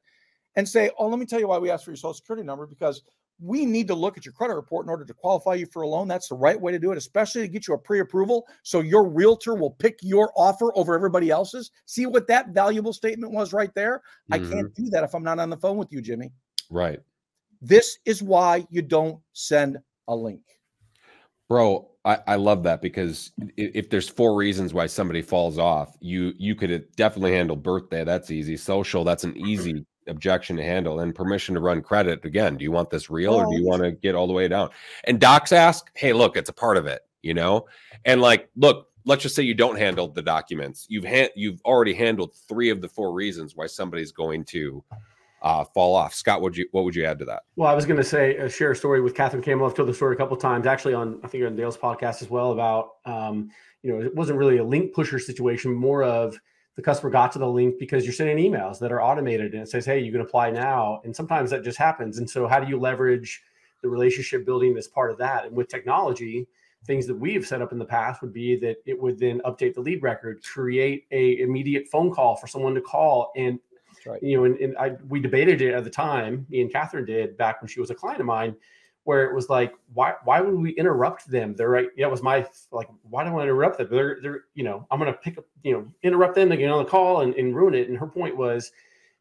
and 0.54 0.68
say, 0.68 0.90
Oh, 0.98 1.08
let 1.08 1.18
me 1.18 1.24
tell 1.24 1.40
you 1.40 1.48
why 1.48 1.56
we 1.56 1.70
asked 1.70 1.86
for 1.86 1.92
your 1.92 1.96
social 1.96 2.12
security 2.12 2.46
number 2.46 2.66
because 2.66 3.02
we 3.40 3.64
need 3.64 3.88
to 3.88 3.94
look 3.94 4.18
at 4.18 4.26
your 4.26 4.34
credit 4.34 4.54
report 4.54 4.84
in 4.84 4.90
order 4.90 5.06
to 5.06 5.14
qualify 5.14 5.54
you 5.54 5.64
for 5.64 5.80
a 5.80 5.88
loan. 5.88 6.08
That's 6.08 6.28
the 6.28 6.34
right 6.34 6.60
way 6.60 6.72
to 6.72 6.78
do 6.78 6.92
it, 6.92 6.98
especially 6.98 7.40
to 7.40 7.48
get 7.48 7.66
you 7.66 7.72
a 7.72 7.78
pre 7.78 8.00
approval. 8.00 8.46
So 8.64 8.80
your 8.80 9.08
realtor 9.08 9.54
will 9.54 9.70
pick 9.70 9.98
your 10.02 10.30
offer 10.36 10.76
over 10.76 10.94
everybody 10.94 11.30
else's. 11.30 11.70
See 11.86 12.04
what 12.04 12.26
that 12.26 12.50
valuable 12.50 12.92
statement 12.92 13.32
was 13.32 13.54
right 13.54 13.74
there? 13.74 14.02
Mm-hmm. 14.30 14.34
I 14.34 14.38
can't 14.38 14.66
mm-hmm. 14.68 14.84
do 14.84 14.90
that 14.90 15.04
if 15.04 15.14
I'm 15.14 15.24
not 15.24 15.38
on 15.38 15.48
the 15.48 15.56
phone 15.56 15.78
with 15.78 15.90
you, 15.90 16.02
Jimi. 16.02 16.30
Right. 16.68 17.00
This 17.62 17.98
is 18.04 18.22
why 18.22 18.66
you 18.68 18.82
don't 18.82 19.20
send 19.32 19.78
a 20.06 20.14
link. 20.14 20.42
Bro, 21.50 21.88
I, 22.04 22.18
I 22.28 22.36
love 22.36 22.62
that 22.62 22.80
because 22.80 23.32
if, 23.56 23.74
if, 23.74 23.90
there's 23.90 24.08
four 24.08 24.36
reasons 24.36 24.72
why 24.72 24.86
somebody 24.86 25.20
falls 25.20 25.58
off, 25.58 25.96
you 26.00 26.32
you 26.38 26.54
could 26.54 26.86
definitely 26.94 27.32
handle 27.32 27.56
birthday. 27.56 28.04
That's 28.04 28.30
easy. 28.30 28.56
Social, 28.56 29.02
that's 29.02 29.24
an 29.24 29.32
mm-hmm. 29.32 29.46
easy 29.46 29.86
objection 30.06 30.56
to 30.58 30.62
handle. 30.62 31.00
And 31.00 31.12
permission 31.12 31.56
to 31.56 31.60
run 31.60 31.82
credit. 31.82 32.24
Again, 32.24 32.56
do 32.56 32.62
you 32.62 32.70
want 32.70 32.88
this 32.88 33.10
real 33.10 33.34
or 33.34 33.46
do 33.46 33.56
you 33.56 33.66
want 33.66 33.82
to 33.82 33.90
get 33.90 34.14
all 34.14 34.28
the 34.28 34.32
way 34.32 34.46
down? 34.46 34.70
And 35.04 35.20
docs 35.20 35.50
ask, 35.50 35.90
hey, 35.94 36.12
look, 36.12 36.36
it's 36.36 36.48
a 36.48 36.52
part 36.54 36.76
of 36.76 36.86
it. 36.86 37.02
you 37.22 37.34
know? 37.34 37.66
And 38.04 38.20
like, 38.20 38.48
look, 38.56 38.88
let's 39.04 39.22
just 39.22 39.34
say 39.34 39.42
you 39.42 39.54
don't 39.54 39.78
handle 39.78 40.08
the 40.08 40.22
documents. 40.22 40.86
You've 40.88 41.04
had 41.04 41.30
you've 41.34 41.60
already 41.64 41.94
handled 41.94 42.34
three 42.48 42.70
of 42.70 42.80
the 42.80 42.88
four 42.88 43.12
reasons 43.12 43.56
why 43.56 43.66
somebody's 43.66 44.12
going 44.12 44.44
to 44.46 44.82
uh, 45.42 45.64
fall 45.64 45.94
off. 45.94 46.14
Scott, 46.14 46.42
would 46.42 46.56
you 46.56 46.66
what 46.72 46.84
would 46.84 46.94
you 46.94 47.04
add 47.04 47.18
to 47.18 47.24
that? 47.26 47.42
Well, 47.56 47.68
I 47.68 47.74
was 47.74 47.86
going 47.86 47.96
to 47.96 48.04
say 48.04 48.38
uh, 48.38 48.48
share 48.48 48.72
a 48.72 48.76
story 48.76 49.00
with 49.00 49.14
Katherine 49.14 49.42
Campbell. 49.42 49.66
I've 49.66 49.74
told 49.74 49.88
the 49.88 49.94
story 49.94 50.14
a 50.14 50.18
couple 50.18 50.36
times, 50.36 50.66
actually 50.66 50.94
on 50.94 51.20
I 51.22 51.28
think 51.28 51.44
on 51.44 51.56
Dale's 51.56 51.76
podcast 51.76 52.22
as 52.22 52.30
well 52.30 52.52
about 52.52 52.96
um, 53.06 53.50
you 53.82 53.92
know 53.92 54.04
it 54.04 54.14
wasn't 54.14 54.38
really 54.38 54.58
a 54.58 54.64
link 54.64 54.94
pusher 54.94 55.18
situation, 55.18 55.72
more 55.72 56.02
of 56.02 56.38
the 56.76 56.82
customer 56.82 57.10
got 57.10 57.32
to 57.32 57.38
the 57.38 57.46
link 57.46 57.78
because 57.78 58.04
you're 58.04 58.12
sending 58.14 58.38
emails 58.38 58.78
that 58.78 58.92
are 58.92 59.02
automated 59.02 59.52
and 59.52 59.62
it 59.62 59.68
says, 59.68 59.84
hey, 59.84 60.00
you 60.00 60.10
can 60.10 60.22
apply 60.22 60.50
now. 60.50 61.00
And 61.04 61.14
sometimes 61.14 61.50
that 61.50 61.62
just 61.62 61.76
happens. 61.76 62.18
And 62.18 62.28
so 62.28 62.46
how 62.46 62.58
do 62.60 62.68
you 62.68 62.78
leverage 62.78 63.42
the 63.82 63.88
relationship 63.88 64.46
building 64.46 64.76
as 64.78 64.88
part 64.88 65.10
of 65.10 65.18
that? 65.18 65.46
And 65.46 65.54
with 65.56 65.68
technology, 65.68 66.46
things 66.86 67.06
that 67.06 67.14
we 67.14 67.34
have 67.34 67.46
set 67.46 67.60
up 67.60 67.72
in 67.72 67.78
the 67.78 67.84
past 67.84 68.22
would 68.22 68.32
be 68.32 68.56
that 68.60 68.76
it 68.86 68.98
would 68.98 69.18
then 69.18 69.42
update 69.44 69.74
the 69.74 69.80
lead 69.80 70.02
record, 70.02 70.42
create 70.42 71.04
a 71.10 71.38
immediate 71.40 71.86
phone 71.88 72.10
call 72.10 72.36
for 72.36 72.46
someone 72.46 72.74
to 72.74 72.80
call. 72.80 73.32
And 73.36 73.58
right. 74.06 74.22
you 74.22 74.36
know, 74.36 74.44
and, 74.44 74.56
and 74.58 74.76
I 74.78 74.96
we 75.08 75.20
debated 75.20 75.60
it 75.60 75.74
at 75.74 75.84
the 75.84 75.90
time, 75.90 76.46
me 76.48 76.60
and 76.60 76.72
Katherine 76.72 77.04
did 77.04 77.36
back 77.36 77.60
when 77.60 77.68
she 77.68 77.80
was 77.80 77.90
a 77.90 77.94
client 77.94 78.20
of 78.20 78.26
mine, 78.26 78.54
where 79.04 79.24
it 79.24 79.34
was 79.34 79.48
like, 79.48 79.74
why 79.94 80.14
why 80.24 80.40
would 80.40 80.54
we 80.54 80.72
interrupt 80.72 81.30
them? 81.30 81.54
They're 81.54 81.70
right. 81.70 81.88
Yeah, 81.96 82.06
it 82.06 82.10
was 82.10 82.22
my 82.22 82.46
like, 82.72 82.88
why 83.02 83.24
do 83.24 83.30
I 83.30 83.32
want 83.32 83.42
to 83.42 83.50
interrupt 83.50 83.78
them? 83.78 83.88
They're 83.90 84.18
they're 84.22 84.44
you 84.54 84.64
know, 84.64 84.86
I'm 84.90 84.98
gonna 84.98 85.12
pick 85.12 85.38
up, 85.38 85.44
you 85.62 85.72
know, 85.72 85.86
interrupt 86.02 86.34
them, 86.34 86.50
to 86.50 86.56
get 86.56 86.70
on 86.70 86.84
the 86.84 86.90
call 86.90 87.22
and, 87.22 87.34
and 87.34 87.54
ruin 87.54 87.74
it. 87.74 87.88
And 87.88 87.98
her 87.98 88.06
point 88.06 88.36
was, 88.36 88.72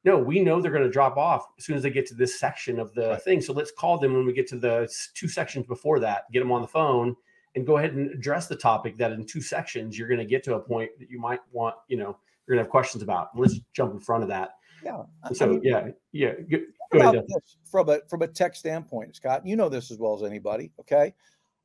no, 0.06 0.18
we 0.18 0.40
know 0.40 0.62
they're 0.62 0.72
going 0.72 0.84
to 0.84 0.90
drop 0.90 1.18
off 1.18 1.48
as 1.58 1.66
soon 1.66 1.76
as 1.76 1.84
they 1.84 1.90
get 1.90 2.06
to 2.08 2.14
this 2.14 2.40
section 2.40 2.80
of 2.80 2.94
the 2.94 3.10
right. 3.10 3.22
thing. 3.22 3.42
So 3.42 3.54
let's 3.54 3.72
call 3.72 3.98
them 3.98 4.14
when 4.14 4.26
we 4.26 4.34
get 4.34 4.48
to 4.48 4.58
the 4.58 4.90
two 5.14 5.28
sections 5.28 5.66
before 5.68 6.00
that, 6.00 6.32
get 6.32 6.40
them 6.40 6.52
on 6.52 6.62
the 6.62 6.68
phone 6.68 7.16
and 7.56 7.66
go 7.66 7.78
ahead 7.78 7.94
and 7.94 8.10
address 8.12 8.48
the 8.48 8.56
topic 8.56 8.98
that 8.98 9.12
in 9.12 9.26
two 9.26 9.42
sections 9.42 9.98
you're 9.98 10.08
going 10.08 10.20
to 10.20 10.26
get 10.26 10.44
to 10.46 10.56
a 10.56 10.60
point 10.60 10.92
that 11.00 11.10
you 11.10 11.20
might 11.20 11.42
want, 11.52 11.76
you 11.88 11.98
know, 11.98 12.18
you're 12.48 12.56
going 12.56 12.60
to 12.60 12.64
have 12.64 12.72
questions 12.72 13.04
about. 13.04 13.30
Let's 13.36 13.60
jump 13.74 13.94
in 13.94 14.00
front 14.00 14.24
of 14.24 14.30
that. 14.30 14.52
Yeah. 14.84 15.04
so 15.34 15.46
I 15.46 15.50
mean, 15.50 15.62
yeah, 15.64 15.90
yeah. 16.12 16.34
Go, 16.50 16.58
go 16.94 17.00
ahead. 17.00 17.26
from 17.70 17.90
a 17.90 18.00
from 18.10 18.22
a 18.22 18.28
tech 18.28 18.56
standpoint, 18.56 19.16
Scott, 19.16 19.46
you 19.46 19.56
know 19.56 19.70
this 19.70 19.92
as 19.92 19.98
well 19.98 20.16
as 20.16 20.24
anybody. 20.24 20.72
Okay. 20.80 21.14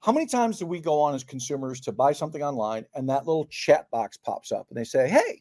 How 0.04 0.12
many 0.12 0.26
times 0.26 0.58
do 0.58 0.66
we 0.66 0.80
go 0.80 1.00
on 1.00 1.14
as 1.14 1.24
consumers 1.24 1.80
to 1.80 1.92
buy 1.92 2.12
something 2.12 2.42
online 2.42 2.84
and 2.94 3.08
that 3.08 3.26
little 3.26 3.46
chat 3.46 3.90
box 3.90 4.18
pops 4.18 4.52
up 4.52 4.66
and 4.68 4.76
they 4.76 4.84
say, 4.84 5.08
Hey, 5.08 5.40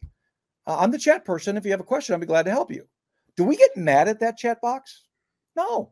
I'm 0.65 0.89
the 0.89 0.97
chat 0.97 1.25
person. 1.25 1.57
If 1.57 1.65
you 1.65 1.71
have 1.71 1.81
a 1.81 1.85
question, 1.85 2.13
I'll 2.13 2.19
be 2.19 2.25
glad 2.25 2.43
to 2.45 2.51
help 2.51 2.71
you. 2.71 2.87
Do 3.35 3.43
we 3.43 3.57
get 3.57 3.75
mad 3.75 4.07
at 4.07 4.21
that 4.21 4.37
chat 4.37 4.61
box? 4.61 5.03
No. 5.57 5.91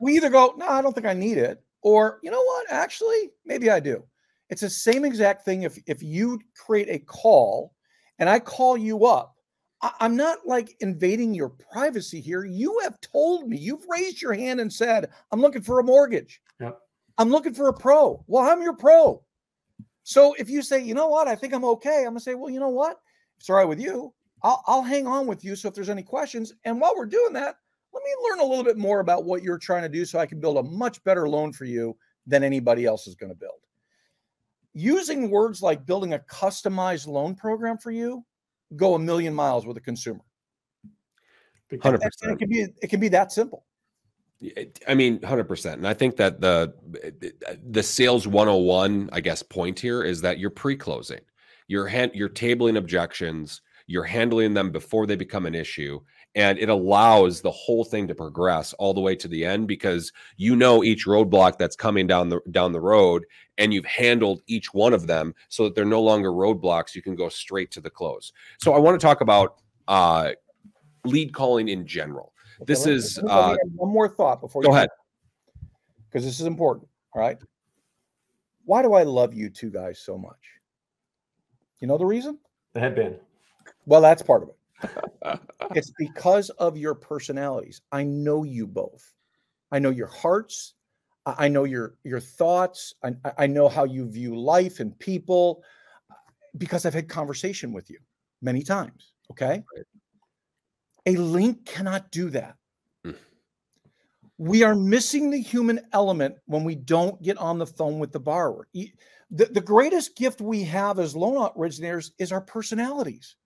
We 0.00 0.16
either 0.16 0.28
go, 0.28 0.54
No, 0.58 0.68
I 0.68 0.82
don't 0.82 0.92
think 0.92 1.06
I 1.06 1.14
need 1.14 1.38
it. 1.38 1.62
Or, 1.80 2.18
you 2.22 2.30
know 2.30 2.42
what? 2.42 2.66
Actually, 2.70 3.30
maybe 3.46 3.70
I 3.70 3.80
do. 3.80 4.04
It's 4.50 4.60
the 4.60 4.68
same 4.68 5.06
exact 5.06 5.46
thing 5.46 5.62
if, 5.62 5.78
if 5.86 6.02
you 6.02 6.40
create 6.54 6.88
a 6.90 6.98
call 6.98 7.72
and 8.18 8.28
I 8.28 8.38
call 8.38 8.76
you 8.76 9.06
up. 9.06 9.33
I'm 10.00 10.16
not 10.16 10.46
like 10.46 10.76
invading 10.80 11.34
your 11.34 11.50
privacy 11.50 12.20
here. 12.20 12.44
You 12.44 12.78
have 12.82 13.00
told 13.00 13.48
me, 13.48 13.58
you've 13.58 13.84
raised 13.88 14.22
your 14.22 14.32
hand 14.32 14.60
and 14.60 14.72
said, 14.72 15.10
I'm 15.32 15.40
looking 15.40 15.62
for 15.62 15.80
a 15.80 15.84
mortgage. 15.84 16.40
Yep. 16.60 16.78
I'm 17.18 17.30
looking 17.30 17.54
for 17.54 17.68
a 17.68 17.74
pro. 17.74 18.24
Well, 18.26 18.50
I'm 18.50 18.62
your 18.62 18.76
pro. 18.76 19.22
So 20.02 20.34
if 20.38 20.50
you 20.50 20.62
say, 20.62 20.82
you 20.82 20.94
know 20.94 21.08
what, 21.08 21.28
I 21.28 21.34
think 21.34 21.54
I'm 21.54 21.64
okay, 21.64 21.98
I'm 22.00 22.10
gonna 22.10 22.20
say, 22.20 22.34
well, 22.34 22.50
you 22.50 22.60
know 22.60 22.68
what? 22.68 22.92
If 23.36 23.40
it's 23.40 23.50
all 23.50 23.56
right 23.56 23.64
with 23.64 23.80
you, 23.80 24.12
I'll, 24.42 24.62
I'll 24.66 24.82
hang 24.82 25.06
on 25.06 25.26
with 25.26 25.44
you. 25.44 25.56
So 25.56 25.68
if 25.68 25.74
there's 25.74 25.88
any 25.88 26.02
questions, 26.02 26.52
and 26.64 26.80
while 26.80 26.94
we're 26.96 27.06
doing 27.06 27.32
that, 27.32 27.56
let 27.92 28.02
me 28.02 28.10
learn 28.28 28.40
a 28.40 28.44
little 28.44 28.64
bit 28.64 28.76
more 28.76 29.00
about 29.00 29.24
what 29.24 29.42
you're 29.42 29.58
trying 29.58 29.82
to 29.82 29.88
do 29.88 30.04
so 30.04 30.18
I 30.18 30.26
can 30.26 30.40
build 30.40 30.58
a 30.58 30.62
much 30.62 31.02
better 31.04 31.28
loan 31.28 31.52
for 31.52 31.64
you 31.64 31.96
than 32.26 32.42
anybody 32.42 32.84
else 32.84 33.06
is 33.06 33.14
going 33.14 33.30
to 33.30 33.38
build. 33.38 33.60
Using 34.74 35.30
words 35.30 35.62
like 35.62 35.86
building 35.86 36.14
a 36.14 36.18
customized 36.18 37.06
loan 37.06 37.34
program 37.34 37.78
for 37.78 37.92
you 37.92 38.24
go 38.76 38.94
a 38.94 38.98
million 38.98 39.34
miles 39.34 39.66
with 39.66 39.76
a 39.76 39.80
consumer. 39.80 40.20
100%. 41.72 42.00
it 42.22 42.38
can 42.38 42.48
be 42.48 42.66
it 42.82 42.88
can 42.88 43.00
be 43.00 43.08
that 43.08 43.32
simple. 43.32 43.64
I 44.86 44.94
mean, 44.94 45.18
100%. 45.20 45.72
And 45.72 45.88
I 45.88 45.94
think 45.94 46.16
that 46.16 46.40
the 46.40 46.74
the 47.66 47.82
sales 47.82 48.26
101, 48.26 49.10
I 49.12 49.20
guess 49.20 49.42
point 49.42 49.80
here 49.80 50.02
is 50.02 50.20
that 50.20 50.38
you're 50.38 50.50
pre-closing. 50.50 51.20
You're 51.66 51.86
hand, 51.86 52.12
you're 52.14 52.28
tabling 52.28 52.76
objections, 52.76 53.62
you're 53.86 54.04
handling 54.04 54.54
them 54.54 54.70
before 54.70 55.06
they 55.06 55.16
become 55.16 55.46
an 55.46 55.54
issue 55.54 56.00
and 56.34 56.58
it 56.58 56.68
allows 56.68 57.40
the 57.40 57.50
whole 57.50 57.84
thing 57.84 58.08
to 58.08 58.14
progress 58.14 58.72
all 58.74 58.92
the 58.92 59.00
way 59.00 59.14
to 59.14 59.28
the 59.28 59.44
end 59.44 59.68
because 59.68 60.12
you 60.36 60.56
know 60.56 60.82
each 60.82 61.06
roadblock 61.06 61.58
that's 61.58 61.76
coming 61.76 62.06
down 62.06 62.28
the 62.28 62.40
down 62.50 62.72
the 62.72 62.80
road 62.80 63.24
and 63.58 63.72
you've 63.72 63.84
handled 63.84 64.42
each 64.46 64.74
one 64.74 64.92
of 64.92 65.06
them 65.06 65.34
so 65.48 65.64
that 65.64 65.74
they're 65.74 65.84
no 65.84 66.02
longer 66.02 66.30
roadblocks 66.30 66.94
you 66.94 67.02
can 67.02 67.14
go 67.14 67.28
straight 67.28 67.70
to 67.70 67.80
the 67.80 67.90
close. 67.90 68.32
So 68.58 68.74
i 68.74 68.78
want 68.78 68.98
to 68.98 69.04
talk 69.04 69.20
about 69.20 69.60
uh, 69.88 70.32
lead 71.04 71.32
calling 71.32 71.68
in 71.68 71.86
general. 71.86 72.32
Okay, 72.56 72.64
this 72.66 72.86
is 72.86 73.18
uh, 73.28 73.56
one 73.74 73.92
more 73.92 74.08
thought 74.08 74.40
before 74.40 74.62
you 74.62 74.68
go 74.68 74.74
ahead. 74.74 74.88
Because 76.08 76.24
this 76.24 76.40
is 76.40 76.46
important 76.46 76.88
all 77.14 77.20
right? 77.20 77.38
Why 78.64 78.82
do 78.82 78.94
i 78.94 79.02
love 79.02 79.34
you 79.34 79.50
two 79.50 79.70
guys 79.70 80.00
so 80.00 80.18
much? 80.18 80.38
You 81.80 81.86
know 81.86 81.98
the 81.98 82.06
reason? 82.06 82.38
The 82.72 82.80
headband. 82.80 83.16
Well 83.86 84.00
that's 84.00 84.22
part 84.22 84.42
of 84.42 84.48
it 84.48 84.56
it's 85.74 85.92
because 85.98 86.50
of 86.50 86.76
your 86.76 86.94
personalities. 86.94 87.80
I 87.92 88.04
know 88.04 88.44
you 88.44 88.66
both. 88.66 89.12
I 89.70 89.78
know 89.78 89.90
your 89.90 90.06
hearts. 90.08 90.74
I 91.26 91.48
know 91.48 91.64
your 91.64 91.94
your 92.04 92.20
thoughts. 92.20 92.94
I, 93.02 93.14
I 93.38 93.46
know 93.46 93.68
how 93.68 93.84
you 93.84 94.08
view 94.08 94.36
life 94.36 94.80
and 94.80 94.98
people 94.98 95.62
because 96.58 96.84
I've 96.84 96.94
had 96.94 97.08
conversation 97.08 97.72
with 97.72 97.90
you 97.90 97.98
many 98.42 98.62
times. 98.62 99.12
Okay. 99.30 99.64
A 101.06 101.16
link 101.16 101.64
cannot 101.64 102.10
do 102.10 102.30
that. 102.30 102.56
Mm. 103.04 103.16
We 104.38 104.62
are 104.62 104.74
missing 104.74 105.30
the 105.30 105.40
human 105.40 105.80
element 105.92 106.36
when 106.46 106.64
we 106.64 106.74
don't 106.74 107.20
get 107.22 107.38
on 107.38 107.58
the 107.58 107.66
phone 107.66 107.98
with 107.98 108.12
the 108.12 108.20
borrower. 108.20 108.68
The, 109.30 109.46
the 109.46 109.60
greatest 109.60 110.16
gift 110.16 110.40
we 110.40 110.62
have 110.64 110.98
as 110.98 111.16
loan 111.16 111.50
originators 111.56 112.12
is 112.18 112.32
our 112.32 112.40
personalities. 112.40 113.36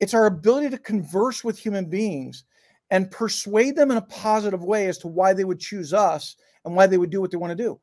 It's 0.00 0.14
our 0.14 0.26
ability 0.26 0.70
to 0.70 0.78
converse 0.78 1.42
with 1.42 1.58
human 1.58 1.86
beings 1.86 2.44
and 2.90 3.10
persuade 3.10 3.76
them 3.76 3.90
in 3.90 3.96
a 3.96 4.02
positive 4.02 4.62
way 4.62 4.86
as 4.86 4.98
to 4.98 5.08
why 5.08 5.32
they 5.32 5.44
would 5.44 5.60
choose 5.60 5.92
us 5.92 6.36
and 6.64 6.74
why 6.74 6.86
they 6.86 6.98
would 6.98 7.10
do 7.10 7.20
what 7.20 7.30
they 7.30 7.36
want 7.36 7.50
to 7.50 7.62
do. 7.62 7.80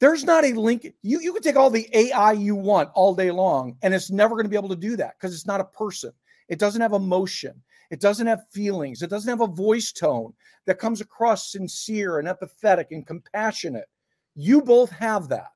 There's 0.00 0.24
not 0.24 0.44
a 0.44 0.52
link. 0.52 0.86
You, 1.02 1.20
you 1.20 1.32
can 1.32 1.42
take 1.42 1.56
all 1.56 1.70
the 1.70 1.88
AI 1.92 2.32
you 2.32 2.54
want 2.54 2.90
all 2.94 3.14
day 3.14 3.30
long, 3.30 3.76
and 3.82 3.94
it's 3.94 4.10
never 4.10 4.34
going 4.34 4.44
to 4.44 4.50
be 4.50 4.56
able 4.56 4.68
to 4.68 4.76
do 4.76 4.96
that 4.96 5.14
because 5.18 5.34
it's 5.34 5.46
not 5.46 5.60
a 5.60 5.64
person. 5.64 6.12
It 6.48 6.58
doesn't 6.58 6.80
have 6.80 6.92
emotion. 6.92 7.62
It 7.90 8.00
doesn't 8.00 8.26
have 8.26 8.48
feelings. 8.50 9.02
It 9.02 9.10
doesn't 9.10 9.28
have 9.30 9.40
a 9.40 9.52
voice 9.52 9.92
tone 9.92 10.34
that 10.66 10.78
comes 10.78 11.00
across 11.00 11.52
sincere 11.52 12.18
and 12.18 12.28
empathetic 12.28 12.86
and 12.90 13.06
compassionate. 13.06 13.88
You 14.34 14.62
both 14.62 14.90
have 14.90 15.28
that. 15.28 15.48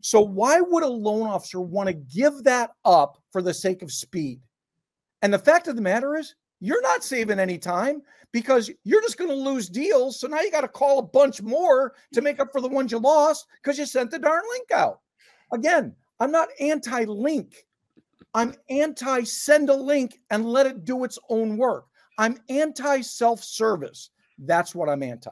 So, 0.00 0.20
why 0.20 0.60
would 0.60 0.84
a 0.84 0.88
loan 0.88 1.26
officer 1.26 1.60
want 1.60 1.88
to 1.88 1.92
give 1.94 2.44
that 2.44 2.70
up 2.84 3.20
for 3.32 3.42
the 3.42 3.54
sake 3.54 3.82
of 3.82 3.90
speed? 3.90 4.40
And 5.22 5.32
the 5.32 5.38
fact 5.38 5.68
of 5.68 5.76
the 5.76 5.82
matter 5.82 6.16
is, 6.16 6.34
you're 6.60 6.82
not 6.82 7.04
saving 7.04 7.38
any 7.38 7.58
time 7.58 8.02
because 8.32 8.70
you're 8.84 9.02
just 9.02 9.16
going 9.16 9.30
to 9.30 9.36
lose 9.36 9.68
deals. 9.68 10.18
So 10.18 10.26
now 10.26 10.40
you 10.40 10.50
got 10.50 10.62
to 10.62 10.68
call 10.68 10.98
a 10.98 11.02
bunch 11.02 11.40
more 11.40 11.94
to 12.12 12.20
make 12.20 12.40
up 12.40 12.48
for 12.52 12.60
the 12.60 12.68
ones 12.68 12.90
you 12.90 12.98
lost 12.98 13.46
because 13.62 13.78
you 13.78 13.86
sent 13.86 14.10
the 14.10 14.18
darn 14.18 14.42
link 14.52 14.70
out. 14.72 15.00
Again, 15.52 15.94
I'm 16.20 16.32
not 16.32 16.48
anti 16.60 17.04
link. 17.04 17.64
I'm 18.34 18.54
anti 18.68 19.22
send 19.22 19.70
a 19.70 19.74
link 19.74 20.18
and 20.30 20.46
let 20.46 20.66
it 20.66 20.84
do 20.84 21.04
its 21.04 21.18
own 21.30 21.56
work. 21.56 21.86
I'm 22.18 22.38
anti 22.48 23.00
self 23.00 23.42
service. 23.42 24.10
That's 24.38 24.74
what 24.74 24.88
I'm 24.88 25.02
anti. 25.02 25.30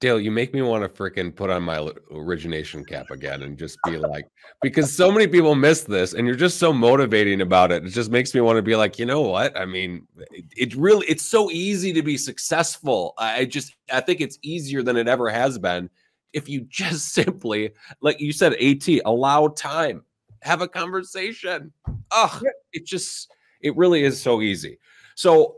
Dale, 0.00 0.18
you 0.18 0.30
make 0.30 0.54
me 0.54 0.62
want 0.62 0.82
to 0.82 0.88
freaking 0.88 1.34
put 1.34 1.50
on 1.50 1.62
my 1.62 1.90
origination 2.10 2.86
cap 2.86 3.10
again 3.10 3.42
and 3.42 3.58
just 3.58 3.78
be 3.84 3.98
like, 3.98 4.24
because 4.62 4.96
so 4.96 5.12
many 5.12 5.26
people 5.26 5.54
miss 5.54 5.82
this 5.82 6.14
and 6.14 6.26
you're 6.26 6.36
just 6.36 6.58
so 6.58 6.72
motivating 6.72 7.42
about 7.42 7.70
it. 7.70 7.84
It 7.84 7.90
just 7.90 8.10
makes 8.10 8.34
me 8.34 8.40
want 8.40 8.56
to 8.56 8.62
be 8.62 8.76
like, 8.76 8.98
you 8.98 9.04
know 9.04 9.20
what? 9.20 9.54
I 9.58 9.66
mean, 9.66 10.06
it, 10.30 10.44
it 10.56 10.74
really, 10.74 11.06
it's 11.06 11.24
so 11.24 11.50
easy 11.50 11.92
to 11.92 12.02
be 12.02 12.16
successful. 12.16 13.12
I 13.18 13.44
just, 13.44 13.76
I 13.92 14.00
think 14.00 14.22
it's 14.22 14.38
easier 14.40 14.82
than 14.82 14.96
it 14.96 15.06
ever 15.06 15.28
has 15.28 15.58
been 15.58 15.90
if 16.32 16.48
you 16.48 16.62
just 16.62 17.08
simply, 17.12 17.72
like 18.00 18.20
you 18.20 18.32
said, 18.32 18.54
AT, 18.54 18.88
allow 19.04 19.48
time, 19.48 20.02
have 20.40 20.62
a 20.62 20.68
conversation. 20.68 21.74
Oh, 22.10 22.40
it 22.72 22.86
just, 22.86 23.30
it 23.60 23.76
really 23.76 24.02
is 24.02 24.20
so 24.20 24.40
easy. 24.40 24.78
So 25.14 25.56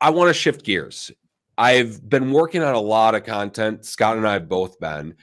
I 0.00 0.08
want 0.08 0.28
to 0.28 0.34
shift 0.34 0.64
gears 0.64 1.12
I've 1.58 2.08
been 2.08 2.32
working 2.32 2.62
on 2.62 2.74
a 2.74 2.80
lot 2.80 3.14
of 3.14 3.24
content. 3.24 3.84
Scott 3.84 4.16
and 4.16 4.26
I 4.26 4.34
have 4.34 4.48
both 4.48 4.78
been 4.80 5.14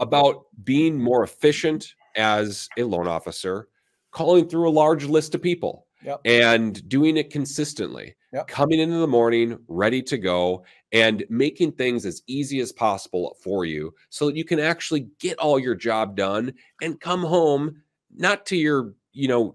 about 0.00 0.44
being 0.64 0.98
more 0.98 1.22
efficient 1.22 1.94
as 2.16 2.68
a 2.78 2.84
loan 2.84 3.08
officer, 3.08 3.68
calling 4.10 4.48
through 4.48 4.68
a 4.68 4.70
large 4.70 5.04
list 5.04 5.34
of 5.34 5.42
people. 5.42 5.86
Yep. 6.04 6.20
and 6.24 6.88
doing 6.88 7.16
it 7.16 7.30
consistently. 7.30 8.16
Yep. 8.32 8.48
Coming 8.48 8.80
into 8.80 8.96
the 8.96 9.06
morning, 9.06 9.56
ready 9.68 10.02
to 10.02 10.18
go, 10.18 10.64
and 10.90 11.24
making 11.28 11.72
things 11.72 12.04
as 12.04 12.22
easy 12.26 12.58
as 12.58 12.72
possible 12.72 13.36
for 13.40 13.64
you 13.64 13.94
so 14.08 14.26
that 14.26 14.34
you 14.34 14.44
can 14.44 14.58
actually 14.58 15.06
get 15.20 15.38
all 15.38 15.60
your 15.60 15.76
job 15.76 16.16
done 16.16 16.54
and 16.80 17.00
come 17.00 17.22
home 17.22 17.82
not 18.16 18.46
to 18.46 18.56
your 18.56 18.94
you 19.12 19.28
know 19.28 19.54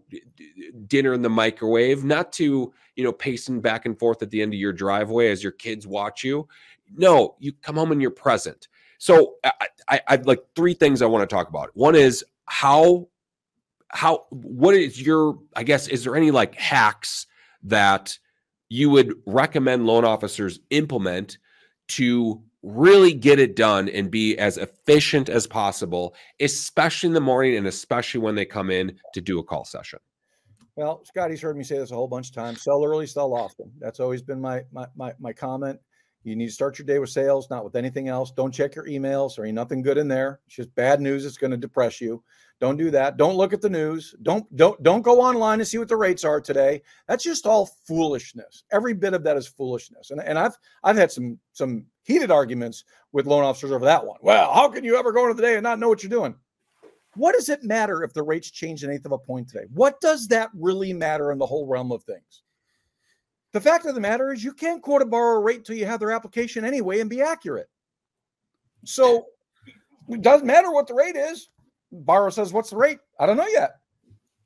dinner 0.87 1.13
in 1.13 1.21
the 1.21 1.29
microwave 1.29 2.03
not 2.03 2.31
to 2.33 2.73
you 2.95 3.03
know 3.03 3.11
pacing 3.11 3.61
back 3.61 3.85
and 3.85 3.97
forth 3.97 4.21
at 4.21 4.29
the 4.29 4.41
end 4.41 4.53
of 4.53 4.59
your 4.59 4.73
driveway 4.73 5.29
as 5.29 5.43
your 5.43 5.51
kids 5.51 5.87
watch 5.87 6.23
you. 6.23 6.47
No 6.95 7.35
you 7.39 7.53
come 7.53 7.75
home 7.75 7.91
and 7.91 8.01
you're 8.01 8.11
present. 8.11 8.67
So 8.97 9.35
i 9.43 9.67
i 9.89 10.01
i've 10.07 10.25
like 10.25 10.43
three 10.55 10.73
things 10.73 11.01
i 11.01 11.05
want 11.05 11.27
to 11.27 11.33
talk 11.33 11.49
about. 11.49 11.71
One 11.73 11.95
is 11.95 12.23
how 12.45 13.07
how 13.89 14.25
what 14.29 14.75
is 14.75 15.01
your 15.01 15.39
i 15.55 15.63
guess 15.63 15.87
is 15.87 16.03
there 16.03 16.15
any 16.15 16.31
like 16.31 16.55
hacks 16.55 17.25
that 17.63 18.17
you 18.69 18.89
would 18.89 19.13
recommend 19.25 19.85
loan 19.85 20.03
officers 20.03 20.59
implement 20.69 21.37
to 21.87 22.41
really 22.63 23.13
get 23.13 23.39
it 23.39 23.55
done 23.55 23.87
and 23.89 24.09
be 24.11 24.37
as 24.37 24.57
efficient 24.57 25.29
as 25.29 25.47
possible 25.47 26.15
especially 26.41 27.07
in 27.07 27.13
the 27.13 27.21
morning 27.21 27.55
and 27.55 27.67
especially 27.67 28.19
when 28.19 28.35
they 28.35 28.45
come 28.45 28.69
in 28.69 28.95
to 29.13 29.21
do 29.21 29.39
a 29.39 29.43
call 29.43 29.63
session 29.63 29.99
Well, 30.75 31.01
Scotty's 31.05 31.41
heard 31.41 31.57
me 31.57 31.63
say 31.63 31.77
this 31.77 31.91
a 31.91 31.95
whole 31.95 32.07
bunch 32.07 32.29
of 32.29 32.35
times. 32.35 32.61
Sell 32.61 32.83
early, 32.83 33.07
sell 33.07 33.33
often. 33.33 33.71
That's 33.79 33.99
always 33.99 34.21
been 34.21 34.39
my 34.39 34.63
my 34.71 34.87
my, 34.95 35.13
my 35.19 35.33
comment. 35.33 35.79
You 36.23 36.35
need 36.35 36.47
to 36.47 36.51
start 36.51 36.77
your 36.77 36.85
day 36.85 36.99
with 36.99 37.09
sales, 37.09 37.49
not 37.49 37.63
with 37.63 37.75
anything 37.75 38.09
else. 38.09 38.31
Don't 38.31 38.53
check 38.53 38.75
your 38.75 38.85
emails. 38.85 39.35
There 39.35 39.45
ain't 39.45 39.55
nothing 39.55 39.81
good 39.81 39.97
in 39.97 40.09
there. 40.09 40.41
It's 40.45 40.57
just 40.57 40.75
bad 40.75 40.99
news. 40.99 41.25
It's 41.25 41.37
going 41.37 41.51
to 41.51 41.57
depress 41.57 42.01
you. 42.01 42.21
Don't 42.59 42.75
do 42.75 42.91
that. 42.91 43.17
Don't 43.17 43.37
look 43.37 43.53
at 43.53 43.61
the 43.61 43.69
news. 43.69 44.13
Don't 44.23 44.45
don't 44.55 44.81
don't 44.83 45.03
go 45.03 45.21
online 45.21 45.59
and 45.59 45.67
see 45.67 45.77
what 45.77 45.87
the 45.87 45.95
rates 45.95 46.23
are 46.23 46.41
today. 46.41 46.81
That's 47.07 47.23
just 47.23 47.45
all 47.45 47.69
foolishness. 47.87 48.63
Every 48.71 48.93
bit 48.93 49.13
of 49.13 49.23
that 49.23 49.37
is 49.37 49.47
foolishness. 49.47 50.11
And 50.11 50.21
and 50.21 50.37
I've 50.37 50.57
I've 50.83 50.97
had 50.97 51.11
some 51.11 51.39
some 51.53 51.85
heated 52.07 52.31
arguments 52.31 52.85
with 53.11 53.27
loan 53.27 53.43
officers 53.43 53.71
over 53.71 53.83
that 53.83 54.05
one. 54.05 54.17
Well, 54.21 54.53
how 54.53 54.69
can 54.69 54.85
you 54.85 54.97
ever 54.97 55.11
go 55.11 55.23
into 55.23 55.35
the 55.35 55.41
day 55.41 55.55
and 55.55 55.63
not 55.63 55.77
know 55.77 55.89
what 55.89 56.01
you're 56.01 56.09
doing? 56.09 56.35
What 57.15 57.35
does 57.35 57.49
it 57.49 57.63
matter 57.63 58.01
if 58.01 58.13
the 58.13 58.23
rates 58.23 58.49
change 58.49 58.83
an 58.83 58.91
eighth 58.91 59.05
of 59.05 59.11
a 59.11 59.17
point 59.17 59.49
today? 59.49 59.65
What 59.73 59.99
does 59.99 60.27
that 60.29 60.49
really 60.53 60.93
matter 60.93 61.33
in 61.33 61.37
the 61.37 61.45
whole 61.45 61.67
realm 61.67 61.91
of 61.91 62.03
things? 62.03 62.43
The 63.51 63.59
fact 63.59 63.85
of 63.85 63.93
the 63.93 64.01
matter 64.01 64.31
is, 64.31 64.43
you 64.43 64.53
can't 64.53 64.81
quote 64.81 65.01
a 65.01 65.05
borrower 65.05 65.41
rate 65.41 65.57
until 65.57 65.75
you 65.75 65.85
have 65.85 65.99
their 65.99 66.11
application 66.11 66.63
anyway 66.63 67.01
and 67.01 67.09
be 67.09 67.21
accurate. 67.21 67.69
So 68.85 69.25
it 70.07 70.21
doesn't 70.21 70.47
matter 70.47 70.71
what 70.71 70.87
the 70.87 70.93
rate 70.93 71.15
is. 71.17 71.49
Borrower 71.91 72.31
says, 72.31 72.53
What's 72.53 72.69
the 72.69 72.77
rate? 72.77 72.99
I 73.19 73.25
don't 73.25 73.37
know 73.37 73.47
yet 73.47 73.71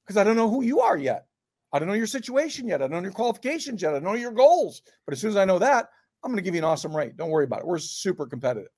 because 0.04 0.18
I 0.18 0.24
don't 0.24 0.38
know 0.38 0.50
who 0.50 0.64
you 0.64 0.80
are 0.80 0.98
yet. 0.98 1.26
I 1.74 1.80
don't 1.80 1.88
know 1.88 1.94
your 1.94 2.08
situation 2.08 2.68
yet. 2.68 2.82
I 2.82 2.88
don't 2.88 2.92
know 2.92 3.04
your 3.04 3.12
qualifications 3.12 3.82
yet. 3.82 3.92
I 3.92 4.00
don't 4.00 4.04
know 4.04 4.14
your 4.14 4.32
goals. 4.32 4.82
But 5.06 5.14
as 5.14 5.22
soon 5.22 5.30
as 5.30 5.38
I 5.38 5.46
know 5.46 5.60
that, 5.60 5.90
I'm 6.24 6.32
going 6.32 6.38
to 6.38 6.44
give 6.44 6.56
you 6.56 6.62
an 6.62 6.66
awesome 6.66 6.96
rate. 6.96 7.18
Don't 7.18 7.30
worry 7.30 7.46
about 7.46 7.62
it. 7.62 7.68
We're 7.68 7.80
super 7.80 8.26
competitive. 8.26 8.70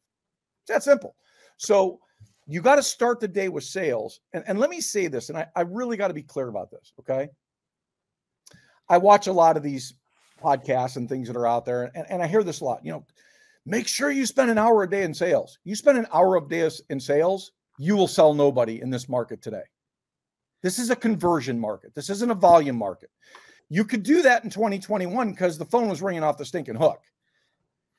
It's 0.62 0.74
that 0.74 0.84
simple. 0.84 1.16
So 1.58 2.00
you 2.48 2.62
got 2.62 2.76
to 2.76 2.84
start 2.84 3.20
the 3.20 3.28
day 3.28 3.50
with 3.50 3.64
sales. 3.64 4.22
And, 4.34 4.44
and 4.48 4.60
let 4.60 4.70
me 4.70 4.82
say 4.82 5.08
this, 5.08 5.30
and 5.30 5.38
I, 5.38 5.48
I 5.56 5.62
really 5.62 5.98
got 5.98 6.08
to 6.10 6.14
be 6.14 6.24
clear 6.24 6.48
about 6.48 6.72
this. 6.72 6.94
Okay. 7.00 7.30
I 8.90 8.98
watch 8.98 9.28
a 9.28 9.34
lot 9.34 9.58
of 9.58 9.64
these 9.64 9.94
podcasts 10.42 10.98
and 10.98 11.08
things 11.08 11.28
that 11.28 11.38
are 11.38 11.48
out 11.48 11.66
there, 11.66 11.92
and, 11.96 12.06
and 12.10 12.22
I 12.22 12.28
hear 12.28 12.44
this 12.44 12.62
a 12.62 12.66
lot. 12.66 12.84
You 12.84 12.92
know, 12.92 13.06
make 13.66 13.88
sure 13.88 14.12
you 14.12 14.26
spend 14.26 14.52
an 14.52 14.58
hour 14.58 14.84
a 14.84 14.90
day 14.90 15.04
in 15.04 15.14
sales. 15.14 15.58
You 15.64 15.76
spend 15.76 15.98
an 15.98 16.08
hour 16.14 16.36
of 16.36 16.50
days 16.50 16.82
in 16.90 17.00
sales, 17.00 17.52
you 17.78 17.96
will 17.96 18.08
sell 18.08 18.34
nobody 18.34 18.82
in 18.82 18.90
this 18.90 19.10
market 19.10 19.42
today. 19.42 19.64
This 20.62 20.80
is 20.80 20.90
a 20.90 20.96
conversion 20.96 21.60
market. 21.60 21.94
This 21.96 22.10
isn't 22.10 22.32
a 22.32 22.36
volume 22.36 22.78
market. 22.78 23.10
You 23.70 23.84
could 23.84 24.04
do 24.04 24.22
that 24.22 24.44
in 24.44 24.50
2021 24.50 25.32
because 25.32 25.58
the 25.58 25.66
phone 25.66 25.90
was 25.90 26.02
ringing 26.02 26.24
off 26.24 26.38
the 26.38 26.46
stinking 26.46 26.76
hook. 26.76 27.02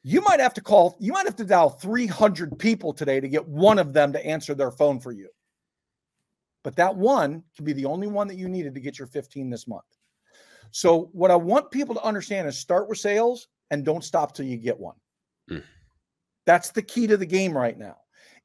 You 0.07 0.21
might 0.21 0.39
have 0.39 0.53
to 0.55 0.61
call, 0.61 0.97
you 1.01 1.13
might 1.13 1.25
have 1.25 1.37
to 1.37 1.45
dial 1.45 1.71
300 1.71 2.59
people 2.59 2.93
today 2.93 3.21
to 3.21 3.29
get 3.29 3.49
one 3.49 3.79
of 3.79 3.95
them 3.95 4.13
to 4.13 4.25
answer 4.25 4.55
their 4.55 4.71
phone 4.71 5.01
for 5.01 5.13
you. 5.13 5.29
But 6.63 6.77
that 6.77 6.95
one 6.95 7.43
can 7.57 7.65
be 7.65 7.73
the 7.73 7.87
only 7.87 8.07
one 8.07 8.29
that 8.29 8.37
you 8.37 8.49
needed 8.49 8.75
to 8.75 8.81
get 8.81 8.99
your 8.99 9.09
15 9.09 9.49
this 9.49 9.67
month. 9.67 9.85
So, 10.71 11.09
what 11.13 11.31
I 11.31 11.37
want 11.37 11.71
people 11.71 11.95
to 11.95 12.03
understand 12.03 12.49
is 12.49 12.59
start 12.59 12.89
with 12.89 12.99
sales 12.99 13.49
and 13.71 13.85
don't 13.85 14.05
stop 14.05 14.35
till 14.35 14.47
you 14.47 14.57
get 14.57 14.79
one. 14.79 14.97
Mm. 15.51 15.63
That's 16.47 16.71
the 16.71 16.83
key 16.83 17.07
to 17.07 17.17
the 17.17 17.27
game 17.27 17.57
right 17.57 17.79
now 17.79 17.97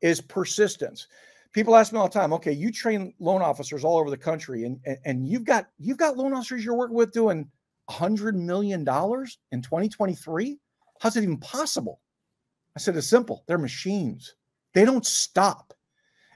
is 0.01 0.21
persistence. 0.21 1.07
People 1.51 1.75
ask 1.75 1.91
me 1.91 1.99
all 1.99 2.07
the 2.07 2.13
time, 2.13 2.31
okay, 2.33 2.51
you 2.51 2.71
train 2.71 3.13
loan 3.19 3.41
officers 3.41 3.83
all 3.83 3.97
over 3.97 4.09
the 4.09 4.17
country 4.17 4.63
and, 4.63 4.79
and, 4.85 4.97
and 5.05 5.27
you've 5.27 5.43
got 5.43 5.67
you've 5.77 5.97
got 5.97 6.15
loan 6.15 6.33
officers 6.33 6.63
you're 6.63 6.75
working 6.75 6.95
with 6.95 7.11
doing 7.11 7.49
hundred 7.89 8.35
million 8.35 8.83
dollars 8.83 9.39
in 9.51 9.61
2023. 9.61 10.57
How's 10.99 11.17
it 11.17 11.23
even 11.23 11.37
possible? 11.37 12.01
I 12.75 12.79
said, 12.79 12.95
it's 12.95 13.07
simple. 13.07 13.43
They're 13.47 13.57
machines. 13.57 14.35
They 14.73 14.85
don't 14.85 15.05
stop. 15.05 15.73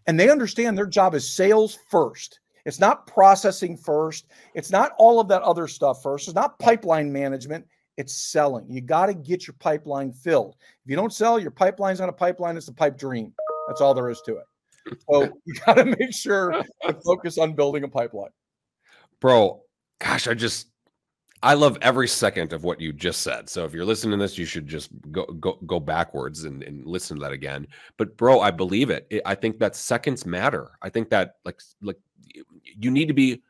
And 0.08 0.20
they 0.20 0.30
understand 0.30 0.78
their 0.78 0.86
job 0.88 1.14
is 1.14 1.32
sales 1.32 1.78
first. 1.90 2.40
It's 2.66 2.80
not 2.80 3.08
processing 3.08 3.78
first. 3.78 4.26
It's 4.54 4.72
not 4.72 4.94
all 4.98 5.20
of 5.20 5.28
that 5.28 5.42
other 5.42 5.68
stuff 5.68 6.02
first. 6.02 6.28
It's 6.28 6.36
not 6.36 6.60
pipeline 6.60 7.12
management. 7.12 7.66
It's 7.98 8.14
selling. 8.14 8.66
You 8.70 8.82
got 8.82 9.08
to 9.08 9.14
get 9.14 9.48
your 9.48 9.56
pipeline 9.60 10.12
filled. 10.12 10.56
If 10.84 10.90
you 10.90 10.96
don't 10.96 11.14
sell, 11.14 11.40
your 11.40 11.52
pipeline's 11.52 12.00
not 12.00 12.10
a 12.10 12.14
pipeline, 12.14 12.58
it's 12.58 12.68
a 12.68 12.74
pipe 12.74 12.98
dream. 12.98 13.34
That's 13.68 13.82
all 13.82 13.94
there 13.94 14.10
is 14.10 14.22
to 14.26 14.38
it. 14.38 14.46
So 15.10 15.24
you 15.46 15.54
got 15.66 15.76
to 15.76 15.86
make 15.86 16.14
sure 16.14 16.52
to 16.86 16.98
focus 17.06 17.38
on 17.38 17.54
building 17.54 17.84
a 17.84 17.88
pipeline. 17.88 18.32
bro 19.20 19.62
gosh 20.00 20.28
i 20.28 20.34
just 20.34 20.68
i 21.44 21.54
love 21.54 21.78
every 21.82 22.08
second 22.08 22.54
of 22.54 22.64
what 22.64 22.82
you 22.82 22.92
just 22.92 23.22
said 23.22 23.48
so 23.48 23.64
if 23.66 23.74
you're 23.74 23.86
listening 23.86 24.18
to 24.18 24.24
this 24.24 24.38
you 24.38 24.46
should 24.46 24.68
just 24.68 24.90
go 25.12 25.26
go, 25.26 25.60
go 25.66 25.80
backwards 25.80 26.46
and, 26.46 26.64
and 26.64 26.86
listen 26.86 27.18
to 27.18 27.22
that 27.22 27.32
again 27.32 27.68
but 27.98 28.16
bro 28.18 28.40
i 28.40 28.50
believe 28.50 28.90
it. 28.90 29.06
it 29.10 29.22
i 29.26 29.36
think 29.36 29.60
that 29.60 29.76
seconds 29.76 30.26
matter 30.26 30.72
i 30.82 30.90
think 30.90 31.10
that 31.10 31.36
like 31.46 31.62
like 31.82 32.00
you 32.80 32.90
need 32.90 33.08
to 33.08 33.14
be 33.14 33.42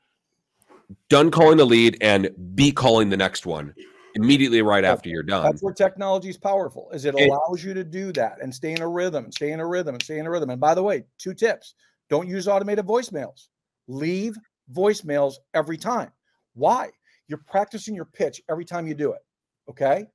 done 1.10 1.32
calling 1.32 1.58
the 1.58 1.66
lead 1.66 1.98
and 2.02 2.30
be 2.56 2.72
calling 2.72 3.10
the 3.10 3.18
next 3.18 3.46
one 3.46 3.74
immediately 4.16 4.62
right 4.62 4.84
after 4.84 5.10
you're 5.10 5.24
done 5.24 5.44
That's 5.44 5.64
where 5.64 5.74
technology 5.74 6.30
is 6.30 6.38
powerful, 6.38 6.90
is 6.92 7.06
it 7.06 7.16
allows 7.16 7.64
you 7.64 7.74
to 7.74 7.84
do 7.84 8.12
that 8.14 8.38
and 8.42 8.54
stay 8.54 8.74
in 8.74 8.82
a 8.82 8.88
rhythm, 8.88 9.26
and 9.26 9.34
stay 9.34 9.52
in 9.52 9.60
a 9.60 9.68
rhythm, 9.68 9.96
and 9.96 10.04
stay 10.04 10.20
in 10.20 10.26
a 10.26 10.30
rhythm. 10.30 10.50
And 10.50 10.62
by 10.62 10.74
the 10.76 10.84
way, 10.84 11.04
two 11.18 11.34
tips: 11.34 11.76
don't 12.10 12.28
use 12.28 12.48
automated 12.48 12.86
voicemails. 12.86 13.48
Leave 13.88 14.38
voicemails 14.72 15.36
every 15.54 15.78
time. 15.78 16.12
Why? 16.54 16.92
You're 17.28 17.44
practicing 17.48 17.96
your 17.96 18.06
pitch 18.06 18.42
every 18.50 18.66
time 18.66 18.88
you 18.88 18.94
do 18.94 19.14
it. 19.14 19.22
Okay. 19.70 20.06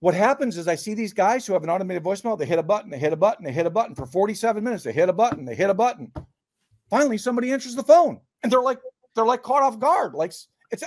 What 0.00 0.14
happens 0.14 0.58
is 0.58 0.68
I 0.68 0.74
see 0.74 0.94
these 0.94 1.14
guys 1.14 1.46
who 1.46 1.54
have 1.54 1.62
an 1.62 1.70
automated 1.70 2.02
voicemail. 2.02 2.38
They 2.38 2.44
hit 2.44 2.58
a 2.58 2.62
button, 2.62 2.90
they 2.90 2.98
hit 2.98 3.12
a 3.12 3.16
button, 3.16 3.44
they 3.44 3.52
hit 3.52 3.66
a 3.66 3.70
button 3.70 3.94
for 3.94 4.04
47 4.04 4.62
minutes. 4.62 4.84
They 4.84 4.92
hit 4.92 5.08
a 5.08 5.12
button, 5.14 5.44
they 5.44 5.54
hit 5.54 5.70
a 5.70 5.74
button. 5.74 6.12
Finally, 6.90 7.18
somebody 7.18 7.52
answers 7.52 7.74
the 7.74 7.82
phone, 7.82 8.20
and 8.42 8.52
they're 8.52 8.60
like, 8.60 8.80
they're 9.14 9.24
like 9.24 9.42
caught 9.42 9.62
off 9.62 9.78
guard. 9.78 10.14
Like 10.14 10.32
it's, 10.70 10.84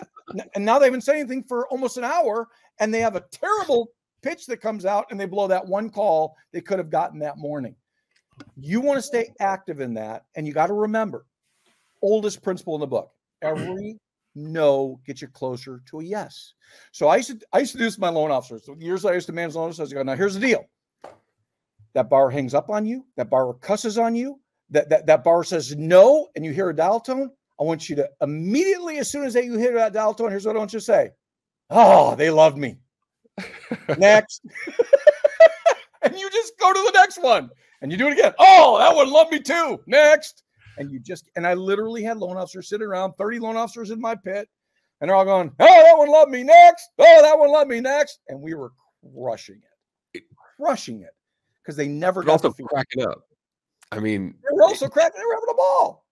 and 0.53 0.65
now 0.65 0.77
they 0.77 0.85
haven't 0.85 1.01
said 1.01 1.15
anything 1.15 1.43
for 1.43 1.67
almost 1.69 1.97
an 1.97 2.03
hour, 2.03 2.47
and 2.79 2.93
they 2.93 2.99
have 2.99 3.15
a 3.15 3.23
terrible 3.31 3.89
pitch 4.21 4.45
that 4.47 4.61
comes 4.61 4.85
out, 4.85 5.07
and 5.09 5.19
they 5.19 5.25
blow 5.25 5.47
that 5.47 5.65
one 5.65 5.89
call 5.89 6.35
they 6.51 6.61
could 6.61 6.77
have 6.77 6.89
gotten 6.89 7.19
that 7.19 7.37
morning. 7.37 7.75
You 8.55 8.81
want 8.81 8.97
to 8.97 9.01
stay 9.01 9.33
active 9.39 9.79
in 9.79 9.95
that, 9.95 10.25
and 10.35 10.45
you 10.45 10.53
got 10.53 10.67
to 10.67 10.73
remember, 10.73 11.25
oldest 12.01 12.43
principle 12.43 12.75
in 12.75 12.81
the 12.81 12.87
book: 12.87 13.11
every 13.41 13.97
no 14.37 14.99
gets 15.05 15.21
you 15.21 15.27
closer 15.27 15.81
to 15.87 15.99
a 15.99 16.03
yes. 16.03 16.53
So 16.91 17.07
I 17.07 17.17
used 17.17 17.29
to 17.29 17.47
I 17.53 17.59
used 17.59 17.71
to 17.73 17.77
do 17.77 17.83
this 17.85 17.95
with 17.95 18.01
my 18.01 18.09
loan 18.09 18.31
officers. 18.31 18.65
So 18.65 18.75
years 18.79 19.05
I 19.05 19.13
used 19.13 19.27
to 19.27 19.33
manage 19.33 19.55
loan 19.55 19.69
officers, 19.69 19.91
I 19.91 19.95
go, 19.95 20.03
now 20.03 20.15
here's 20.15 20.35
the 20.35 20.39
deal. 20.39 20.65
That 21.93 22.09
bar 22.09 22.29
hangs 22.29 22.53
up 22.53 22.69
on 22.69 22.85
you, 22.85 23.05
that 23.15 23.29
bar 23.29 23.53
cusses 23.55 23.97
on 23.97 24.15
you, 24.15 24.39
that 24.69 24.89
that, 24.89 25.05
that 25.07 25.23
bar 25.23 25.43
says 25.43 25.75
no, 25.75 26.27
and 26.35 26.45
you 26.45 26.51
hear 26.51 26.69
a 26.69 26.75
dial 26.75 26.99
tone. 26.99 27.31
I 27.59 27.63
want 27.63 27.89
you 27.89 27.95
to 27.95 28.09
immediately, 28.21 28.99
as 28.99 29.09
soon 29.09 29.23
as 29.23 29.33
that 29.33 29.45
you 29.45 29.57
hear 29.57 29.73
that 29.73 29.93
dial 29.93 30.13
tone, 30.13 30.29
here's 30.29 30.45
what 30.45 30.55
I 30.55 30.59
want 30.59 30.73
you 30.73 30.79
to 30.79 30.85
say. 30.85 31.09
Oh, 31.69 32.15
they 32.15 32.29
loved 32.29 32.57
me. 32.57 32.77
Next. 33.97 34.41
and 36.03 36.17
you 36.17 36.29
just 36.29 36.53
go 36.59 36.71
to 36.71 36.79
the 36.79 36.91
next 36.93 37.21
one 37.21 37.49
and 37.81 37.91
you 37.91 37.97
do 37.97 38.07
it 38.07 38.13
again. 38.13 38.33
Oh, 38.39 38.77
that 38.77 38.95
one 38.95 39.11
loved 39.11 39.31
me 39.31 39.39
too. 39.39 39.81
Next. 39.85 40.43
And 40.77 40.91
you 40.91 40.99
just, 40.99 41.29
and 41.35 41.45
I 41.45 41.53
literally 41.53 42.03
had 42.03 42.17
loan 42.17 42.37
officers 42.37 42.69
sitting 42.69 42.87
around, 42.87 43.13
30 43.13 43.39
loan 43.39 43.57
officers 43.57 43.91
in 43.91 43.99
my 43.99 44.15
pit, 44.15 44.47
and 45.01 45.09
they're 45.09 45.15
all 45.15 45.25
going, 45.25 45.51
Oh, 45.59 45.83
that 45.83 45.97
one 45.97 46.09
loved 46.09 46.31
me 46.31 46.43
next. 46.43 46.89
Oh, 46.99 47.21
that 47.21 47.37
one 47.37 47.51
loved 47.51 47.69
me 47.69 47.81
next. 47.81 48.19
And 48.27 48.41
we 48.41 48.53
were 48.53 48.71
crushing 49.13 49.61
it, 50.13 50.23
crushing 50.57 51.01
it 51.01 51.11
because 51.67 51.75
they 51.75 51.87
never 51.87 52.21
but 52.21 52.27
got 52.27 52.45
also 52.45 52.53
the 52.57 52.63
cracking 52.63 53.03
up 53.03 53.23
i 53.91 53.99
mean 53.99 54.33
They 54.43 54.55
were 54.55 54.63
also 54.63 54.87
cracking, 54.87 55.19
they 55.19 55.25
were 55.25 55.33
having 55.33 55.49
a 55.51 55.55
ball. 55.55 56.05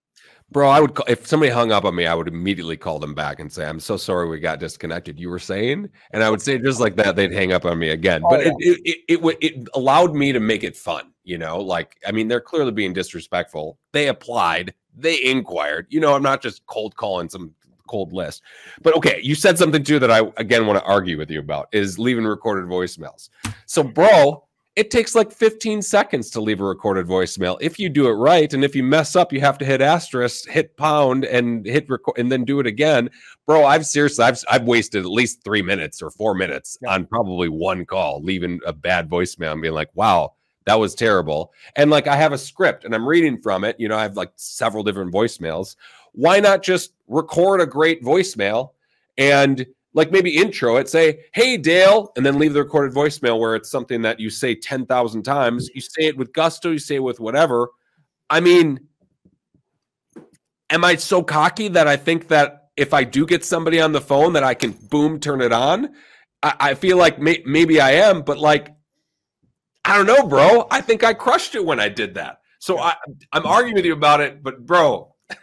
Bro, 0.52 0.70
I 0.70 0.80
would 0.80 0.94
call, 0.94 1.06
if 1.10 1.26
somebody 1.26 1.52
hung 1.52 1.72
up 1.72 1.86
on 1.86 1.96
me, 1.96 2.06
I 2.06 2.14
would 2.14 2.28
immediately 2.28 2.78
call 2.78 3.00
them 3.00 3.16
back 3.16 3.40
and 3.40 3.52
say, 3.52 3.66
"I'm 3.66 3.80
so 3.80 3.98
sorry 3.98 4.30
we 4.30 4.40
got 4.40 4.60
disconnected." 4.60 5.20
You 5.20 5.30
were 5.30 5.40
saying, 5.40 5.90
and 6.12 6.24
I 6.24 6.30
would 6.30 6.42
say 6.42 6.60
just 6.60 6.80
like 6.80 6.96
that, 6.98 7.16
they'd 7.16 7.32
hang 7.32 7.52
up 7.52 7.66
on 7.66 7.80
me 7.80 7.90
again. 7.90 8.22
Oh, 8.24 8.30
but 8.30 8.46
yeah. 8.46 8.54
it, 8.60 8.80
it, 8.86 8.98
it 9.08 9.26
it 9.26 9.38
it 9.42 9.68
allowed 9.74 10.14
me 10.14 10.32
to 10.32 10.40
make 10.40 10.64
it 10.64 10.78
fun. 10.78 11.12
You 11.24 11.40
know, 11.40 11.60
like 11.60 11.98
I 12.08 12.12
mean, 12.12 12.28
they're 12.28 12.42
clearly 12.42 12.72
being 12.72 12.94
disrespectful. 12.94 13.80
They 13.92 14.08
applied, 14.08 14.76
they 14.96 15.24
inquired. 15.24 15.88
You 15.90 16.00
know, 16.00 16.14
I'm 16.14 16.24
not 16.24 16.44
just 16.44 16.66
cold 16.68 16.96
calling 16.96 17.28
some 17.28 17.56
cold 17.88 18.14
list. 18.14 18.44
But 18.82 18.96
okay, 18.98 19.20
you 19.24 19.36
said 19.36 19.58
something 19.58 19.84
too 19.84 20.00
that 20.00 20.12
I 20.12 20.22
again 20.38 20.68
want 20.68 20.80
to 20.80 20.86
argue 20.86 21.18
with 21.18 21.32
you 21.32 21.40
about 21.40 21.70
is 21.72 21.98
leaving 22.00 22.26
recorded 22.26 22.70
voicemails. 22.70 23.30
So, 23.66 23.84
bro, 23.84 24.45
it 24.76 24.92
takes 24.92 25.16
like 25.16 25.32
15 25.32 25.82
seconds 25.82 26.30
to 26.32 26.42
leave 26.42 26.60
a 26.60 26.64
recorded 26.66 27.08
voicemail 27.08 27.58
if 27.62 27.80
you 27.80 27.88
do 27.88 28.08
it 28.08 28.14
right. 28.14 28.54
And 28.54 28.64
if 28.64 28.76
you 28.76 28.84
mess 28.84 29.16
up, 29.16 29.32
you 29.32 29.40
have 29.40 29.58
to 29.60 29.66
hit 29.66 29.80
asterisk, 29.82 30.50
hit 30.50 30.76
pound, 30.76 31.24
and 31.24 31.66
hit 31.66 31.90
record, 31.90 32.18
and 32.18 32.30
then 32.32 32.44
do 32.44 32.60
it 32.60 32.68
again. 32.68 33.10
Bro, 33.46 33.66
I've 33.66 33.86
seriously, 33.86 34.26
I've 34.26 34.44
I've 34.50 34.64
wasted 34.64 35.04
at 35.06 35.10
least 35.12 35.44
three 35.44 35.62
minutes 35.62 36.02
or 36.02 36.10
four 36.12 36.34
minutes 36.36 36.78
Yeah. 36.82 36.94
on 36.94 37.06
probably 37.06 37.48
one 37.50 37.86
call, 37.86 38.22
leaving 38.22 38.60
a 38.66 38.74
bad 38.74 39.10
voicemail 39.10 39.54
and 39.54 39.62
being 39.62 39.74
like, 39.74 39.90
"Wow, 39.94 40.34
that 40.66 40.80
was 40.80 40.94
terrible." 40.94 41.54
And 41.78 41.90
like, 41.90 42.08
I 42.08 42.18
have 42.18 42.34
a 42.34 42.38
script 42.38 42.84
and 42.84 42.94
I'm 42.94 43.08
reading 43.08 43.42
from 43.42 43.64
it. 43.64 43.78
You 43.80 43.88
know, 43.88 43.98
I 43.98 44.02
have 44.02 44.18
like 44.18 44.32
several 44.36 44.84
different 44.84 45.14
voicemails. 45.14 45.76
Why 46.12 46.40
not 46.40 46.64
just 46.64 46.92
record 47.08 47.62
a 47.62 47.66
great 47.66 48.04
voicemail 48.04 48.72
and 49.18 49.66
like 49.96 50.12
maybe 50.12 50.38
intro 50.38 50.76
it, 50.76 50.90
say, 50.90 51.22
Hey, 51.34 51.58
Dale, 51.58 52.12
and 52.16 52.26
then 52.26 52.38
leave 52.38 52.54
the 52.54 52.62
recorded 52.62 52.94
voicemail 52.94 53.40
where 53.40 53.56
it's 53.56 53.72
something 53.72 54.04
that 54.04 54.20
you 54.20 54.30
say 54.30 54.54
10,000 54.54 55.24
times. 55.24 55.70
You 55.74 55.82
say 55.82 56.08
it 56.08 56.18
with 56.18 56.34
gusto, 56.34 56.72
you 56.72 56.80
say 56.80 56.96
it 56.96 57.04
with 57.04 57.20
whatever. 57.20 57.70
I 58.30 58.42
mean, 58.42 58.82
am 60.70 60.84
I 60.84 60.96
so 60.96 61.24
cocky 61.24 61.70
that 61.70 61.88
I 61.88 61.96
think 61.96 62.28
that 62.28 62.70
if 62.76 62.94
I 62.94 63.06
do 63.06 63.26
get 63.26 63.46
somebody 63.46 63.80
on 63.80 63.94
the 63.94 64.02
phone 64.02 64.34
that 64.34 64.44
I 64.44 64.54
can 64.54 64.72
boom 64.72 65.20
turn 65.20 65.42
it 65.42 65.54
on? 65.54 65.96
I, 66.44 66.56
I 66.60 66.74
feel 66.74 66.98
like 66.98 67.18
may, 67.18 67.42
maybe 67.46 67.80
I 67.80 67.92
am, 67.92 68.22
but 68.22 68.38
like, 68.38 68.76
I 69.86 69.96
don't 69.96 70.08
know, 70.08 70.28
bro. 70.28 70.68
I 70.70 70.82
think 70.82 71.06
I 71.06 71.14
crushed 71.14 71.56
it 71.56 71.64
when 71.64 71.80
I 71.80 71.88
did 71.88 72.16
that. 72.16 72.40
So 72.60 72.80
I, 72.80 72.96
I'm 73.32 73.46
arguing 73.46 73.76
with 73.76 73.86
you 73.86 73.94
about 73.94 74.20
it, 74.20 74.44
but 74.44 74.66
bro, 74.66 75.16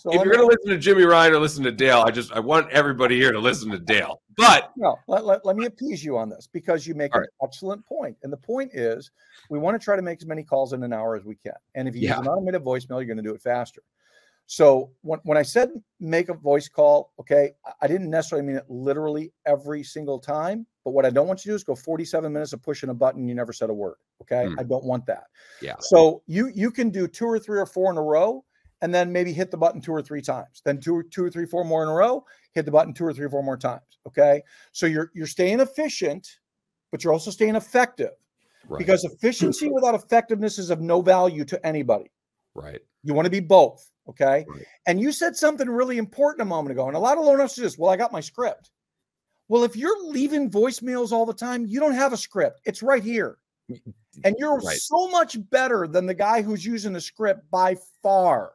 So 0.00 0.08
if 0.14 0.24
you're 0.24 0.32
going 0.34 0.48
to 0.48 0.56
listen 0.64 0.80
to 0.80 0.94
Jimi 0.94 1.06
Ryan 1.06 1.34
or 1.34 1.40
listen 1.40 1.62
to 1.64 1.70
Dale, 1.70 1.98
I 2.06 2.10
just 2.10 2.32
I 2.32 2.40
want 2.40 2.70
everybody 2.70 3.16
here 3.16 3.32
to 3.32 3.38
listen 3.38 3.70
to 3.70 3.78
Dale. 3.78 4.22
But 4.34 4.70
No, 4.74 4.96
let, 5.08 5.26
let, 5.26 5.44
let 5.44 5.56
me 5.56 5.66
appease 5.66 6.02
you 6.02 6.16
on 6.16 6.30
this 6.30 6.48
because 6.50 6.86
you 6.86 6.94
make 6.94 7.14
an 7.14 7.26
excellent 7.42 7.84
point. 7.84 8.16
And 8.22 8.32
the 8.32 8.38
point 8.38 8.70
is 8.72 9.10
we 9.50 9.58
want 9.58 9.78
to 9.78 9.84
try 9.84 9.96
to 9.96 10.02
make 10.02 10.22
as 10.22 10.26
many 10.26 10.42
calls 10.42 10.72
in 10.72 10.82
an 10.84 10.94
hour 10.94 11.16
as 11.16 11.24
we 11.26 11.34
can. 11.34 11.52
And 11.74 11.86
if 11.86 11.94
you 11.94 12.00
Yeah. 12.00 12.16
use 12.16 12.20
an 12.20 12.28
automated 12.28 12.62
voicemail, 12.64 12.96
you're 12.96 13.04
going 13.04 13.18
to 13.18 13.22
do 13.22 13.34
it 13.34 13.42
faster. 13.42 13.82
So 14.46 14.90
when, 15.02 15.20
when 15.24 15.36
I 15.36 15.42
said 15.42 15.68
make 16.00 16.30
a 16.30 16.34
voice 16.34 16.66
call, 16.66 17.12
okay, 17.20 17.52
I- 17.66 17.72
I 17.82 17.86
didn't 17.86 18.08
necessarily 18.08 18.46
mean 18.46 18.56
it 18.56 18.64
literally 18.70 19.34
every 19.44 19.82
single 19.82 20.18
time. 20.18 20.66
But 20.82 20.92
what 20.92 21.04
I 21.04 21.10
don't 21.10 21.26
want 21.26 21.40
you 21.44 21.50
to 21.50 21.52
do 21.52 21.56
is 21.56 21.64
go 21.64 21.74
47 21.74 22.32
minutes 22.32 22.54
of 22.54 22.62
pushing 22.62 22.88
a 22.88 22.94
button. 22.94 23.28
You 23.28 23.34
never 23.34 23.52
said 23.52 23.68
a 23.68 23.74
word. 23.74 23.96
Okay. 24.22 24.46
Hmm. 24.46 24.58
I 24.58 24.62
don't 24.62 24.84
want 24.84 25.04
that. 25.06 25.24
yeah, 25.60 25.74
So 25.80 26.22
you 26.26 26.46
you 26.54 26.70
can 26.70 26.88
do 26.88 27.06
two 27.06 27.26
or 27.26 27.38
three 27.38 27.60
or 27.60 27.66
four 27.66 27.90
in 27.90 27.98
a 27.98 28.02
row, 28.02 28.42
and 28.82 28.94
then 28.94 29.12
maybe 29.12 29.32
hit 29.32 29.50
the 29.50 29.56
button 29.56 29.80
two 29.80 29.92
or 29.92 30.02
three 30.02 30.22
times. 30.22 30.62
Then 30.64 30.80
two, 30.80 31.02
two 31.10 31.24
or 31.24 31.30
three, 31.30 31.46
four 31.46 31.64
more 31.64 31.82
in 31.82 31.88
a 31.88 31.92
row. 31.94 32.24
Hit 32.52 32.64
the 32.64 32.70
button 32.70 32.92
two 32.94 33.04
or 33.04 33.12
three 33.12 33.26
or 33.26 33.30
four 33.30 33.42
more 33.42 33.56
times. 33.56 33.82
Okay. 34.06 34.42
So 34.72 34.86
you're 34.86 35.10
you're 35.14 35.26
staying 35.26 35.60
efficient, 35.60 36.28
but 36.90 37.04
you're 37.04 37.12
also 37.12 37.30
staying 37.30 37.56
effective 37.56 38.10
right, 38.68 38.78
because 38.78 39.04
efficiency 39.04 39.68
without 39.72 39.94
effectiveness 39.94 40.58
is 40.58 40.70
of 40.70 40.80
no 40.80 41.00
value 41.02 41.44
to 41.44 41.66
anybody. 41.66 42.10
right, 42.54 42.80
You 43.02 43.14
want 43.14 43.26
to 43.26 43.30
be 43.30 43.40
both. 43.40 43.88
Okay. 44.08 44.44
Right. 44.48 44.64
And 44.86 45.00
you 45.00 45.12
said 45.12 45.36
something 45.36 45.68
really 45.68 45.98
important 45.98 46.42
a 46.42 46.44
moment 46.46 46.72
ago, 46.72 46.88
and 46.88 46.96
a 46.96 47.00
lot 47.00 47.18
of 47.18 47.24
loan 47.24 47.40
officers, 47.40 47.78
well, 47.78 47.90
I 47.90 47.96
got 47.96 48.10
my 48.12 48.20
script. 48.20 48.70
Well, 49.48 49.62
if 49.64 49.76
you're 49.76 50.04
leaving 50.06 50.50
voicemails 50.50 51.12
all 51.12 51.26
the 51.26 51.34
time, 51.34 51.66
you 51.66 51.78
don't 51.80 51.94
have 51.94 52.12
a 52.12 52.16
script. 52.16 52.60
It's 52.64 52.82
right 52.82 53.02
here. 53.02 53.38
Mm, 53.70 53.80
and 54.24 54.36
you're 54.38 54.56
Right. 54.58 54.78
so 54.78 55.08
much 55.08 55.36
better 55.50 55.86
than 55.86 56.06
the 56.06 56.14
guy 56.14 56.40
who's 56.42 56.64
using 56.64 56.92
the 56.92 57.00
script 57.00 57.48
by 57.50 57.76
far 58.02 58.52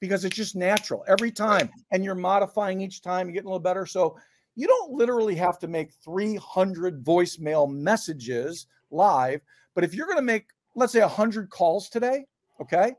because 0.00 0.24
it's 0.24 0.36
just 0.36 0.56
natural 0.56 1.04
every 1.08 1.30
time. 1.30 1.70
And 1.90 2.04
you're 2.04 2.14
modifying 2.14 2.80
each 2.80 3.02
time, 3.02 3.26
you're 3.26 3.34
getting 3.34 3.48
a 3.48 3.50
little 3.50 3.60
better. 3.60 3.86
So 3.86 4.16
you 4.54 4.66
don't 4.66 4.92
literally 4.92 5.34
have 5.36 5.58
to 5.60 5.68
make 5.68 5.92
300 6.04 7.04
voicemail 7.04 7.70
messages 7.70 8.66
live. 8.90 9.40
But 9.74 9.84
if 9.84 9.94
you're 9.94 10.06
going 10.06 10.18
to 10.18 10.22
make, 10.22 10.46
let's 10.74 10.92
say, 10.92 11.00
100 11.00 11.50
calls 11.50 11.88
today, 11.88 12.24
okay, 12.60 12.92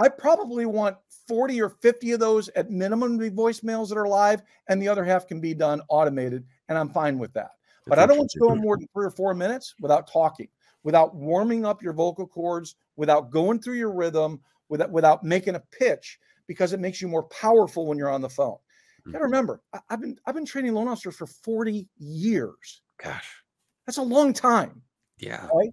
I 0.00 0.08
probably 0.08 0.66
want 0.66 0.96
40 1.26 1.60
or 1.60 1.70
50 1.70 2.12
of 2.12 2.20
those 2.20 2.48
at 2.50 2.70
minimum 2.70 3.18
to 3.18 3.30
be 3.30 3.34
voicemails 3.34 3.88
that 3.88 3.98
are 3.98 4.08
live, 4.08 4.42
and 4.68 4.80
the 4.80 4.88
other 4.88 5.04
half 5.04 5.26
can 5.26 5.40
be 5.40 5.54
done 5.54 5.80
automated. 5.88 6.44
And 6.68 6.78
I'm 6.78 6.90
fine 6.90 7.18
with 7.18 7.32
that. 7.34 7.52
But 7.86 7.98
I 7.98 8.06
don't 8.06 8.18
want 8.18 8.30
you 8.34 8.42
go 8.42 8.54
more 8.54 8.76
than 8.76 8.86
three 8.92 9.06
or 9.06 9.10
four 9.10 9.32
minutes 9.32 9.74
without 9.80 10.10
talking, 10.12 10.48
without 10.82 11.14
warming 11.14 11.64
up 11.64 11.82
your 11.82 11.94
vocal 11.94 12.26
cords, 12.26 12.76
without 12.96 13.30
going 13.30 13.60
through 13.60 13.76
your 13.76 13.92
rhythm, 13.92 14.40
without 14.68 14.90
without 14.90 15.24
making 15.24 15.54
a 15.54 15.62
pitch, 15.72 16.18
because 16.48 16.72
it 16.72 16.80
makes 16.80 17.00
you 17.00 17.06
more 17.06 17.24
powerful 17.24 17.86
when 17.86 17.96
you're 17.98 18.10
on 18.10 18.22
the 18.22 18.28
phone. 18.28 18.56
You 19.06 19.12
got 19.12 19.18
to 19.18 19.24
remember, 19.24 19.62
I, 19.72 19.80
have 19.90 20.00
been 20.00 20.18
I've 20.26 20.34
been 20.34 20.44
training 20.44 20.74
loan 20.74 20.88
officers 20.88 21.16
for 21.16 21.26
40 21.26 21.88
years. 21.96 22.82
Gosh, 23.02 23.42
That's 23.86 23.98
a 23.98 24.02
long 24.02 24.32
time. 24.32 24.82
yeah, 25.18 25.46
Right? 25.54 25.70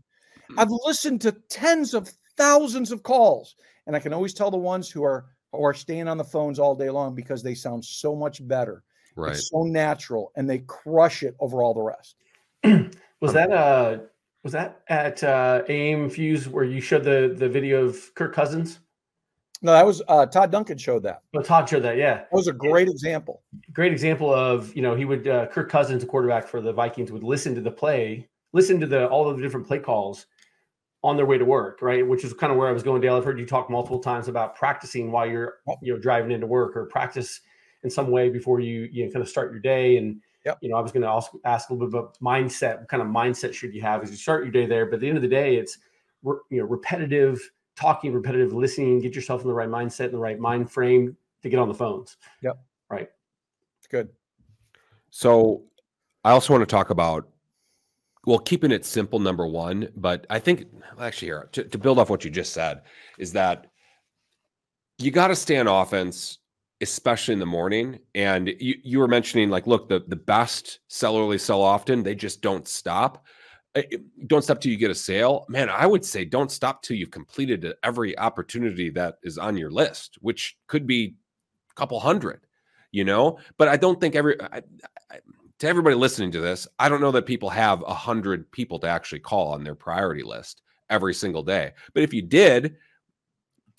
I've 0.57 0.69
listened 0.85 1.21
to 1.21 1.31
tens 1.49 1.93
of 1.93 2.09
thousands 2.37 2.91
of 2.91 3.03
calls, 3.03 3.55
and 3.87 3.95
I 3.95 3.99
can 3.99 4.13
always 4.13 4.33
tell 4.33 4.51
the 4.51 4.57
ones 4.57 4.89
who 4.89 5.03
are 5.03 5.25
who 5.51 5.63
are 5.63 5.73
staying 5.73 6.07
on 6.07 6.17
the 6.17 6.23
phones 6.23 6.59
all 6.59 6.75
day 6.75 6.89
long 6.89 7.15
because 7.15 7.41
they 7.41 7.55
sound 7.55 7.83
so 7.83 8.15
much 8.15 8.45
better. 8.47 8.83
right. 9.15 9.33
It's 9.33 9.49
so 9.49 9.63
natural, 9.63 10.31
and 10.35 10.49
they 10.49 10.59
crush 10.59 11.23
it 11.23 11.35
over 11.39 11.63
all 11.63 11.73
the 11.73 11.81
rest. 11.81 12.15
Was 13.21 13.33
that 13.33 13.51
uh 13.51 13.99
was 14.43 14.53
that 14.53 14.81
at 14.87 15.23
uh 15.23 15.63
AIME 15.67 16.09
Fuse 16.09 16.47
where 16.47 16.63
you 16.63 16.79
showed 16.79 17.03
the 17.03 17.33
the 17.35 17.49
video 17.49 17.83
of 17.83 18.13
Kirk 18.13 18.33
Cousins? 18.35 18.79
No, 19.61 19.71
that 19.71 19.85
was 19.85 20.01
uh, 20.07 20.25
Todd 20.25 20.51
Duncan 20.51 20.77
showed 20.77 21.03
that. 21.03 21.21
Oh, 21.35 21.41
Todd 21.41 21.67
showed 21.69 21.83
that. 21.83 21.97
Yeah, 21.97 22.15
That 22.15 22.27
was 22.33 22.47
a 22.47 22.53
great 22.53 22.87
example. 22.87 23.41
great 23.73 23.91
example 23.91 24.33
of 24.33 24.75
you 24.75 24.81
know 24.81 24.95
he 24.95 25.05
would 25.05 25.27
uh, 25.27 25.47
Kirk 25.47 25.69
Cousins, 25.69 26.01
the 26.01 26.07
quarterback 26.07 26.47
for 26.47 26.61
the 26.61 26.73
Vikings, 26.73 27.11
would 27.11 27.23
listen 27.23 27.55
to 27.55 27.61
the 27.61 27.71
play, 27.71 28.27
listen 28.53 28.79
to 28.79 28.87
the 28.87 29.07
all 29.07 29.29
of 29.29 29.37
the 29.37 29.43
different 29.43 29.65
play 29.67 29.79
calls 29.79 30.27
on 31.03 31.15
their 31.17 31.25
way 31.25 31.37
to 31.37 31.45
work, 31.45 31.81
right? 31.81 32.05
Which 32.05 32.23
is 32.23 32.33
kind 32.33 32.51
of 32.51 32.57
where 32.57 32.67
I 32.67 32.71
was 32.71 32.83
going, 32.83 33.01
Dale. 33.01 33.15
I've 33.15 33.23
heard 33.23 33.39
you 33.39 33.45
talk 33.45 33.69
multiple 33.69 33.99
times 33.99 34.27
about 34.27 34.55
practicing 34.55 35.11
while 35.11 35.25
you're 35.27 35.59
you 35.81 35.93
know 35.93 35.99
driving 35.99 36.31
into 36.31 36.47
work 36.47 36.75
or 36.75 36.85
practice 36.85 37.41
in 37.83 37.89
some 37.89 38.09
way 38.09 38.29
before 38.29 38.59
you 38.59 38.89
you 38.91 39.05
know, 39.05 39.11
kind 39.11 39.21
of 39.21 39.29
start 39.29 39.51
your 39.51 39.61
day. 39.61 39.97
And 39.97 40.21
Yep. 40.45 40.59
you 40.61 40.69
know, 40.69 40.75
I 40.77 40.79
was 40.79 40.91
going 40.91 41.01
to 41.01 41.09
also 41.09 41.39
ask 41.43 41.69
a 41.69 41.73
little 41.73 41.87
bit 41.89 41.97
about 41.97 42.19
mindset. 42.19 42.77
What 42.79 42.87
kind 42.87 43.01
of 43.01 43.09
mindset 43.09 43.51
should 43.53 43.73
you 43.73 43.81
have 43.81 44.03
as 44.03 44.11
you 44.11 44.15
start 44.17 44.43
your 44.43 44.51
day 44.51 44.67
there? 44.67 44.85
But 44.85 44.95
at 44.95 44.99
the 44.99 45.07
end 45.07 45.17
of 45.17 45.23
the 45.23 45.27
day, 45.27 45.55
it's 45.55 45.79
you 46.23 46.59
know 46.59 46.65
repetitive 46.65 47.51
talking, 47.75 48.13
repetitive 48.13 48.53
listening. 48.53 49.01
Get 49.01 49.15
yourself 49.15 49.41
in 49.41 49.47
the 49.47 49.53
right 49.53 49.69
mindset, 49.69 50.05
in 50.05 50.11
the 50.11 50.17
right 50.17 50.39
mind 50.39 50.71
frame 50.71 51.15
to 51.43 51.49
get 51.49 51.59
on 51.59 51.67
the 51.67 51.73
phones. 51.73 52.17
Yep. 52.41 52.57
Right. 52.89 53.09
It's 53.79 53.87
good. 53.87 54.09
So 55.09 55.63
I 56.23 56.31
also 56.31 56.53
want 56.53 56.61
to 56.61 56.73
talk 56.73 56.89
about 56.89 57.29
well, 58.25 58.39
keeping 58.39 58.71
it 58.71 58.85
simple, 58.85 59.19
number 59.19 59.45
one. 59.45 59.89
But 59.95 60.25
I 60.29 60.39
think 60.39 60.65
actually 60.99 61.27
here 61.27 61.49
to, 61.51 61.63
to 61.63 61.77
build 61.77 61.99
off 61.99 62.09
what 62.09 62.25
you 62.25 62.31
just 62.31 62.53
said 62.53 62.81
is 63.19 63.31
that 63.33 63.67
you 64.97 65.11
got 65.11 65.27
to 65.27 65.35
stay 65.35 65.57
on 65.57 65.67
offense, 65.67 66.39
especially 66.81 67.33
in 67.33 67.39
the 67.39 67.45
morning. 67.45 67.99
And 68.15 68.53
you 68.59 68.75
you 68.83 68.99
were 68.99 69.07
mentioning 69.07 69.49
like, 69.49 69.67
look, 69.67 69.89
the 69.89 70.03
the 70.07 70.15
best 70.15 70.79
sell 70.87 71.17
early, 71.17 71.37
sell 71.37 71.61
often. 71.61 72.03
They 72.03 72.15
just 72.15 72.41
don't 72.41 72.67
stop. 72.67 73.25
Don't 74.27 74.43
stop 74.43 74.61
till 74.61 74.71
you 74.71 74.77
get 74.77 74.91
a 74.91 74.95
sale. 74.95 75.45
Man, 75.49 75.69
I 75.69 75.85
would 75.85 76.05
say 76.05 76.25
don't 76.25 76.51
stop 76.51 76.81
till 76.81 76.97
you've 76.97 77.11
completed 77.11 77.73
every 77.83 78.17
opportunity 78.17 78.89
that 78.91 79.17
is 79.23 79.37
on 79.37 79.57
your 79.57 79.69
list, 79.69 80.17
which 80.21 80.57
could 80.67 80.87
be 80.87 81.15
a 81.71 81.73
couple 81.75 81.99
hundred 81.99 82.45
you 82.95 83.03
know? 83.03 83.37
But 83.57 83.67
i 83.67 83.77
don't 83.77 83.99
think 83.99 84.15
every 84.15 84.41
I, 84.41 84.61
I, 85.11 85.19
to 85.59 85.67
everybody 85.67 85.95
listening 85.95 86.31
to 86.31 86.39
this 86.39 86.67
i 86.79 86.89
don't 86.89 87.01
know 87.01 87.11
that 87.11 87.25
people 87.25 87.49
have 87.49 87.83
a 87.83 87.93
hundred 87.93 88.49
people 88.51 88.79
to 88.79 88.87
actually 88.87 89.19
call 89.19 89.51
on 89.51 89.63
their 89.63 89.75
priority 89.75 90.23
list 90.23 90.61
every 90.89 91.13
single 91.13 91.43
day. 91.43 91.73
But 91.93 92.03
if 92.03 92.13
you 92.13 92.21
did 92.21 92.77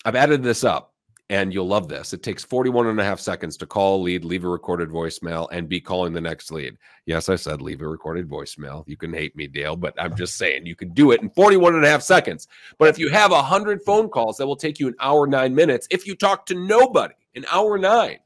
i've 0.05 0.15
added 0.15 0.43
this 0.43 0.63
up 0.63 0.93
and 1.29 1.53
you'll 1.53 1.67
love 1.67 1.89
this. 1.89 2.13
It 2.13 2.23
takes 2.23 2.43
41 2.43 2.87
and 2.87 2.99
a 2.99 3.03
half 3.03 3.19
seconds 3.19 3.57
to 3.57 3.65
call 3.65 3.97
a 3.97 4.03
lead 4.03 4.23
leave 4.23 4.45
a 4.45 4.49
recorded 4.49 4.89
voicemail 4.89 5.47
and 5.51 5.67
be 5.67 5.81
calling 5.81 6.13
the 6.13 6.21
next 6.21 6.51
lead. 6.51 6.77
Yes 7.05 7.29
i 7.29 7.35
said 7.35 7.61
leave 7.61 7.81
a 7.81 7.87
recorded 7.87 8.29
voicemail. 8.29 8.83
You 8.87 8.97
can 8.97 9.13
hate 9.13 9.35
me 9.35 9.47
dale 9.47 9.75
but 9.75 9.93
i'm 9.99 10.15
just 10.15 10.37
saying 10.37 10.65
you 10.65 10.75
can 10.75 10.89
do 10.89 11.11
it 11.11 11.21
in 11.21 11.29
41 11.29 11.75
and 11.75 11.85
a 11.85 11.89
half 11.89 12.01
seconds. 12.01 12.47
But 12.77 12.89
if 12.89 12.97
you 12.97 13.09
have 13.09 13.31
100 13.31 13.83
phone 13.83 14.09
calls 14.09 14.37
that 14.37 14.47
will 14.47 14.55
take 14.55 14.79
you 14.79 14.87
an 14.87 14.95
hour 14.99 15.27
nine 15.27 15.53
minutes. 15.53 15.87
If 15.91 16.07
you 16.07 16.15
talk 16.15 16.45
to 16.47 16.55
nobody 16.55 17.15
an 17.35 17.45
hour 17.51 17.77
nine. 17.77 18.17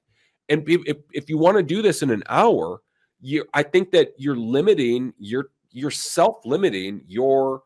And 0.50 0.68
if, 0.68 0.98
if, 1.14 1.30
you 1.30 1.38
want 1.38 1.58
to 1.58 1.64
do 1.64 1.82
this 1.82 2.02
in 2.02 2.10
an 2.10 2.24
hour 2.28 2.82
you 3.22 3.46
i 3.54 3.64
think 3.64 3.92
that 3.92 4.14
you're 4.18 4.36
limiting 4.36 5.14
you're 5.18 5.52
you're 5.72 5.92
self-limiting 5.92 7.02
your 7.08 7.64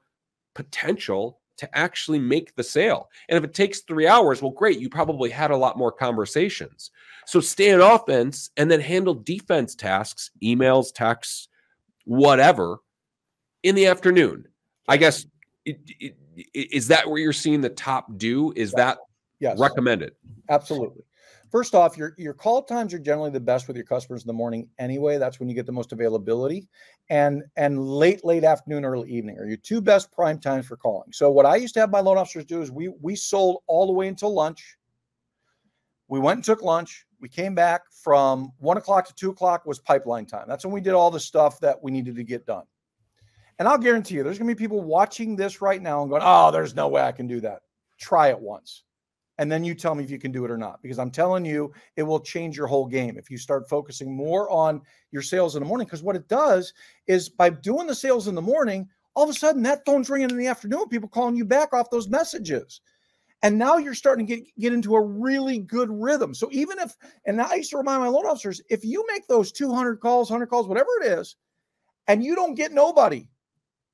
potential 0.54 1.40
to 1.58 1.78
actually 1.78 2.20
make 2.20 2.56
the 2.56 2.64
sale. 2.64 3.10
And 3.30 3.38
if 3.38 3.44
it 3.44 3.54
takes 3.54 3.82
three 3.82 4.08
hours 4.08 4.42
well 4.42 4.52
great 4.52 4.80
you 4.80 4.90
probably 4.90 5.30
had 5.30 5.52
a 5.52 5.58
lot 5.58 5.78
more 5.78 5.92
conversations. 5.92 6.92
So 7.26 7.40
stay 7.40 7.74
on 7.74 7.82
offense 7.82 8.50
and 8.58 8.70
then 8.70 8.80
handle 8.80 9.14
defense 9.14 9.76
tasks 9.76 10.32
emails 10.44 10.94
texts 10.94 11.48
whatever 12.06 12.80
in 13.64 13.76
the 13.76 13.88
afternoon. 13.88 14.48
I 14.88 14.98
guess 14.98 15.26
it, 15.66 15.80
it, 16.00 16.16
is 16.54 16.88
that 16.90 17.10
where 17.10 17.20
you're 17.20 17.34
seeing 17.34 17.62
the 17.62 17.70
top 17.70 18.18
do? 18.18 18.54
Is 18.56 18.72
that 18.74 18.98
Yes, 19.40 19.60
recommended? 19.60 20.14
Absolutely. 20.50 21.04
First 21.52 21.76
off, 21.76 21.98
your 21.98 22.14
your 22.18 22.34
call 22.34 22.64
times 22.64 22.94
are 22.94 23.00
generally 23.00 23.30
the 23.30 23.40
best 23.40 23.68
with 23.68 23.76
your 23.76 23.86
customers 23.86 24.24
in 24.24 24.28
the 24.28 24.34
morning 24.34 24.70
anyway. 24.80 25.18
That's 25.18 25.40
when 25.40 25.50
you 25.50 25.56
get 25.56 25.66
the 25.66 25.72
most 25.72 25.92
availability, 25.92 26.68
and 27.10 27.44
and 27.56 27.80
late 27.80 28.24
late 28.24 28.44
afternoon, 28.44 28.86
early 28.86 29.10
evening 29.10 29.38
are 29.38 29.46
your 29.46 29.58
two 29.58 29.82
best 29.82 30.12
prime 30.12 30.40
times 30.40 30.66
for 30.66 30.78
calling. 30.78 31.12
So 31.12 31.30
what 31.32 31.46
I 31.46 31.56
used 31.56 31.74
to 31.76 31.80
have 31.80 31.92
my 31.92 32.00
loan 32.00 32.18
officers 32.18 32.46
do 32.46 32.62
is 32.62 32.72
we 32.72 32.90
we 33.02 33.16
sold 33.16 33.64
all 33.68 33.88
the 33.88 33.94
way 33.94 34.08
until 34.08 34.34
lunch. 34.34 34.78
We 36.08 36.20
went 36.20 36.38
and 36.38 36.44
took 36.44 36.62
lunch. 36.62 37.06
We 37.20 37.30
came 37.30 37.56
back 37.56 37.82
from 37.92 38.52
one 38.60 38.78
o'clock 38.78 39.08
to 39.08 39.16
two 39.16 39.32
o'clock 39.32 39.66
was 39.66 39.80
pipeline 39.80 40.26
time. 40.26 40.46
That's 40.48 40.64
when 40.64 40.74
we 40.74 40.82
did 40.82 40.94
all 40.94 41.10
the 41.10 41.20
stuff 41.20 41.60
that 41.62 41.82
we 41.82 41.92
needed 41.92 42.16
to 42.16 42.24
get 42.24 42.46
done. 42.46 42.64
And 43.58 43.68
I'll 43.68 43.78
guarantee 43.78 44.16
you, 44.16 44.24
there's 44.24 44.38
going 44.38 44.50
to 44.50 44.56
be 44.56 44.60
people 44.60 44.82
watching 44.82 45.36
this 45.36 45.62
right 45.62 45.82
now 45.82 46.02
and 46.02 46.10
going, 46.10 46.22
"Oh, 46.24 46.52
there's 46.52 46.76
no 46.76 46.88
way 46.88 47.02
I 47.02 47.12
can 47.12 47.28
do 47.28 47.40
that." 47.42 47.62
Try 47.98 48.30
it 48.30 48.40
once 48.40 48.85
and 49.38 49.52
then 49.52 49.64
you 49.64 49.76
tell 49.76 49.96
me 49.96 50.04
if 50.04 50.10
you 50.10 50.20
can 50.20 50.32
do 50.32 50.46
it 50.46 50.52
or 50.52 50.58
not 50.58 50.82
because 50.82 51.00
i'm 51.00 51.12
telling 51.12 51.46
you 51.46 51.72
it 51.96 52.04
will 52.04 52.20
change 52.20 52.58
your 52.58 52.68
whole 52.68 52.88
game 52.88 53.18
if 53.18 53.30
you 53.30 53.38
start 53.38 53.70
focusing 53.70 54.16
more 54.16 54.50
on 54.50 54.82
your 55.12 55.22
sales 55.22 55.56
in 55.56 55.64
the 55.64 55.68
morning 55.68 55.86
because 55.86 56.04
what 56.04 56.16
it 56.16 56.28
does 56.28 56.74
is 57.08 57.30
by 57.30 57.50
doing 57.50 57.88
the 57.88 57.96
sales 57.96 58.28
in 58.28 58.36
the 58.36 58.42
morning 58.42 58.88
all 59.16 59.24
of 59.24 59.30
a 59.30 59.34
sudden 59.34 59.64
that 59.64 59.86
phone's 59.86 60.10
ringing 60.10 60.30
in 60.30 60.38
the 60.38 60.48
afternoon 60.48 60.88
people 60.90 61.10
calling 61.10 61.36
you 61.36 61.46
back 61.46 61.74
off 61.74 61.90
those 61.90 62.10
messages. 62.10 62.82
And 63.42 63.60
now 63.60 63.78
you're 63.78 63.94
starting 63.94 64.26
to 64.26 64.36
get, 64.36 64.46
get 64.58 64.74
into 64.74 64.96
a 64.96 65.02
really 65.02 65.60
good 65.60 65.90
rhythm. 65.92 66.34
So 66.34 66.50
even 66.52 66.80
if 66.80 66.96
and 67.26 67.42
i 67.42 67.56
used 67.56 67.72
to 67.72 67.78
remind 67.78 68.02
my 68.02 68.08
loan 68.08 68.26
officers 68.26 68.62
if 68.70 68.84
you 68.84 69.06
make 69.08 69.28
those 69.28 69.52
200 69.52 70.00
calls 70.00 70.30
100 70.30 70.48
calls 70.48 70.68
whatever 70.68 70.90
it 71.02 71.08
is 71.20 71.36
and 72.08 72.24
you 72.24 72.36
don't 72.36 72.56
get 72.56 72.72
nobody 72.72 73.28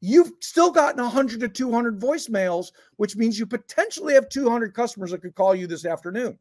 you've 0.01 0.31
still 0.39 0.71
gotten 0.71 1.01
100 1.01 1.39
to 1.39 1.47
200 1.47 1.99
voicemails, 1.99 2.71
which 2.97 3.15
means 3.15 3.39
you 3.39 3.45
potentially 3.45 4.15
have 4.15 4.27
200 4.29 4.73
customers 4.73 5.11
that 5.11 5.21
could 5.21 5.35
call 5.35 5.55
you 5.55 5.67
this 5.67 5.85
afternoon. 5.85 6.37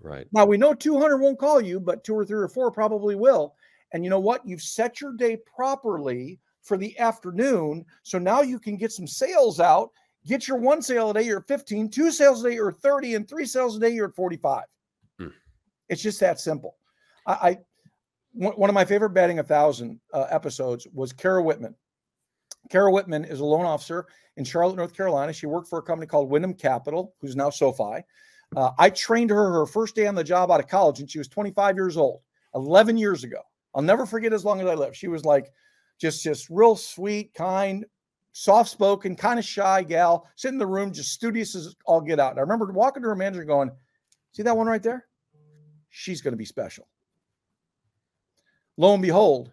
Right. 0.00 0.26
Now 0.32 0.44
we 0.44 0.58
know 0.58 0.74
200 0.74 1.18
won't 1.18 1.38
call 1.38 1.60
you, 1.60 1.80
but 1.80 2.04
two 2.04 2.14
or 2.14 2.24
three 2.24 2.42
or 2.42 2.48
four 2.48 2.70
probably 2.70 3.14
will. 3.14 3.54
And 3.92 4.02
you 4.02 4.10
know 4.10 4.20
what? 4.20 4.46
You've 4.46 4.62
set 4.62 5.00
your 5.00 5.12
day 5.12 5.38
properly 5.56 6.40
for 6.62 6.76
the 6.76 6.98
afternoon. 6.98 7.84
So 8.02 8.18
now 8.18 8.42
you 8.42 8.58
can 8.58 8.76
get 8.76 8.90
some 8.90 9.06
sales 9.06 9.60
out. 9.60 9.90
Get 10.26 10.48
your 10.48 10.56
one 10.56 10.82
sale 10.82 11.10
a 11.10 11.14
day, 11.14 11.22
you're 11.22 11.40
at 11.40 11.48
15, 11.48 11.90
two 11.90 12.10
sales 12.10 12.42
a 12.42 12.48
day, 12.48 12.54
you're 12.54 12.70
at 12.70 12.78
30, 12.78 13.14
and 13.14 13.28
three 13.28 13.44
sales 13.44 13.76
a 13.76 13.80
day, 13.80 13.90
you're 13.90 14.08
at 14.08 14.14
45. 14.14 14.64
Hmm. 15.18 15.26
It's 15.90 16.02
just 16.02 16.18
that 16.20 16.40
simple. 16.40 16.76
I, 17.26 17.32
I 17.32 17.58
one 18.32 18.68
of 18.68 18.74
my 18.74 18.84
favorite 18.84 19.10
batting 19.10 19.38
a 19.38 19.44
thousand 19.44 20.00
uh, 20.12 20.26
episodes 20.28 20.88
was 20.92 21.12
Kara 21.12 21.40
Whitman. 21.40 21.74
Kara 22.70 22.90
Whitman 22.90 23.24
is 23.24 23.40
a 23.40 23.44
loan 23.44 23.64
officer 23.64 24.06
in 24.36 24.44
Charlotte, 24.44 24.76
North 24.76 24.94
Carolina. 24.94 25.32
She 25.32 25.46
worked 25.46 25.68
for 25.68 25.78
a 25.78 25.82
company 25.82 26.06
called 26.06 26.30
Wyndham 26.30 26.54
Capital, 26.54 27.14
who's 27.20 27.36
now 27.36 27.50
SoFi. 27.50 28.02
Uh, 28.56 28.70
I 28.78 28.90
trained 28.90 29.30
her 29.30 29.52
her 29.52 29.66
first 29.66 29.94
day 29.94 30.06
on 30.06 30.14
the 30.14 30.24
job 30.24 30.50
out 30.50 30.60
of 30.60 30.68
college, 30.68 31.00
and 31.00 31.10
she 31.10 31.18
was 31.18 31.28
25 31.28 31.76
years 31.76 31.96
old, 31.96 32.20
11 32.54 32.96
years 32.96 33.24
ago. 33.24 33.40
I'll 33.74 33.82
never 33.82 34.06
forget 34.06 34.32
as 34.32 34.44
long 34.44 34.60
as 34.60 34.66
I 34.66 34.74
live. 34.74 34.96
She 34.96 35.08
was 35.08 35.24
like 35.24 35.50
just 36.00 36.22
just 36.22 36.48
real 36.50 36.76
sweet, 36.76 37.34
kind, 37.34 37.84
soft 38.32 38.70
spoken, 38.70 39.16
kind 39.16 39.38
of 39.38 39.44
shy 39.44 39.82
gal, 39.82 40.28
sitting 40.36 40.54
in 40.54 40.58
the 40.58 40.66
room, 40.66 40.92
just 40.92 41.12
studious 41.12 41.54
as 41.54 41.74
all 41.84 42.00
get 42.00 42.20
out. 42.20 42.32
And 42.32 42.38
I 42.38 42.42
remember 42.42 42.70
walking 42.72 43.02
to 43.02 43.08
her 43.08 43.16
manager 43.16 43.44
going, 43.44 43.70
See 44.34 44.42
that 44.42 44.56
one 44.56 44.66
right 44.66 44.82
there? 44.82 45.06
She's 45.90 46.20
going 46.20 46.32
to 46.32 46.38
be 46.38 46.44
special. 46.44 46.88
Lo 48.76 48.92
and 48.92 49.02
behold, 49.02 49.52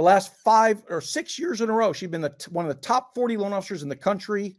the 0.00 0.06
last 0.06 0.34
five 0.42 0.82
or 0.88 1.02
six 1.02 1.38
years 1.38 1.60
in 1.60 1.68
a 1.68 1.72
row, 1.72 1.92
she's 1.92 2.08
been 2.08 2.22
the, 2.22 2.34
one 2.48 2.64
of 2.64 2.74
the 2.74 2.80
top 2.80 3.14
40 3.14 3.36
loan 3.36 3.52
officers 3.52 3.82
in 3.82 3.88
the 3.90 3.96
country 3.96 4.56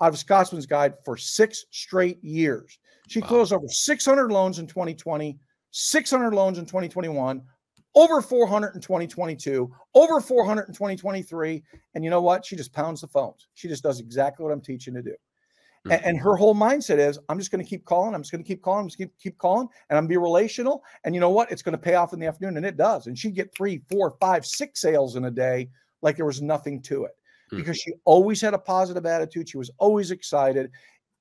out 0.00 0.12
of 0.12 0.18
Scotsman's 0.18 0.66
Guide 0.66 0.94
for 1.04 1.16
six 1.16 1.64
straight 1.72 2.22
years. 2.22 2.78
She 3.08 3.20
wow. 3.20 3.26
closed 3.26 3.52
over 3.52 3.66
600 3.66 4.30
loans 4.30 4.60
in 4.60 4.68
2020, 4.68 5.36
600 5.72 6.32
loans 6.32 6.58
in 6.58 6.66
2021, 6.66 7.42
over 7.96 8.22
400 8.22 8.76
in 8.76 8.80
2022, 8.80 9.68
over 9.94 10.20
400 10.20 10.68
in 10.68 10.74
2023. 10.74 11.64
And 11.96 12.04
you 12.04 12.10
know 12.10 12.22
what? 12.22 12.46
She 12.46 12.54
just 12.54 12.72
pounds 12.72 13.00
the 13.00 13.08
phones. 13.08 13.48
She 13.54 13.66
just 13.66 13.82
does 13.82 13.98
exactly 13.98 14.44
what 14.44 14.52
I'm 14.52 14.60
teaching 14.60 14.94
to 14.94 15.02
do. 15.02 15.16
And, 15.90 16.04
and, 16.04 16.18
her 16.18 16.34
whole 16.34 16.54
mindset 16.54 16.98
is, 16.98 17.18
I'm 17.28 17.38
just 17.38 17.50
going 17.50 17.62
to 17.62 17.68
keep 17.68 17.84
calling. 17.84 18.14
I'm 18.14 18.22
just 18.22 18.32
going 18.32 18.42
to 18.42 18.48
keep 18.48 18.62
calling. 18.62 18.80
I'm 18.80 18.88
just 18.88 18.96
keep 18.96 19.10
keep 19.18 19.36
calling, 19.36 19.68
and 19.90 19.98
I'm 19.98 20.06
be 20.06 20.16
relational. 20.16 20.82
And 21.04 21.14
you 21.14 21.20
know 21.20 21.28
what? 21.28 21.50
It's 21.52 21.60
going 21.60 21.74
to 21.74 21.78
pay 21.78 21.94
off 21.94 22.14
in 22.14 22.20
the 22.20 22.26
afternoon, 22.26 22.56
and 22.56 22.64
it 22.64 22.78
does. 22.78 23.06
And 23.06 23.18
she'd 23.18 23.34
get 23.34 23.54
three, 23.54 23.82
four, 23.90 24.16
five, 24.18 24.46
six 24.46 24.80
sales 24.80 25.16
in 25.16 25.26
a 25.26 25.30
day, 25.30 25.68
like 26.00 26.16
there 26.16 26.24
was 26.24 26.40
nothing 26.40 26.80
to 26.82 27.04
it, 27.04 27.10
mm-hmm. 27.12 27.58
because 27.58 27.76
she 27.76 27.92
always 28.06 28.40
had 28.40 28.54
a 28.54 28.58
positive 28.58 29.04
attitude. 29.04 29.48
She 29.48 29.58
was 29.58 29.70
always 29.76 30.10
excited. 30.10 30.70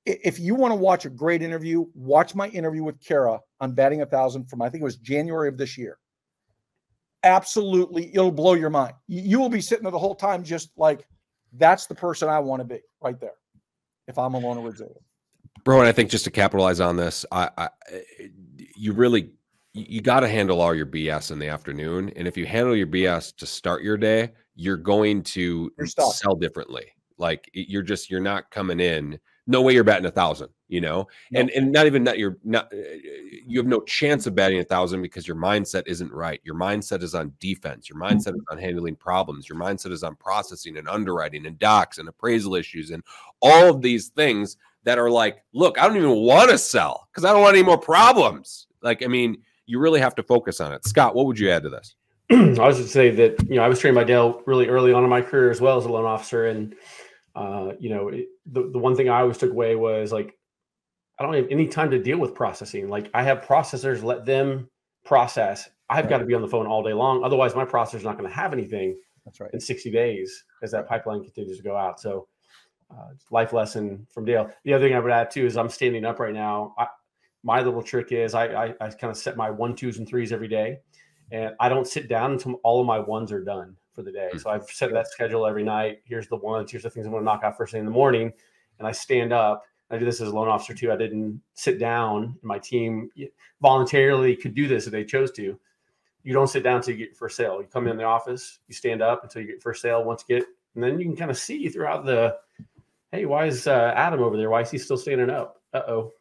If 0.05 0.39
you 0.39 0.55
want 0.55 0.71
to 0.71 0.77
watch 0.77 1.05
a 1.05 1.09
great 1.09 1.41
interview, 1.41 1.85
watch 1.93 2.33
my 2.33 2.47
interview 2.49 2.83
with 2.83 3.01
Kara 3.01 3.39
on 3.59 3.73
batting 3.73 4.01
a 4.01 4.05
thousand 4.05 4.49
from 4.49 4.61
I 4.61 4.69
think 4.69 4.81
it 4.81 4.85
was 4.85 4.95
January 4.97 5.49
of 5.49 5.57
this 5.57 5.77
year. 5.77 5.97
Absolutely, 7.23 8.13
it'll 8.13 8.31
blow 8.31 8.53
your 8.53 8.69
mind. 8.69 8.93
You 9.07 9.41
will 9.41 9.49
be 9.49 9.61
sitting 9.61 9.83
there 9.83 9.91
the 9.91 9.99
whole 9.99 10.15
time, 10.15 10.41
just 10.41 10.71
like 10.77 11.05
that's 11.51 11.85
the 11.85 11.95
person 11.95 12.29
I 12.29 12.39
want 12.39 12.61
to 12.61 12.65
be 12.65 12.79
right 13.01 13.19
there 13.19 13.33
if 14.07 14.17
I'm 14.17 14.33
a 14.33 14.39
loan 14.39 14.57
originator. 14.57 14.99
Bro, 15.63 15.79
and 15.79 15.87
I 15.87 15.91
think 15.91 16.09
just 16.09 16.25
to 16.25 16.31
capitalize 16.31 16.79
on 16.79 16.97
this, 16.97 17.25
I, 17.31 17.49
I 17.57 17.69
you 18.75 18.93
really 18.93 19.31
you 19.73 20.01
got 20.01 20.19
to 20.19 20.27
handle 20.27 20.61
all 20.61 20.75
your 20.75 20.85
BS 20.85 21.31
in 21.31 21.39
the 21.39 21.47
afternoon, 21.47 22.11
and 22.15 22.27
if 22.27 22.37
you 22.37 22.45
handle 22.45 22.75
your 22.75 22.87
BS 22.87 23.35
to 23.37 23.45
start 23.45 23.81
your 23.81 23.97
day, 23.97 24.31
you're 24.55 24.77
going 24.77 25.23
to 25.23 25.71
sell 25.85 26.35
differently. 26.35 26.85
Like 27.17 27.49
you're 27.53 27.83
just 27.83 28.09
you're 28.09 28.19
not 28.19 28.51
coming 28.51 28.79
in 28.79 29.19
no 29.45 29.61
way 29.61 29.73
you're 29.73 29.83
batting 29.83 30.05
a 30.05 30.11
thousand, 30.11 30.49
you 30.67 30.79
know, 30.79 31.07
no. 31.31 31.39
and 31.39 31.49
and 31.51 31.71
not 31.71 31.85
even 31.85 32.03
that 32.05 32.17
you're 32.17 32.37
not 32.43 32.71
uh, 32.73 32.77
you 33.45 33.59
have 33.59 33.67
no 33.67 33.81
chance 33.81 34.25
of 34.25 34.35
batting 34.35 34.59
a 34.59 34.63
thousand 34.63 35.01
because 35.01 35.27
your 35.27 35.35
mindset 35.35 35.83
isn't 35.85 36.11
right. 36.11 36.39
Your 36.43 36.55
mindset 36.55 37.03
is 37.03 37.13
on 37.13 37.33
defense. 37.39 37.89
Your 37.89 37.99
mindset 37.99 38.35
is 38.35 38.43
on 38.49 38.57
handling 38.57 38.95
problems. 38.95 39.49
Your 39.49 39.57
mindset 39.57 39.91
is 39.91 40.03
on 40.03 40.15
processing 40.15 40.77
and 40.77 40.87
underwriting 40.87 41.45
and 41.45 41.59
docs 41.59 41.97
and 41.97 42.07
appraisal 42.07 42.55
issues 42.55 42.91
and 42.91 43.03
all 43.41 43.69
of 43.69 43.81
these 43.81 44.09
things 44.09 44.57
that 44.83 44.97
are 44.97 45.09
like, 45.09 45.43
look, 45.53 45.79
I 45.79 45.87
don't 45.87 45.97
even 45.97 46.15
want 46.17 46.49
to 46.51 46.57
sell 46.57 47.07
because 47.11 47.25
I 47.25 47.31
don't 47.31 47.41
want 47.41 47.55
any 47.55 47.65
more 47.65 47.77
problems. 47.77 48.67
Like, 48.81 49.03
I 49.03 49.07
mean, 49.07 49.37
you 49.65 49.79
really 49.79 49.99
have 49.99 50.15
to 50.15 50.23
focus 50.23 50.59
on 50.59 50.73
it. 50.73 50.85
Scott, 50.85 51.15
what 51.15 51.25
would 51.25 51.39
you 51.39 51.49
add 51.49 51.63
to 51.63 51.69
this? 51.69 51.95
I 52.31 52.67
was 52.67 52.91
say 52.91 53.09
that 53.11 53.49
you 53.49 53.55
know 53.55 53.63
I 53.63 53.67
was 53.67 53.79
trained 53.79 53.95
by 53.95 54.03
Dale 54.03 54.41
really 54.45 54.67
early 54.67 54.93
on 54.93 55.03
in 55.03 55.09
my 55.09 55.21
career 55.21 55.51
as 55.51 55.59
well 55.59 55.77
as 55.77 55.85
a 55.85 55.89
loan 55.89 56.05
officer, 56.05 56.47
and 56.47 56.75
uh, 57.35 57.73
you 57.79 57.89
know, 57.89 58.09
it, 58.09 58.27
the, 58.45 58.69
the 58.71 58.79
one 58.79 58.95
thing 58.95 59.09
I 59.09 59.21
always 59.21 59.37
took 59.37 59.51
away 59.51 59.75
was 59.75 60.11
like, 60.11 60.37
I 61.19 61.23
don't 61.23 61.33
have 61.33 61.47
any 61.49 61.67
time 61.67 61.91
to 61.91 61.99
deal 61.99 62.17
with 62.17 62.33
processing. 62.33 62.89
Like 62.89 63.09
I 63.13 63.23
have 63.23 63.41
processors, 63.41 64.03
let 64.03 64.25
them 64.25 64.69
process. 65.05 65.69
I've 65.89 66.05
right. 66.05 66.09
got 66.09 66.17
to 66.19 66.25
be 66.25 66.33
on 66.33 66.41
the 66.41 66.47
phone 66.47 66.65
all 66.65 66.83
day 66.83 66.93
long. 66.93 67.23
Otherwise 67.23 67.55
my 67.55 67.65
processor's 67.65 68.03
not 68.03 68.17
going 68.17 68.29
to 68.29 68.35
have 68.35 68.53
anything 68.53 68.97
That's 69.25 69.39
right. 69.39 69.51
in 69.53 69.59
60 69.59 69.91
days 69.91 70.43
as 70.61 70.71
that 70.71 70.87
pipeline 70.87 71.23
continues 71.23 71.57
to 71.57 71.63
go 71.63 71.75
out. 71.75 71.99
So 71.99 72.27
uh, 72.91 73.09
life 73.31 73.53
lesson 73.53 74.07
from 74.11 74.25
Dale. 74.25 74.49
The 74.65 74.73
other 74.73 74.85
thing 74.85 74.95
I 74.95 74.99
would 74.99 75.11
add 75.11 75.31
too 75.31 75.45
is 75.45 75.57
I'm 75.57 75.69
standing 75.69 76.05
up 76.05 76.19
right 76.19 76.33
now. 76.33 76.73
I, 76.77 76.87
my 77.43 77.61
little 77.61 77.83
trick 77.83 78.11
is 78.11 78.33
I, 78.33 78.45
I, 78.47 78.73
I 78.79 78.89
kind 78.89 79.11
of 79.11 79.17
set 79.17 79.37
my 79.37 79.49
one, 79.49 79.75
twos 79.75 79.97
and 79.97 80.07
threes 80.07 80.31
every 80.31 80.47
day. 80.47 80.79
And 81.31 81.53
I 81.59 81.69
don't 81.69 81.87
sit 81.87 82.07
down 82.07 82.33
until 82.33 82.53
all 82.63 82.79
of 82.79 82.87
my 82.87 82.99
ones 82.99 83.31
are 83.31 83.43
done 83.43 83.75
for 83.93 84.01
the 84.01 84.11
day. 84.11 84.29
Hmm. 84.31 84.37
So 84.37 84.49
I've 84.49 84.65
set 84.65 84.91
that 84.91 85.07
schedule 85.07 85.45
every 85.45 85.63
night. 85.63 85.99
Here's 86.05 86.27
the 86.27 86.37
ones, 86.37 86.71
here's 86.71 86.83
the 86.83 86.89
things 86.89 87.05
I'm 87.05 87.11
going 87.11 87.21
to 87.21 87.25
knock 87.25 87.43
out 87.43 87.57
first 87.57 87.71
thing 87.71 87.79
in 87.79 87.85
the 87.85 87.91
morning. 87.91 88.31
And 88.79 88.87
I 88.87 88.91
stand 88.91 89.31
up. 89.31 89.63
I 89.91 89.97
do 89.97 90.05
this 90.05 90.21
as 90.21 90.29
a 90.29 90.35
loan 90.35 90.47
officer 90.47 90.73
too. 90.73 90.91
I 90.91 90.97
didn't 90.97 91.39
sit 91.53 91.77
down. 91.77 92.35
My 92.41 92.57
team 92.57 93.09
voluntarily 93.61 94.35
could 94.35 94.55
do 94.55 94.67
this 94.67 94.87
if 94.87 94.91
they 94.91 95.03
chose 95.03 95.31
to. 95.33 95.59
You 96.23 96.33
don't 96.33 96.47
sit 96.47 96.63
down 96.63 96.77
until 96.77 96.93
you 96.93 96.99
get 96.99 97.09
your 97.09 97.15
first 97.15 97.37
sale. 97.37 97.61
You 97.61 97.67
come 97.67 97.87
in 97.87 97.97
the 97.97 98.03
office, 98.03 98.59
you 98.67 98.73
stand 98.73 99.01
up 99.01 99.23
until 99.23 99.41
you 99.41 99.47
get 99.47 99.61
first 99.61 99.81
sale. 99.81 100.03
Once 100.03 100.23
you 100.27 100.39
get, 100.39 100.47
and 100.73 100.83
then 100.83 100.97
you 100.97 101.05
can 101.05 101.15
kind 101.15 101.29
of 101.29 101.37
see 101.37 101.67
throughout 101.67 102.05
the, 102.05 102.37
hey, 103.11 103.25
why 103.25 103.45
is 103.45 103.67
uh, 103.67 103.93
Adam 103.95 104.23
over 104.23 104.37
there? 104.37 104.49
Why 104.49 104.61
is 104.61 104.71
he 104.71 104.77
still 104.77 104.97
standing 104.97 105.29
up? 105.29 105.61
Uh 105.73 105.81
oh, 105.87 106.13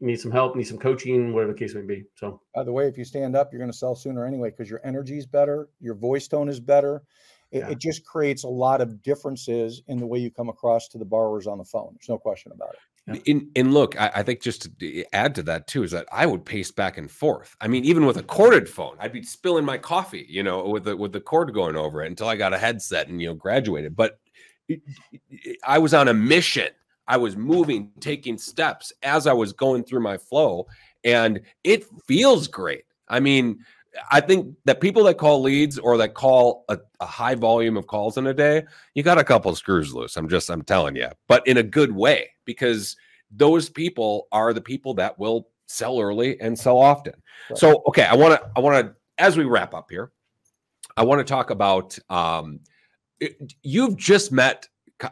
need 0.00 0.20
some 0.20 0.30
help, 0.30 0.56
need 0.56 0.64
some 0.64 0.78
coaching, 0.78 1.32
whatever 1.32 1.52
the 1.52 1.58
case 1.58 1.74
may 1.74 1.82
be. 1.82 2.04
So, 2.14 2.40
by 2.54 2.64
the 2.64 2.72
way, 2.72 2.86
if 2.86 2.96
you 2.96 3.04
stand 3.04 3.36
up, 3.36 3.52
you're 3.52 3.60
going 3.60 3.70
to 3.70 3.76
sell 3.76 3.94
sooner 3.94 4.26
anyway 4.26 4.50
because 4.50 4.70
your 4.70 4.80
energy 4.84 5.18
is 5.18 5.26
better, 5.26 5.68
your 5.80 5.94
voice 5.94 6.28
tone 6.28 6.48
is 6.48 6.60
better. 6.60 7.02
It, 7.50 7.60
yeah. 7.60 7.70
it, 7.70 7.78
just 7.78 8.04
creates 8.04 8.44
a 8.44 8.48
lot 8.48 8.82
of 8.82 9.02
differences 9.02 9.80
in 9.88 9.98
the 9.98 10.06
way 10.06 10.18
you 10.18 10.30
come 10.30 10.50
across 10.50 10.86
to 10.88 10.98
the 10.98 11.06
borrowers 11.06 11.46
on 11.46 11.56
the 11.56 11.64
phone. 11.64 11.94
There's 11.94 12.08
no 12.10 12.18
question 12.18 12.52
about 12.52 12.74
it. 12.74 12.80
Yeah. 13.06 13.32
In, 13.32 13.50
and 13.56 13.72
look, 13.72 13.98
I, 13.98 14.10
I, 14.16 14.22
think 14.22 14.42
just 14.42 14.78
to 14.78 15.04
add 15.14 15.34
to 15.36 15.42
that 15.44 15.66
too 15.66 15.82
is 15.82 15.92
that 15.92 16.06
I 16.12 16.26
would 16.26 16.44
pace 16.44 16.70
back 16.70 16.98
and 16.98 17.10
forth. 17.10 17.56
I 17.58 17.66
mean, 17.66 17.86
even 17.86 18.04
with 18.04 18.18
a 18.18 18.22
corded 18.22 18.68
phone, 18.68 18.96
I'd 19.00 19.14
be 19.14 19.22
spilling 19.22 19.64
my 19.64 19.78
coffee, 19.78 20.26
you 20.28 20.42
know, 20.42 20.68
with 20.68 20.84
the 20.84 20.94
with 20.94 21.12
the 21.12 21.22
cord 21.22 21.54
going 21.54 21.74
over 21.74 22.02
it 22.02 22.08
until 22.08 22.28
I 22.28 22.36
got 22.36 22.52
a 22.52 22.58
headset 22.58 23.08
and 23.08 23.18
you 23.18 23.28
know 23.28 23.34
graduated. 23.34 23.96
But 23.96 24.18
it, 24.68 24.82
it, 25.30 25.56
I 25.64 25.78
was 25.78 25.94
on 25.94 26.08
a 26.08 26.14
mission 26.14 26.68
I 27.08 27.16
was 27.16 27.36
moving, 27.36 27.90
taking 27.98 28.38
steps 28.38 28.92
as 29.02 29.26
I 29.26 29.32
was 29.32 29.52
going 29.52 29.82
through 29.82 30.00
my 30.00 30.16
flow, 30.16 30.66
and 31.02 31.40
it 31.64 31.86
feels 32.06 32.46
great. 32.46 32.84
I 33.08 33.18
mean, 33.18 33.64
I 34.12 34.20
think 34.20 34.54
that 34.66 34.80
people 34.80 35.02
that 35.04 35.18
call 35.18 35.42
leads 35.42 35.78
or 35.78 35.96
that 35.96 36.14
call 36.14 36.64
a, 36.68 36.78
a 37.00 37.06
high 37.06 37.34
volume 37.34 37.76
of 37.76 37.86
calls 37.86 38.18
in 38.18 38.26
a 38.26 38.34
day, 38.34 38.64
you 38.94 39.02
got 39.02 39.18
a 39.18 39.24
couple 39.24 39.54
screws 39.56 39.92
loose. 39.94 40.16
I'm 40.16 40.28
just, 40.28 40.50
I'm 40.50 40.62
telling 40.62 40.94
you, 40.94 41.08
but 41.26 41.44
in 41.46 41.56
a 41.56 41.62
good 41.62 41.90
way, 41.90 42.30
because 42.44 42.96
those 43.30 43.68
people 43.68 44.28
are 44.30 44.52
the 44.52 44.60
people 44.60 44.94
that 44.94 45.18
will 45.18 45.48
sell 45.66 46.00
early 46.00 46.40
and 46.40 46.58
sell 46.58 46.78
often. 46.78 47.14
Right. 47.50 47.58
So, 47.58 47.82
okay, 47.88 48.04
I 48.04 48.14
want 48.14 48.40
to, 48.40 48.50
I 48.56 48.60
want 48.60 48.86
to, 48.86 48.94
as 49.16 49.36
we 49.36 49.44
wrap 49.44 49.74
up 49.74 49.90
here, 49.90 50.12
I 50.96 51.02
want 51.02 51.18
to 51.20 51.24
talk 51.24 51.50
about. 51.50 51.98
Um, 52.10 52.60
it, 53.20 53.54
you've 53.62 53.96
just 53.96 54.30
met 54.30 54.68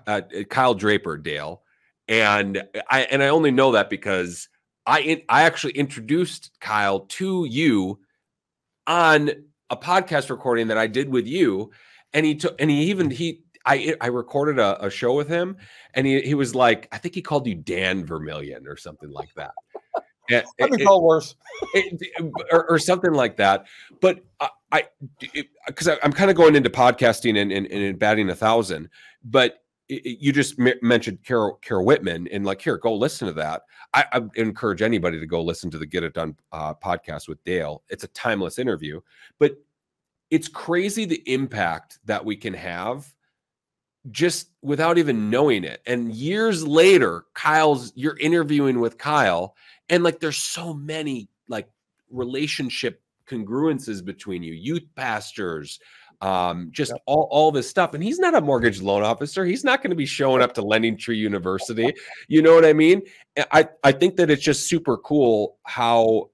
uh, 0.07 0.21
Kyle 0.49 0.75
Draper, 0.75 1.17
Dale, 1.17 1.63
and 2.09 2.63
I 2.91 3.03
and 3.03 3.23
I 3.23 3.29
only 3.29 3.51
know 3.51 3.73
that 3.73 3.91
because 3.91 4.49
I 4.87 5.25
I 5.29 5.43
actually 5.43 5.73
introduced 5.73 6.51
Kyle 6.61 7.01
to 7.01 7.47
you 7.49 8.01
on 8.87 9.31
a 9.71 9.77
podcast 9.77 10.31
recording 10.31 10.69
that 10.69 10.79
I 10.79 10.87
did 10.87 11.09
with 11.09 11.27
you, 11.27 11.71
and 12.13 12.25
he 12.25 12.35
took 12.35 12.61
and 12.61 12.71
he 12.71 12.85
even 12.85 13.11
he 13.11 13.43
I 13.65 13.97
I 14.01 14.07
recorded 14.09 14.59
a, 14.59 14.85
a 14.85 14.91
show 14.91 15.15
with 15.15 15.29
him, 15.29 15.57
and 15.95 16.07
he 16.07 16.21
he 16.21 16.35
was 16.35 16.55
like 16.55 16.89
I 16.93 16.99
think 16.99 17.15
he 17.15 17.23
called 17.23 17.47
you 17.47 17.55
Dan 17.55 18.07
Vermillion 18.07 18.67
or 18.67 18.77
something 18.77 19.11
like 19.11 19.35
that. 19.35 19.53
I've 20.61 20.71
been 20.71 20.85
called 20.85 21.05
worse, 21.05 21.37
it, 21.75 22.03
or, 22.51 22.69
or, 22.69 22.79
something 22.81 23.13
like 23.13 23.37
that. 23.37 23.67
But 24.01 24.25
I, 24.73 24.85
because 25.67 25.89
I'm 26.03 26.13
kind 26.13 26.31
of 26.31 26.37
going 26.37 26.57
into 26.57 26.69
podcasting 26.69 27.41
and, 27.41 27.53
and, 27.53 27.67
and 27.67 27.99
batting 27.99 28.29
a 28.29 28.35
thousand, 28.35 28.89
but 29.25 29.63
you 29.89 30.33
just 30.33 30.59
mentioned 30.59 31.23
Carol 31.23 31.59
Carol 31.63 31.85
Whitman, 31.85 32.29
and 32.29 32.45
like 32.45 32.61
here, 32.61 32.77
go 32.77 32.95
listen 32.95 33.29
to 33.29 33.35
that. 33.35 33.63
I, 33.95 34.05
I 34.13 34.23
encourage 34.35 34.83
anybody 34.83 35.21
to 35.21 35.27
go 35.27 35.43
listen 35.43 35.71
to 35.71 35.79
the 35.79 35.87
Get 35.87 36.03
It 36.03 36.15
Done 36.15 36.37
uh, 36.53 36.75
podcast 36.75 37.29
with 37.29 37.43
Dale. 37.45 37.83
It's 37.89 38.05
a 38.05 38.09
timeless 38.09 38.59
interview, 38.59 39.01
but 39.39 39.57
it's 40.31 40.49
crazy 40.49 41.05
the 41.05 41.23
impact 41.33 42.01
that 42.05 42.25
we 42.25 42.37
can 42.37 42.55
have 42.55 43.13
just 44.11 44.51
without 44.63 44.99
even 44.99 45.31
knowing 45.31 45.65
it. 45.65 45.83
And 45.87 46.13
years 46.13 46.67
later, 46.67 47.25
Kyle's 47.35 47.93
you're 47.95 48.19
interviewing 48.19 48.81
with 48.81 48.99
Kyle, 48.99 49.55
and 49.89 50.03
like 50.03 50.21
there's 50.21 50.39
so 50.39 50.75
many 50.75 51.29
like 51.49 51.69
relationship 52.11 53.03
congruences 53.27 54.05
between 54.05 54.43
you, 54.43 54.55
youth 54.55 54.85
pastors, 54.95 55.79
um, 56.21 56.69
just 56.73 56.93
yep. 56.93 57.03
all, 57.07 57.29
all 57.31 57.53
this 57.53 57.69
stuff. 57.69 57.95
And 57.95 58.03
he's 58.03 58.19
not 58.19 58.35
a 58.35 58.41
mortgage 58.41 58.81
loan 58.81 59.03
officer. 59.03 59.45
He's 59.45 59.65
not 59.65 59.83
going 59.83 59.91
to 59.91 59.97
be 59.97 60.07
showing 60.07 60.43
up 60.43 60.55
to 60.55 60.63
LendingTree 60.63 61.17
University. 61.17 61.93
You 62.29 62.43
know 62.43 62.55
what 62.55 62.65
I 62.65 62.73
mean? 62.73 63.03
I, 63.53 63.69
I 63.85 63.93
think 63.93 64.17
that 64.17 64.31
it's 64.31 64.43
just 64.43 64.69
super 64.69 64.97
cool 64.99 65.59
how 65.65 66.31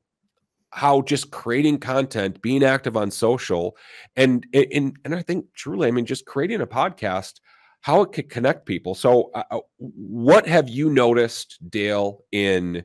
how 0.72 1.02
just 1.02 1.30
creating 1.30 1.78
content, 1.78 2.40
being 2.40 2.64
active 2.64 2.96
on 2.96 3.10
social, 3.10 3.76
and 4.16 4.46
and 4.54 4.98
and 5.04 5.14
I 5.14 5.22
think 5.22 5.46
truly, 5.54 5.88
I 5.88 5.90
mean, 5.90 6.06
just 6.06 6.24
creating 6.24 6.62
a 6.62 6.66
podcast, 6.66 7.40
how 7.82 8.00
it 8.00 8.12
could 8.12 8.30
connect 8.30 8.64
people. 8.64 8.94
So, 8.94 9.30
uh, 9.34 9.42
uh 9.50 9.60
what 9.78 10.46
have 10.46 10.68
you 10.68 10.88
noticed, 10.88 11.58
Dale, 11.68 12.24
in 12.32 12.84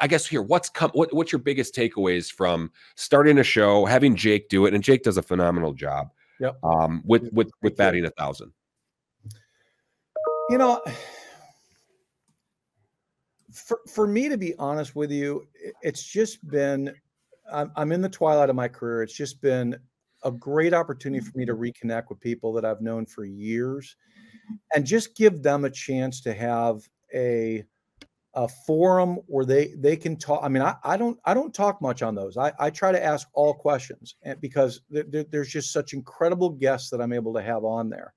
I 0.00 0.06
guess 0.06 0.26
here, 0.26 0.42
what's 0.42 0.70
come? 0.70 0.90
What, 0.94 1.12
what's 1.12 1.32
your 1.32 1.38
biggest 1.38 1.74
takeaways 1.74 2.32
from 2.32 2.70
starting 2.94 3.38
a 3.38 3.44
show, 3.44 3.84
having 3.84 4.16
Jake 4.16 4.48
do 4.48 4.66
it, 4.66 4.74
and 4.74 4.82
Jake 4.82 5.02
does 5.02 5.18
a 5.18 5.22
phenomenal 5.22 5.74
job. 5.74 6.10
Yep. 6.40 6.58
Um, 6.62 7.02
with 7.04 7.28
with 7.32 7.50
with 7.62 7.76
batting 7.76 8.04
a 8.06 8.10
thousand. 8.10 8.52
You 10.50 10.58
know, 10.58 10.82
for 13.52 13.80
for 13.92 14.06
me 14.06 14.28
to 14.28 14.38
be 14.38 14.54
honest 14.56 14.96
with 14.96 15.10
you, 15.10 15.46
it's 15.82 16.02
just 16.02 16.46
been. 16.48 16.94
I'm, 17.52 17.70
I'm 17.76 17.92
in 17.92 18.00
the 18.00 18.08
twilight 18.08 18.48
of 18.48 18.56
my 18.56 18.68
career. 18.68 19.02
It's 19.02 19.12
just 19.12 19.42
been 19.42 19.76
a 20.22 20.32
great 20.32 20.72
opportunity 20.72 21.22
for 21.22 21.36
me 21.36 21.44
to 21.44 21.54
reconnect 21.54 22.04
with 22.08 22.18
people 22.18 22.54
that 22.54 22.64
I've 22.64 22.80
known 22.80 23.04
for 23.04 23.26
years, 23.26 23.96
and 24.74 24.86
just 24.86 25.14
give 25.14 25.42
them 25.42 25.66
a 25.66 25.70
chance 25.70 26.22
to 26.22 26.32
have 26.32 26.88
a 27.14 27.62
a 28.34 28.48
forum 28.48 29.18
where 29.26 29.44
they 29.44 29.74
they 29.76 29.96
can 29.96 30.16
talk 30.16 30.40
i 30.42 30.48
mean 30.48 30.62
i, 30.62 30.74
I 30.82 30.96
don't 30.96 31.18
i 31.24 31.34
don't 31.34 31.54
talk 31.54 31.80
much 31.80 32.02
on 32.02 32.14
those. 32.14 32.36
I, 32.36 32.52
I 32.58 32.70
try 32.70 32.92
to 32.92 33.04
ask 33.04 33.28
all 33.32 33.54
questions 33.54 34.16
and 34.22 34.40
because 34.40 34.80
there's 34.90 35.48
just 35.48 35.72
such 35.72 35.92
incredible 35.92 36.50
guests 36.50 36.90
that 36.90 37.00
i'm 37.00 37.12
able 37.12 37.32
to 37.34 37.42
have 37.42 37.64
on 37.64 37.88
there. 37.88 38.14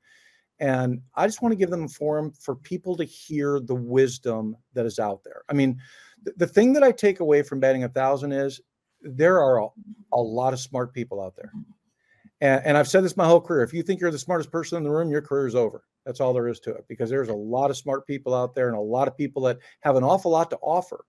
And 0.60 1.02
i 1.16 1.28
just 1.28 1.42
want 1.42 1.52
to 1.52 1.58
give 1.58 1.70
them 1.70 1.84
a 1.84 1.90
forum 1.90 2.32
for 2.32 2.56
people 2.56 2.96
to 2.98 3.04
hear 3.04 3.60
the 3.60 3.76
wisdom 3.76 4.56
that 4.74 4.86
is 4.86 5.00
out 5.00 5.24
there. 5.24 5.44
I 5.50 5.54
mean 5.54 5.80
the, 6.24 6.34
the 6.38 6.48
thing 6.48 6.74
that 6.74 6.84
i 6.84 6.92
take 6.92 7.20
away 7.20 7.44
from 7.44 7.60
batting 7.60 7.84
a 7.84 7.90
thousand 7.90 8.32
is 8.32 8.60
there 9.02 9.40
are 9.40 9.62
a, 9.62 9.68
a 10.14 10.22
lot 10.22 10.54
of 10.54 10.60
smart 10.60 10.94
people 10.94 11.22
out 11.22 11.36
there 11.36 11.52
and, 12.42 12.62
and 12.66 12.78
i've 12.78 12.88
said 12.88 13.04
this 13.04 13.18
my 13.18 13.26
whole 13.26 13.42
career 13.42 13.64
if 13.64 13.74
you 13.74 13.84
think 13.84 14.00
you're 14.00 14.12
the 14.12 14.20
smartest 14.20 14.52
person 14.52 14.78
in 14.78 14.84
the 14.84 14.90
room 14.90 15.12
your 15.12 15.22
career 15.22 15.48
is 15.48 15.56
over 15.56 15.84
that's 16.08 16.22
all 16.22 16.34
there 16.34 16.48
is 16.48 16.62
to 16.62 16.72
it 16.72 16.86
because 16.88 17.10
there's 17.10 17.28
a 17.28 17.34
lot 17.34 17.70
of 17.70 17.76
smart 17.76 18.08
people 18.08 18.34
out 18.34 18.56
there 18.56 18.70
and 18.70 18.78
a 18.78 18.82
lot 18.82 19.10
of 19.10 19.18
people 19.18 19.42
that 19.44 19.60
have 19.82 19.98
an 19.98 20.06
awful 20.06 20.32
lot 20.32 20.50
to 20.50 20.58
offer. 20.62 21.04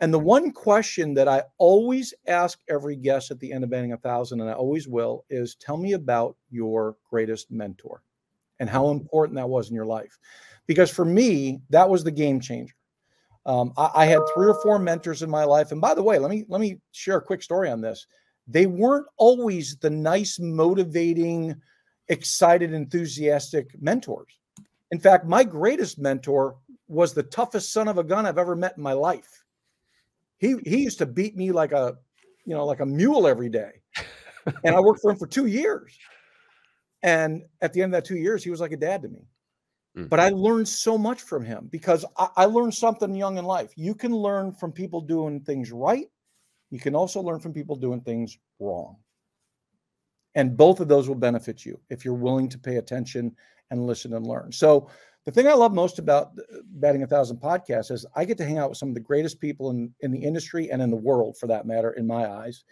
And 0.00 0.12
the 0.12 0.18
one 0.18 0.52
question 0.52 1.12
that 1.14 1.28
I 1.28 1.42
always 1.58 2.14
ask 2.26 2.58
every 2.70 2.96
guest 2.96 3.30
at 3.30 3.38
the 3.40 3.52
end 3.52 3.62
of 3.62 3.68
Batting 3.68 3.92
a 3.92 3.98
Thousand, 3.98 4.40
and 4.40 4.48
I 4.48 4.54
always 4.54 4.88
will, 4.88 5.26
is 5.28 5.56
tell 5.56 5.76
me 5.76 5.92
about 5.92 6.34
your 6.50 6.96
greatest 7.10 7.50
mentor 7.50 8.02
and 8.58 8.70
how 8.70 8.88
important 8.88 9.36
that 9.36 9.50
was 9.50 9.68
in 9.68 9.74
your 9.74 9.84
life. 9.84 10.18
Because 10.66 10.90
for 10.90 11.04
me, 11.04 11.60
that 11.68 11.88
was 11.88 12.02
the 12.02 12.10
game 12.10 12.40
changer. 12.40 12.74
Um, 13.44 13.74
I, 13.76 13.90
I 13.94 14.06
had 14.06 14.20
three 14.32 14.48
or 14.48 14.58
four 14.62 14.78
mentors 14.78 15.22
in 15.22 15.28
my 15.28 15.44
life. 15.44 15.72
And 15.72 15.80
by 15.80 15.92
the 15.92 16.02
way, 16.02 16.18
let 16.18 16.30
me 16.30 16.46
let 16.48 16.60
me 16.60 16.80
share 16.92 17.18
a 17.18 17.22
quick 17.22 17.42
story 17.42 17.70
on 17.70 17.82
this. 17.82 18.06
They 18.48 18.66
weren't 18.66 19.06
always 19.18 19.76
the 19.76 19.90
nice, 19.90 20.38
motivating, 20.40 21.54
excited, 22.08 22.72
enthusiastic 22.72 23.70
mentors. 23.80 24.40
In 24.90 24.98
fact, 24.98 25.26
my 25.26 25.44
greatest 25.44 25.98
mentor 25.98 26.56
was 26.88 27.12
the 27.12 27.22
toughest 27.24 27.72
son 27.72 27.88
of 27.88 27.98
a 27.98 28.04
gun 28.04 28.24
I've 28.24 28.38
ever 28.38 28.56
met 28.56 28.78
in 28.78 28.82
my 28.82 28.94
life. 28.94 29.44
He 30.38 30.56
he 30.64 30.78
used 30.78 30.98
to 30.98 31.06
beat 31.06 31.36
me 31.36 31.52
like 31.52 31.72
a, 31.72 31.98
you 32.46 32.54
know, 32.54 32.64
like 32.64 32.80
a 32.80 32.86
mule 32.86 33.26
every 33.26 33.50
day. 33.50 33.82
and 34.64 34.74
I 34.74 34.80
worked 34.80 35.02
for 35.02 35.10
him 35.10 35.18
for 35.18 35.26
2 35.26 35.46
years. 35.46 35.98
And 37.02 37.42
at 37.60 37.72
the 37.72 37.82
end 37.82 37.94
of 37.94 38.02
that 38.02 38.08
2 38.08 38.16
years, 38.16 38.42
he 38.42 38.50
was 38.50 38.60
like 38.60 38.72
a 38.72 38.76
dad 38.76 39.02
to 39.02 39.08
me. 39.08 39.26
Mm. 39.96 40.08
But 40.08 40.20
I 40.20 40.30
learned 40.30 40.68
so 40.68 40.96
much 40.96 41.20
from 41.20 41.44
him 41.44 41.68
because 41.70 42.04
I, 42.16 42.28
I 42.36 42.44
learned 42.46 42.74
something 42.74 43.14
young 43.14 43.36
in 43.36 43.44
life. 43.44 43.72
You 43.76 43.94
can 43.94 44.16
learn 44.16 44.52
from 44.52 44.72
people 44.72 45.02
doing 45.02 45.40
things 45.40 45.70
right. 45.70 46.08
You 46.70 46.78
can 46.78 46.94
also 46.94 47.20
learn 47.20 47.40
from 47.40 47.52
people 47.52 47.76
doing 47.76 48.00
things 48.00 48.38
wrong. 48.58 48.96
And 50.34 50.56
both 50.56 50.80
of 50.80 50.88
those 50.88 51.08
will 51.08 51.16
benefit 51.16 51.64
you 51.64 51.80
if 51.90 52.04
you're 52.04 52.14
willing 52.14 52.48
to 52.50 52.58
pay 52.58 52.76
attention 52.76 53.34
and 53.70 53.86
listen 53.86 54.14
and 54.14 54.26
learn. 54.26 54.52
So 54.52 54.88
the 55.24 55.32
thing 55.32 55.46
I 55.46 55.54
love 55.54 55.74
most 55.74 55.98
about 55.98 56.38
Batting 56.64 57.02
a 57.02 57.06
Thousand 57.06 57.38
podcasts 57.38 57.90
is 57.90 58.06
I 58.14 58.24
get 58.24 58.38
to 58.38 58.44
hang 58.44 58.58
out 58.58 58.70
with 58.70 58.78
some 58.78 58.88
of 58.88 58.94
the 58.94 59.00
greatest 59.00 59.40
people 59.40 59.70
in, 59.70 59.92
in 60.00 60.10
the 60.10 60.18
industry 60.18 60.70
and 60.70 60.80
in 60.80 60.90
the 60.90 60.96
world 60.96 61.36
for 61.38 61.46
that 61.48 61.66
matter, 61.66 61.90
in 61.92 62.06
my 62.06 62.26
eyes. 62.26 62.64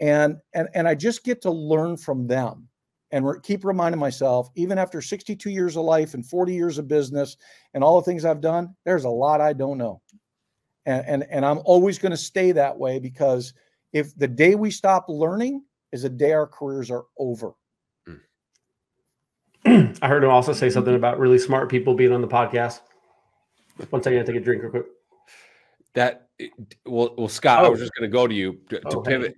And 0.00 0.38
and 0.54 0.68
and 0.74 0.88
I 0.88 0.94
just 0.94 1.22
get 1.22 1.42
to 1.42 1.50
learn 1.50 1.96
from 1.96 2.26
them 2.26 2.68
and 3.12 3.26
re- 3.26 3.38
keep 3.42 3.64
reminding 3.64 4.00
myself, 4.00 4.48
even 4.56 4.78
after 4.78 5.00
62 5.00 5.50
years 5.50 5.76
of 5.76 5.84
life 5.84 6.14
and 6.14 6.26
40 6.26 6.54
years 6.54 6.78
of 6.78 6.88
business 6.88 7.36
and 7.74 7.84
all 7.84 8.00
the 8.00 8.04
things 8.04 8.24
I've 8.24 8.40
done, 8.40 8.74
there's 8.84 9.04
a 9.04 9.10
lot 9.10 9.40
I 9.40 9.52
don't 9.52 9.78
know. 9.78 10.00
And 10.86 11.04
and, 11.06 11.26
and 11.30 11.44
I'm 11.44 11.60
always 11.64 11.98
going 11.98 12.10
to 12.10 12.16
stay 12.16 12.52
that 12.52 12.76
way 12.76 12.98
because 12.98 13.54
if 13.92 14.16
the 14.16 14.28
day 14.28 14.54
we 14.54 14.70
stop 14.70 15.06
learning 15.08 15.62
is 15.92 16.02
the 16.02 16.08
day 16.08 16.32
our 16.32 16.46
careers 16.46 16.90
are 16.90 17.04
over. 17.18 17.52
I 19.64 20.08
heard 20.08 20.24
him 20.24 20.30
also 20.30 20.52
say 20.52 20.70
something 20.70 20.94
about 20.94 21.18
really 21.20 21.38
smart 21.38 21.68
people 21.68 21.94
being 21.94 22.12
on 22.12 22.20
the 22.20 22.28
podcast. 22.28 22.80
One 23.90 24.02
second, 24.02 24.20
I 24.20 24.22
take 24.24 24.36
a 24.36 24.40
drink 24.40 24.62
real 24.62 24.70
quick. 24.70 24.86
That 25.94 26.28
well, 26.86 27.14
well, 27.16 27.28
Scott, 27.28 27.62
oh. 27.62 27.66
I 27.66 27.68
was 27.68 27.78
just 27.78 27.92
going 27.94 28.10
to 28.10 28.12
go 28.12 28.26
to 28.26 28.34
you 28.34 28.58
to, 28.70 28.80
to 28.80 28.96
oh, 28.96 29.02
pivot. 29.02 29.36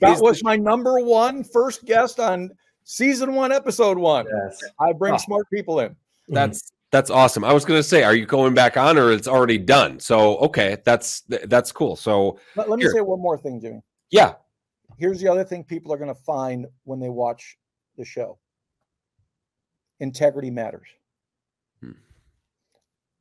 that 0.00 0.18
was 0.20 0.44
my 0.44 0.56
number 0.56 1.00
one 1.00 1.42
first 1.42 1.84
guest 1.84 2.20
on 2.20 2.50
season 2.84 3.34
one, 3.34 3.50
episode 3.50 3.98
one. 3.98 4.26
Yes, 4.30 4.60
I 4.78 4.92
bring 4.92 5.14
oh. 5.14 5.18
smart 5.18 5.46
people 5.50 5.80
in. 5.80 5.96
That's 6.28 6.72
that's 6.90 7.10
awesome. 7.10 7.44
I 7.44 7.52
was 7.52 7.64
going 7.64 7.78
to 7.78 7.82
say, 7.82 8.02
are 8.02 8.14
you 8.14 8.26
going 8.26 8.54
back 8.54 8.76
on, 8.76 8.98
or 8.98 9.12
it's 9.12 9.28
already 9.28 9.58
done? 9.58 10.00
So 10.00 10.38
okay, 10.38 10.78
that's 10.84 11.22
that's 11.28 11.72
cool. 11.72 11.96
So 11.96 12.38
let, 12.56 12.68
let 12.68 12.78
me 12.78 12.88
say 12.88 13.00
one 13.00 13.20
more 13.20 13.38
thing, 13.38 13.60
Jimi. 13.60 13.82
Yeah. 14.10 14.34
Here's 14.98 15.20
the 15.20 15.28
other 15.28 15.44
thing 15.44 15.64
people 15.64 15.92
are 15.92 15.98
going 15.98 16.12
to 16.12 16.22
find 16.22 16.66
when 16.84 16.98
they 16.98 17.10
watch 17.10 17.56
the 17.96 18.04
show. 18.04 18.38
Integrity 20.00 20.50
matters. 20.50 20.88
Hmm. 21.82 21.92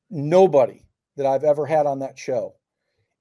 Nobody 0.09 0.85
that 1.17 1.25
I've 1.25 1.43
ever 1.43 1.65
had 1.65 1.85
on 1.85 1.99
that 1.99 2.17
show 2.17 2.55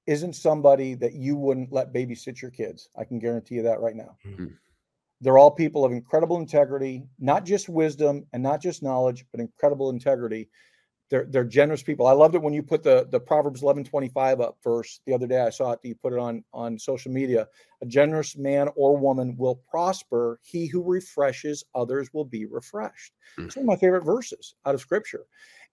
isn't 0.07 0.33
somebody 0.33 0.93
that 0.95 1.13
you 1.13 1.35
wouldn't 1.35 1.73
let 1.73 1.93
babysit 1.93 2.41
your 2.41 2.51
kids. 2.51 2.89
I 2.97 3.03
can 3.03 3.19
guarantee 3.19 3.55
you 3.55 3.63
that 3.63 3.81
right 3.81 3.95
now. 3.95 4.15
Hmm. 4.23 4.47
They're 5.21 5.37
all 5.37 5.51
people 5.51 5.83
of 5.83 5.91
incredible 5.91 6.37
integrity, 6.37 7.03
not 7.19 7.45
just 7.45 7.69
wisdom 7.69 8.25
and 8.33 8.43
not 8.43 8.61
just 8.61 8.83
knowledge, 8.83 9.25
but 9.31 9.41
incredible 9.41 9.89
integrity. 9.89 10.49
they're 11.09 11.25
they're 11.29 11.43
generous 11.45 11.83
people. 11.83 12.05
I 12.07 12.11
loved 12.11 12.35
it 12.35 12.41
when 12.41 12.53
you 12.53 12.61
put 12.61 12.83
the 12.83 13.07
the 13.09 13.19
Proverbs 13.19 13.63
eleven 13.63 13.83
twenty 13.83 14.09
five 14.09 14.41
up 14.41 14.57
first 14.61 15.01
the 15.05 15.13
other 15.13 15.27
day. 15.27 15.41
I 15.41 15.49
saw 15.49 15.71
it. 15.71 15.79
You 15.83 15.95
put 15.95 16.13
it 16.13 16.19
on 16.19 16.43
on 16.53 16.77
social 16.77 17.11
media. 17.11 17.47
A 17.81 17.85
generous 17.85 18.37
man 18.37 18.69
or 18.75 18.97
woman 18.97 19.35
will 19.37 19.55
prosper. 19.55 20.39
He 20.43 20.67
who 20.67 20.83
refreshes 20.83 21.63
others 21.75 22.09
will 22.13 22.25
be 22.25 22.45
refreshed. 22.45 23.13
Mm. 23.39 23.45
It's 23.45 23.55
one 23.55 23.63
of 23.63 23.67
my 23.67 23.75
favorite 23.77 24.03
verses 24.03 24.55
out 24.65 24.75
of 24.75 24.81
Scripture. 24.81 25.25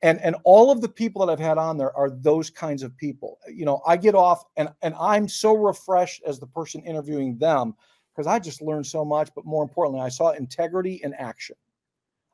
And 0.03 0.21
and 0.21 0.37
all 0.45 0.71
of 0.71 0.81
the 0.81 0.89
people 0.89 1.25
that 1.25 1.33
I've 1.33 1.41
had 1.41 1.59
on 1.59 1.79
there 1.79 1.97
are 1.97 2.11
those 2.11 2.51
kinds 2.51 2.83
of 2.83 2.97
people. 2.97 3.39
You 3.53 3.65
know, 3.65 3.83
I 3.87 3.97
get 3.97 4.15
off 4.15 4.45
and 4.57 4.69
and 4.83 4.95
I'm 5.01 5.29
so 5.29 5.55
refreshed 5.55 6.23
as 6.25 6.39
the 6.39 6.47
person 6.47 6.81
interviewing 6.83 7.39
them 7.39 7.75
because 8.15 8.27
I 8.27 8.39
just 8.39 8.63
learned 8.63 8.87
so 8.87 9.05
much. 9.05 9.31
But 9.35 9.45
more 9.45 9.63
importantly, 9.63 10.01
I 10.01 10.09
saw 10.09 10.31
integrity 10.31 11.01
in 11.03 11.15
action. 11.15 11.57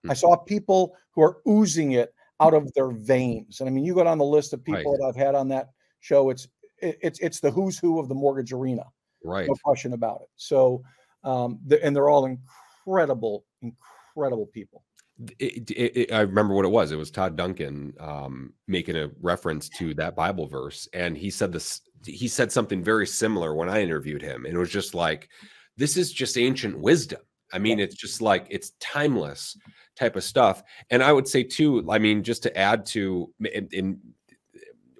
I 0.08 0.12
Mhm. 0.12 0.16
saw 0.16 0.36
people 0.36 0.96
who 1.12 1.22
are 1.22 1.38
oozing 1.48 1.92
it 1.92 2.14
out 2.40 2.54
of 2.54 2.72
their 2.74 2.90
veins. 2.90 3.60
And 3.60 3.68
I 3.68 3.72
mean, 3.72 3.84
you 3.84 3.94
go 3.94 4.04
down 4.04 4.18
the 4.18 4.24
list 4.24 4.52
of 4.52 4.60
Right. 4.66 4.78
people 4.78 4.96
that 4.96 5.04
I've 5.04 5.16
had 5.16 5.34
on 5.34 5.48
that 5.48 5.70
show. 6.00 6.30
It's 6.30 6.48
it, 6.78 6.98
it's 7.02 7.18
it's 7.20 7.40
the 7.40 7.50
who's 7.50 7.78
who 7.78 7.98
of 7.98 8.08
the 8.08 8.14
mortgage 8.14 8.52
arena, 8.52 8.84
Right. 9.22 9.46
no 9.46 9.54
question 9.62 9.92
about 9.92 10.22
it. 10.22 10.28
So, 10.36 10.82
um, 11.24 11.60
the, 11.66 11.84
and 11.84 11.94
they're 11.94 12.08
all 12.08 12.24
incredible, 12.24 13.44
incredible 13.60 14.46
people. 14.46 14.84
It, 15.38 15.70
it, 15.72 15.96
it- 15.96 16.12
I 16.12 16.20
remember 16.20 16.54
what 16.54 16.64
it 16.64 16.70
was. 16.70 16.92
It 16.92 16.96
was 16.96 17.10
Todd 17.10 17.36
Duncan 17.36 17.92
um, 18.00 18.54
making 18.66 18.96
a 18.96 19.10
reference 19.20 19.68
to 19.70 19.92
that 19.94 20.16
Bible 20.16 20.46
verse, 20.46 20.88
and 20.94 21.18
he 21.18 21.28
said 21.28 21.52
this. 21.52 21.82
He 22.06 22.26
said 22.28 22.50
something 22.50 22.82
very 22.82 23.06
similar 23.06 23.54
when 23.54 23.68
I 23.68 23.82
interviewed 23.82 24.22
him, 24.22 24.46
and 24.46 24.54
it 24.54 24.58
was 24.58 24.70
just 24.70 24.94
like, 24.94 25.28
"This 25.76 25.96
is 25.96 26.12
just 26.12 26.38
ancient 26.38 26.78
wisdom." 26.78 27.20
I 27.52 27.58
mean, 27.58 27.80
it's 27.80 27.94
just 27.94 28.22
like 28.22 28.46
it's 28.50 28.72
timeless 28.80 29.56
type 29.96 30.16
of 30.16 30.24
stuff. 30.24 30.62
And 30.90 31.02
I 31.02 31.12
would 31.12 31.28
say 31.28 31.42
too. 31.42 31.86
I 31.90 31.98
mean, 31.98 32.22
just 32.22 32.42
to 32.44 32.56
add 32.56 32.86
to, 32.86 33.32
in, 33.40 33.68
in 33.72 34.00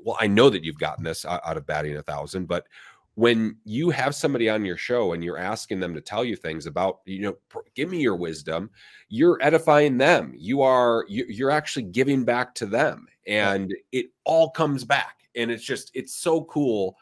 well, 0.02 0.16
I 0.20 0.26
know 0.26 0.50
that 0.50 0.64
you've 0.64 0.78
gotten 0.78 1.04
this 1.04 1.24
out, 1.24 1.56
of 1.56 1.66
batting 1.66 1.96
a 1.96 2.02
thousand, 2.02 2.46
but 2.46 2.66
when 3.14 3.56
you 3.64 3.90
have 3.90 4.14
somebody 4.14 4.48
on 4.48 4.64
your 4.64 4.76
show 4.76 5.12
and 5.12 5.22
you're 5.22 5.36
asking 5.36 5.80
them 5.80 5.94
to 5.94 6.00
tell 6.00 6.24
you 6.24 6.36
things 6.36 6.66
about, 6.66 7.00
you 7.04 7.20
know, 7.20 7.62
give 7.74 7.90
me 7.90 8.00
your 8.00 8.16
wisdom, 8.16 8.70
you're 9.08 9.38
edifying 9.42 9.98
them. 9.98 10.32
You 10.36 10.62
are 10.62 11.04
you, 11.08 11.26
you're 11.28 11.50
actually 11.50 11.82
giving 11.84 12.24
back 12.24 12.54
to 12.56 12.66
them, 12.66 13.06
and 13.26 13.74
it 13.92 14.06
all 14.24 14.50
comes 14.50 14.84
back. 14.84 15.16
And 15.36 15.50
it's 15.50 15.64
just 15.64 15.90
it's 15.94 16.14
so 16.14 16.44
cool 16.44 16.96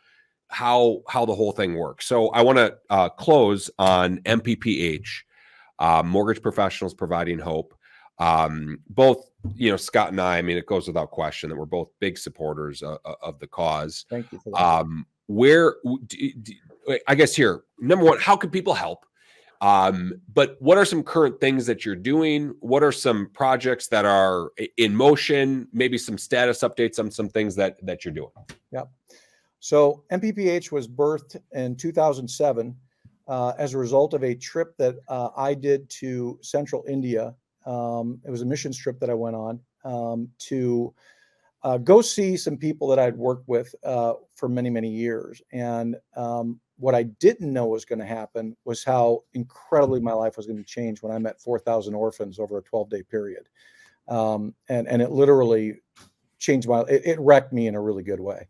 how 0.48 1.02
how 1.08 1.24
the 1.24 1.34
whole 1.34 1.52
thing 1.52 1.74
works. 1.76 2.06
So 2.06 2.28
I 2.30 2.42
want 2.42 2.58
to 2.58 2.76
uh, 2.90 3.08
close 3.10 3.70
on 3.78 4.18
MPPH, 4.18 5.06
uh, 5.78 6.02
mortgage 6.04 6.42
professionals 6.42 6.94
providing 6.94 7.38
hope. 7.38 7.74
Um, 8.18 8.80
both 8.88 9.30
you 9.54 9.70
know 9.70 9.76
Scott 9.76 10.10
and 10.10 10.20
I. 10.20 10.38
I 10.38 10.42
mean, 10.42 10.56
it 10.56 10.66
goes 10.66 10.88
without 10.88 11.10
question 11.10 11.50
that 11.50 11.56
we're 11.56 11.66
both 11.66 11.90
big 12.00 12.18
supporters 12.18 12.82
of, 12.82 12.98
of 13.04 13.38
the 13.38 13.46
cause. 13.46 14.06
Thank 14.10 14.32
you 14.32 14.38
for 14.38 14.50
that. 14.50 14.62
Um, 14.62 15.06
where 15.26 15.76
w- 15.84 16.02
d- 16.06 16.34
d- 16.42 16.58
wait, 16.86 17.02
I 17.06 17.14
guess 17.14 17.36
here, 17.36 17.62
number 17.78 18.04
one, 18.04 18.18
how 18.18 18.36
can 18.36 18.50
people 18.50 18.74
help? 18.74 19.04
Um, 19.60 20.20
but 20.32 20.56
what 20.60 20.78
are 20.78 20.84
some 20.84 21.02
current 21.02 21.40
things 21.40 21.66
that 21.66 21.84
you're 21.84 21.96
doing? 21.96 22.54
What 22.60 22.82
are 22.82 22.92
some 22.92 23.28
projects 23.34 23.88
that 23.88 24.04
are 24.04 24.52
in 24.76 24.94
motion? 24.94 25.68
Maybe 25.72 25.98
some 25.98 26.16
status 26.16 26.60
updates 26.60 26.98
on 26.98 27.10
some 27.10 27.28
things 27.28 27.54
that 27.56 27.76
that 27.84 28.04
you're 28.04 28.14
doing. 28.14 28.30
So 29.60 30.04
MPPH 30.12 30.70
was 30.70 30.86
birthed 30.86 31.36
in 31.52 31.76
2007 31.76 32.76
uh, 33.26 33.52
as 33.58 33.74
a 33.74 33.78
result 33.78 34.14
of 34.14 34.24
a 34.24 34.34
trip 34.34 34.76
that 34.78 34.96
uh, 35.08 35.30
I 35.36 35.54
did 35.54 35.88
to 35.90 36.38
Central 36.42 36.84
India. 36.88 37.34
Um, 37.66 38.20
it 38.24 38.30
was 38.30 38.42
a 38.42 38.46
missions 38.46 38.78
trip 38.78 38.98
that 39.00 39.10
I 39.10 39.14
went 39.14 39.36
on 39.36 39.60
um, 39.84 40.30
to 40.40 40.94
uh, 41.64 41.76
go 41.78 42.00
see 42.00 42.36
some 42.36 42.56
people 42.56 42.86
that 42.88 42.98
I'd 42.98 43.16
worked 43.16 43.48
with 43.48 43.74
uh, 43.84 44.14
for 44.34 44.48
many, 44.48 44.70
many 44.70 44.88
years. 44.88 45.42
And 45.52 45.96
um, 46.16 46.60
what 46.78 46.94
I 46.94 47.02
didn't 47.02 47.52
know 47.52 47.66
was 47.66 47.84
going 47.84 47.98
to 47.98 48.06
happen 48.06 48.56
was 48.64 48.84
how 48.84 49.24
incredibly 49.34 50.00
my 50.00 50.12
life 50.12 50.36
was 50.36 50.46
going 50.46 50.58
to 50.58 50.64
change 50.64 51.02
when 51.02 51.12
I 51.12 51.18
met 51.18 51.40
4,000 51.40 51.94
orphans 51.94 52.38
over 52.38 52.58
a 52.58 52.62
12 52.62 52.90
day 52.90 53.02
period. 53.02 53.48
Um, 54.06 54.54
and, 54.68 54.86
and 54.88 55.02
it 55.02 55.10
literally 55.10 55.80
changed 56.38 56.68
my, 56.68 56.80
it, 56.82 57.02
it 57.04 57.20
wrecked 57.20 57.52
me 57.52 57.66
in 57.66 57.74
a 57.74 57.80
really 57.80 58.04
good 58.04 58.20
way 58.20 58.46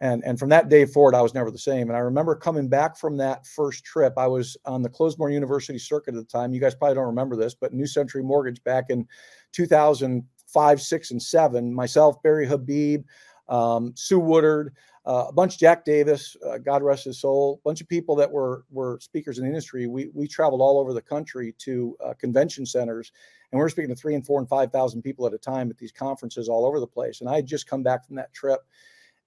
and 0.00 0.24
and 0.24 0.38
from 0.38 0.48
that 0.48 0.68
day 0.68 0.84
forward 0.84 1.14
i 1.14 1.22
was 1.22 1.34
never 1.34 1.50
the 1.50 1.58
same. 1.58 1.88
And 1.88 1.96
i 1.96 2.00
remember 2.00 2.34
coming 2.34 2.68
back 2.68 2.96
from 2.96 3.16
that 3.18 3.46
first 3.46 3.84
trip. 3.84 4.14
I 4.16 4.26
was 4.26 4.56
on 4.64 4.82
the 4.82 4.90
closemore 4.90 5.32
university 5.32 5.78
circuit 5.78 6.14
at 6.14 6.20
the 6.20 6.38
time. 6.38 6.52
You 6.52 6.60
guys 6.60 6.74
probably 6.74 6.94
don't 6.94 7.06
remember 7.06 7.36
this 7.36 7.54
but 7.54 7.72
new 7.72 7.86
century 7.86 8.22
mortgage 8.22 8.62
back 8.64 8.86
in 8.90 9.06
2005 9.52 10.82
6 10.82 11.10
and 11.10 11.22
7 11.22 11.74
myself 11.74 12.22
barry 12.22 12.46
habib 12.46 13.04
um, 13.48 13.92
sue 13.96 14.20
woodard 14.20 14.74
uh, 15.06 15.26
a 15.28 15.32
bunch 15.32 15.58
jack 15.58 15.84
davis 15.84 16.36
uh, 16.46 16.58
god 16.58 16.82
rest 16.82 17.04
his 17.04 17.20
soul 17.20 17.60
a 17.62 17.68
bunch 17.68 17.80
of 17.80 17.88
people 17.88 18.14
that 18.14 18.30
were 18.30 18.64
were 18.70 18.98
speakers 19.00 19.38
in 19.38 19.44
the 19.44 19.48
industry. 19.48 19.86
We 19.86 20.10
we 20.12 20.28
traveled 20.28 20.60
all 20.60 20.78
over 20.78 20.92
the 20.92 21.02
country 21.02 21.54
to 21.58 21.96
uh, 22.04 22.14
convention 22.14 22.66
centers 22.66 23.10
and 23.50 23.58
we 23.58 23.62
were 23.62 23.70
speaking 23.70 23.88
to 23.88 23.96
three 23.96 24.14
and 24.14 24.24
four 24.24 24.38
and 24.38 24.48
five 24.48 24.70
thousand 24.70 25.02
people 25.02 25.26
at 25.26 25.32
a 25.32 25.38
time 25.38 25.70
at 25.70 25.78
these 25.78 25.92
conferences 25.92 26.48
all 26.48 26.66
over 26.66 26.78
the 26.78 26.86
place. 26.86 27.20
And 27.20 27.30
i 27.30 27.36
had 27.36 27.46
just 27.46 27.66
come 27.66 27.82
back 27.82 28.06
from 28.06 28.16
that 28.16 28.34
trip 28.34 28.60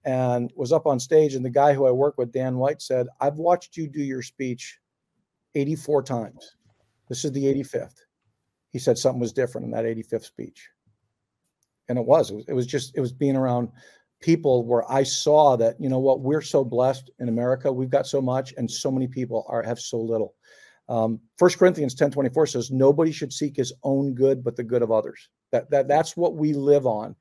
and 0.04 0.52
was 0.56 0.72
up 0.72 0.86
on 0.86 0.98
stage 0.98 1.34
and 1.34 1.44
the 1.44 1.50
guy 1.50 1.72
who 1.72 1.86
i 1.86 1.90
work 1.90 2.18
with 2.18 2.32
dan 2.32 2.56
white 2.56 2.82
said 2.82 3.06
i've 3.20 3.36
watched 3.36 3.76
you 3.76 3.86
do 3.86 4.02
your 4.02 4.22
speech 4.22 4.78
84 5.54 6.02
times. 6.02 6.56
This 7.08 7.24
is 7.24 7.32
the 7.32 7.44
85th 7.44 7.94
he 8.72 8.78
said 8.78 8.98
something 8.98 9.20
was 9.20 9.32
different 9.32 9.66
in 9.66 9.70
that 9.72 9.84
85th 9.84 10.24
speech. 10.24 10.68
And 11.88 11.98
it 11.98 12.04
was 12.04 12.30
it 12.30 12.34
was, 12.34 12.44
it 12.48 12.54
was 12.54 12.66
just 12.66 12.96
it 12.96 13.00
was 13.00 13.12
being 13.12 13.36
around 13.36 13.68
people 14.20 14.64
where 14.64 14.90
i 14.90 15.02
saw 15.02 15.56
that 15.56 15.74
you 15.80 15.88
know 15.88 15.98
what 15.98 16.20
we're 16.20 16.40
so 16.40 16.64
blessed 16.64 17.10
in 17.18 17.28
america. 17.28 17.72
We've 17.72 17.90
got 17.90 18.06
so 18.06 18.22
much 18.22 18.54
and 18.56 18.70
so 18.70 18.90
many 18.90 19.06
people 19.06 19.44
are 19.48 19.62
have 19.62 19.78
so 19.78 19.98
little. 19.98 20.34
Um, 20.88 21.20
1 21.38 21.50
corinthians 21.52 21.94
10 21.94 22.10
24 22.10 22.46
says 22.46 22.70
nobody 22.70 23.12
should 23.12 23.32
seek 23.32 23.56
his 23.56 23.72
own 23.82 24.14
good 24.14 24.42
but 24.42 24.56
the 24.56 24.64
good 24.64 24.82
of 24.82 24.90
others. 24.90 25.28
That, 25.50 25.70
that 25.70 25.86
that's 25.86 26.16
what 26.16 26.36
we 26.36 26.54
live 26.54 26.86
on 26.86 27.14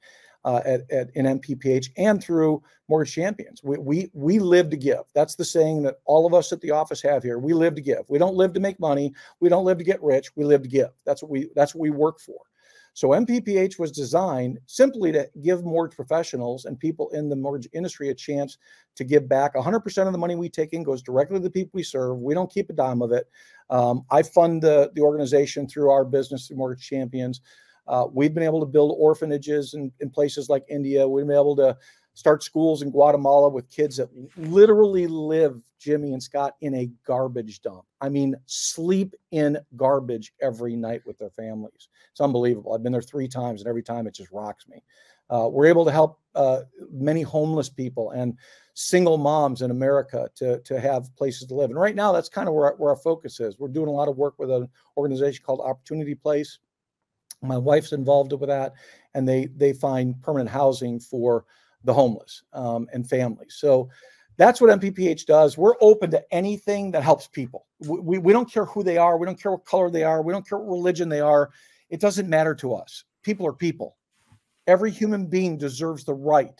uh, 0.46 0.62
at, 0.66 0.89
at 0.92 1.10
in 1.16 1.26
MPPH 1.26 1.89
and 1.98 2.24
through 2.24 2.62
Mortgage 2.88 3.14
Champions. 3.14 3.62
We, 3.64 3.78
we 3.78 4.10
we 4.14 4.39
live 4.39 4.70
to 4.72 4.78
give. 4.78 5.02
That's 5.14 5.36
the 5.36 5.46
saying 5.46 5.84
that 5.84 5.98
all 6.06 6.26
of 6.26 6.34
us 6.34 6.52
at 6.52 6.62
the 6.62 6.72
office 6.72 7.02
have 7.04 7.24
here. 7.24 7.39
We 7.39 7.54
live 7.54 7.76
to 7.76 7.82
give. 7.82 8.04
We 8.10 8.20
don't 8.20 8.36
live 8.36 8.54
to 8.54 8.60
make 8.60 8.80
money. 8.80 9.14
We 9.39 9.50
don't 9.50 9.66
live 9.66 9.78
to 9.78 9.84
get 9.84 10.02
rich. 10.04 10.30
We 10.36 10.46
live 10.46 10.64
to 10.64 10.70
give. 10.70 10.89
That's 11.06 11.22
what 11.22 11.32
we 11.32 11.50
that's 11.56 11.76
what 11.76 11.82
we 11.82 11.92
work 11.92 12.20
for. 12.20 12.38
So 12.94 13.10
MPPH 13.10 13.80
was 13.80 13.92
designed 13.92 14.60
simply 14.66 15.12
to 15.14 15.30
give 15.42 15.64
mortgage 15.64 15.96
professionals 15.96 16.66
and 16.66 16.78
people 16.78 17.10
in 17.12 17.30
the 17.30 17.36
mortgage 17.36 17.70
industry 17.72 18.10
a 18.10 18.14
chance 18.14 18.58
to 18.96 19.06
give 19.06 19.30
back. 19.30 19.56
100% 19.56 20.08
of 20.08 20.12
the 20.12 20.18
money 20.18 20.36
we 20.36 20.50
take 20.50 20.74
in 20.74 20.84
goes 20.84 21.02
directly 21.02 21.38
to 21.38 21.44
the 21.44 21.50
people 21.50 21.72
we 21.74 21.84
serve. 21.84 22.18
We 22.18 22.34
don't 22.34 22.52
keep 22.52 22.70
a 22.70 22.74
dime 22.74 23.02
of 23.02 23.14
it. 23.14 23.30
Um, 23.70 24.04
I 24.12 24.24
fund 24.24 24.62
the, 24.62 24.92
the 24.94 25.02
organization 25.02 25.68
through 25.68 25.89
our 25.89 26.04
business 26.04 26.48
through 26.48 26.58
Mortgage 26.58 26.86
Champions. 26.86 27.39
Uh, 27.88 28.07
we've 28.11 28.34
been 28.34 28.43
able 28.43 28.59
to 28.59 28.65
build 28.65 28.95
orphanages 28.97 29.73
in, 29.73 29.91
in 29.99 30.09
places 30.09 30.49
like 30.49 30.63
India. 30.69 31.07
We've 31.07 31.25
been 31.25 31.36
able 31.36 31.55
to 31.57 31.77
start 32.13 32.43
schools 32.43 32.82
in 32.82 32.91
Guatemala 32.91 33.49
with 33.49 33.69
kids 33.69 33.97
that 33.97 34.09
literally 34.38 35.07
live, 35.07 35.61
Jimi 35.79 36.13
and 36.13 36.21
Scott, 36.21 36.55
in 36.61 36.75
a 36.75 36.89
garbage 37.05 37.61
dump. 37.61 37.84
I 38.01 38.09
mean, 38.09 38.36
sleep 38.45 39.15
in 39.32 39.57
garbage 39.75 40.34
every 40.41 40.75
night 40.75 41.01
with 41.05 41.17
their 41.17 41.29
families. 41.29 41.89
It's 42.11 42.21
unbelievable. 42.21 42.73
I've 42.73 42.84
been 42.84 42.91
there 42.91 43.01
three 43.01 43.27
times, 43.27 43.61
and 43.61 43.67
every 43.67 43.84
time 43.84 44.07
it 44.07 44.13
just 44.13 44.32
rocks 44.32 44.67
me. 44.67 44.84
Uh, 45.29 45.47
we're 45.47 45.67
able 45.67 45.86
to 45.86 45.91
help 45.91 46.19
uh, 46.36 46.61
many 46.91 47.21
homeless 47.21 47.69
people 47.69 48.11
and 48.11 48.38
single 48.73 49.17
moms 49.17 49.61
in 49.61 49.71
America 49.71 50.29
to, 50.36 50.59
to 50.59 50.79
have 50.79 51.15
places 51.15 51.47
to 51.47 51.55
live. 51.55 51.69
And 51.69 51.79
right 51.79 51.95
now, 51.95 52.11
that's 52.11 52.27
kind 52.27 52.49
of 52.49 52.53
where, 52.53 52.73
where 52.73 52.89
our 52.89 52.97
focus 52.97 53.39
is. 53.39 53.57
We're 53.57 53.69
doing 53.69 53.88
a 53.88 53.91
lot 53.91 54.09
of 54.09 54.17
work 54.17 54.38
with 54.38 54.51
an 54.51 54.67
organization 54.97 55.43
called 55.45 55.61
Opportunity 55.61 56.15
Place 56.15 56.59
my 57.42 57.58
wife's 57.58 57.92
involved 57.92 58.32
with 58.34 58.50
that 58.50 58.74
and 59.14 59.28
they 59.28 59.48
they 59.58 59.74
find 59.74 60.22
permanent 60.22 60.50
housing 60.50 61.00
for 61.00 61.46
the 61.84 61.94
homeless 61.94 62.44
um, 62.54 62.88
and 62.94 63.10
families 63.10 63.56
so 63.58 63.89
that's 64.38 64.60
what 64.60 64.80
mpph 64.80 65.26
does. 65.26 65.58
We're 65.58 65.76
open 65.82 66.10
to 66.12 66.34
anything 66.34 66.89
that 66.92 67.04
helps 67.04 67.28
people. 67.28 67.68
We, 67.80 68.00
we, 68.00 68.18
we 68.18 68.34
don't 68.34 68.52
care 68.52 68.66
who 68.66 68.82
they 68.82 68.98
are. 68.98 69.18
We 69.18 69.26
don't 69.26 69.39
care 69.39 69.52
what 69.52 69.66
color 69.66 69.92
they 69.92 70.04
are. 70.04 70.24
We 70.24 70.34
don't 70.34 70.48
care 70.48 70.58
what 70.58 70.72
religion 70.72 71.10
they 71.10 71.20
are. 71.20 71.52
It 71.89 72.00
doesn't 72.00 72.30
matter 72.30 72.56
to 72.56 72.74
us. 72.74 73.04
People 73.22 73.46
are 73.46 73.54
people. 73.54 73.98
Every 74.66 74.89
human 74.89 75.28
being 75.28 75.58
deserves 75.58 76.06
the 76.06 76.14
right 76.16 76.60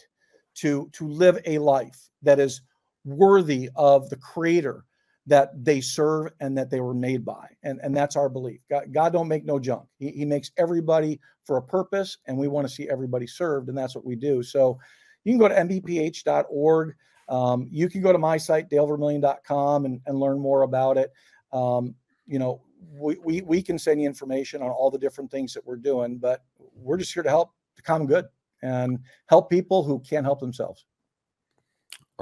to 0.56 0.90
to 0.92 1.08
live 1.08 1.40
a 1.46 1.58
life 1.58 2.08
that 2.22 2.38
is 2.38 2.60
worthy 3.04 3.68
of 3.74 4.08
the 4.10 4.16
creator 4.16 4.84
that 5.26 5.50
they 5.64 5.80
serve 5.80 6.32
and 6.40 6.56
that 6.58 6.70
they 6.70 6.80
were 6.80 6.94
made 6.94 7.24
by 7.24 7.46
and 7.62 7.80
and 7.82 7.96
that's 7.96 8.16
our 8.16 8.28
belief. 8.28 8.60
God, 8.68 8.92
god 8.92 9.12
don't 9.12 9.28
make 9.28 9.44
no 9.44 9.58
junk. 9.58 9.84
He, 9.98 10.10
he 10.10 10.24
makes 10.24 10.50
everybody 10.56 11.20
for 11.44 11.56
a 11.58 11.62
purpose 11.62 12.18
and 12.26 12.36
we 12.36 12.48
want 12.48 12.66
to 12.66 12.72
see 12.72 12.88
everybody 12.88 13.26
served 13.26 13.68
and 13.68 13.78
that's 13.78 13.94
what 13.94 14.04
we 14.04 14.16
do. 14.16 14.42
So 14.42 14.78
you 15.24 15.32
can 15.32 15.38
go 15.38 15.48
to 15.48 15.54
mpph.org 15.54 16.94
um, 17.28 17.68
you 17.70 17.88
can 17.88 18.02
go 18.02 18.12
to 18.12 18.18
my 18.18 18.36
site 18.36 18.68
dalevermillion.com 18.68 19.84
and, 19.84 20.00
and 20.06 20.18
learn 20.18 20.40
more 20.40 20.62
about 20.62 20.98
it. 20.98 21.12
Um, 21.52 21.94
you 22.26 22.38
know 22.38 22.62
we, 22.90 23.16
we 23.24 23.42
we 23.42 23.62
can 23.62 23.78
send 23.78 24.00
you 24.00 24.06
information 24.06 24.60
on 24.62 24.70
all 24.70 24.90
the 24.90 24.98
different 24.98 25.30
things 25.30 25.54
that 25.54 25.64
we're 25.64 25.76
doing 25.76 26.18
but 26.18 26.44
we're 26.74 26.96
just 26.96 27.12
here 27.12 27.22
to 27.22 27.28
help 27.28 27.52
the 27.76 27.82
common 27.82 28.06
good 28.06 28.26
and 28.62 28.98
help 29.26 29.50
people 29.50 29.82
who 29.82 29.98
can't 30.00 30.24
help 30.24 30.40
themselves. 30.40 30.86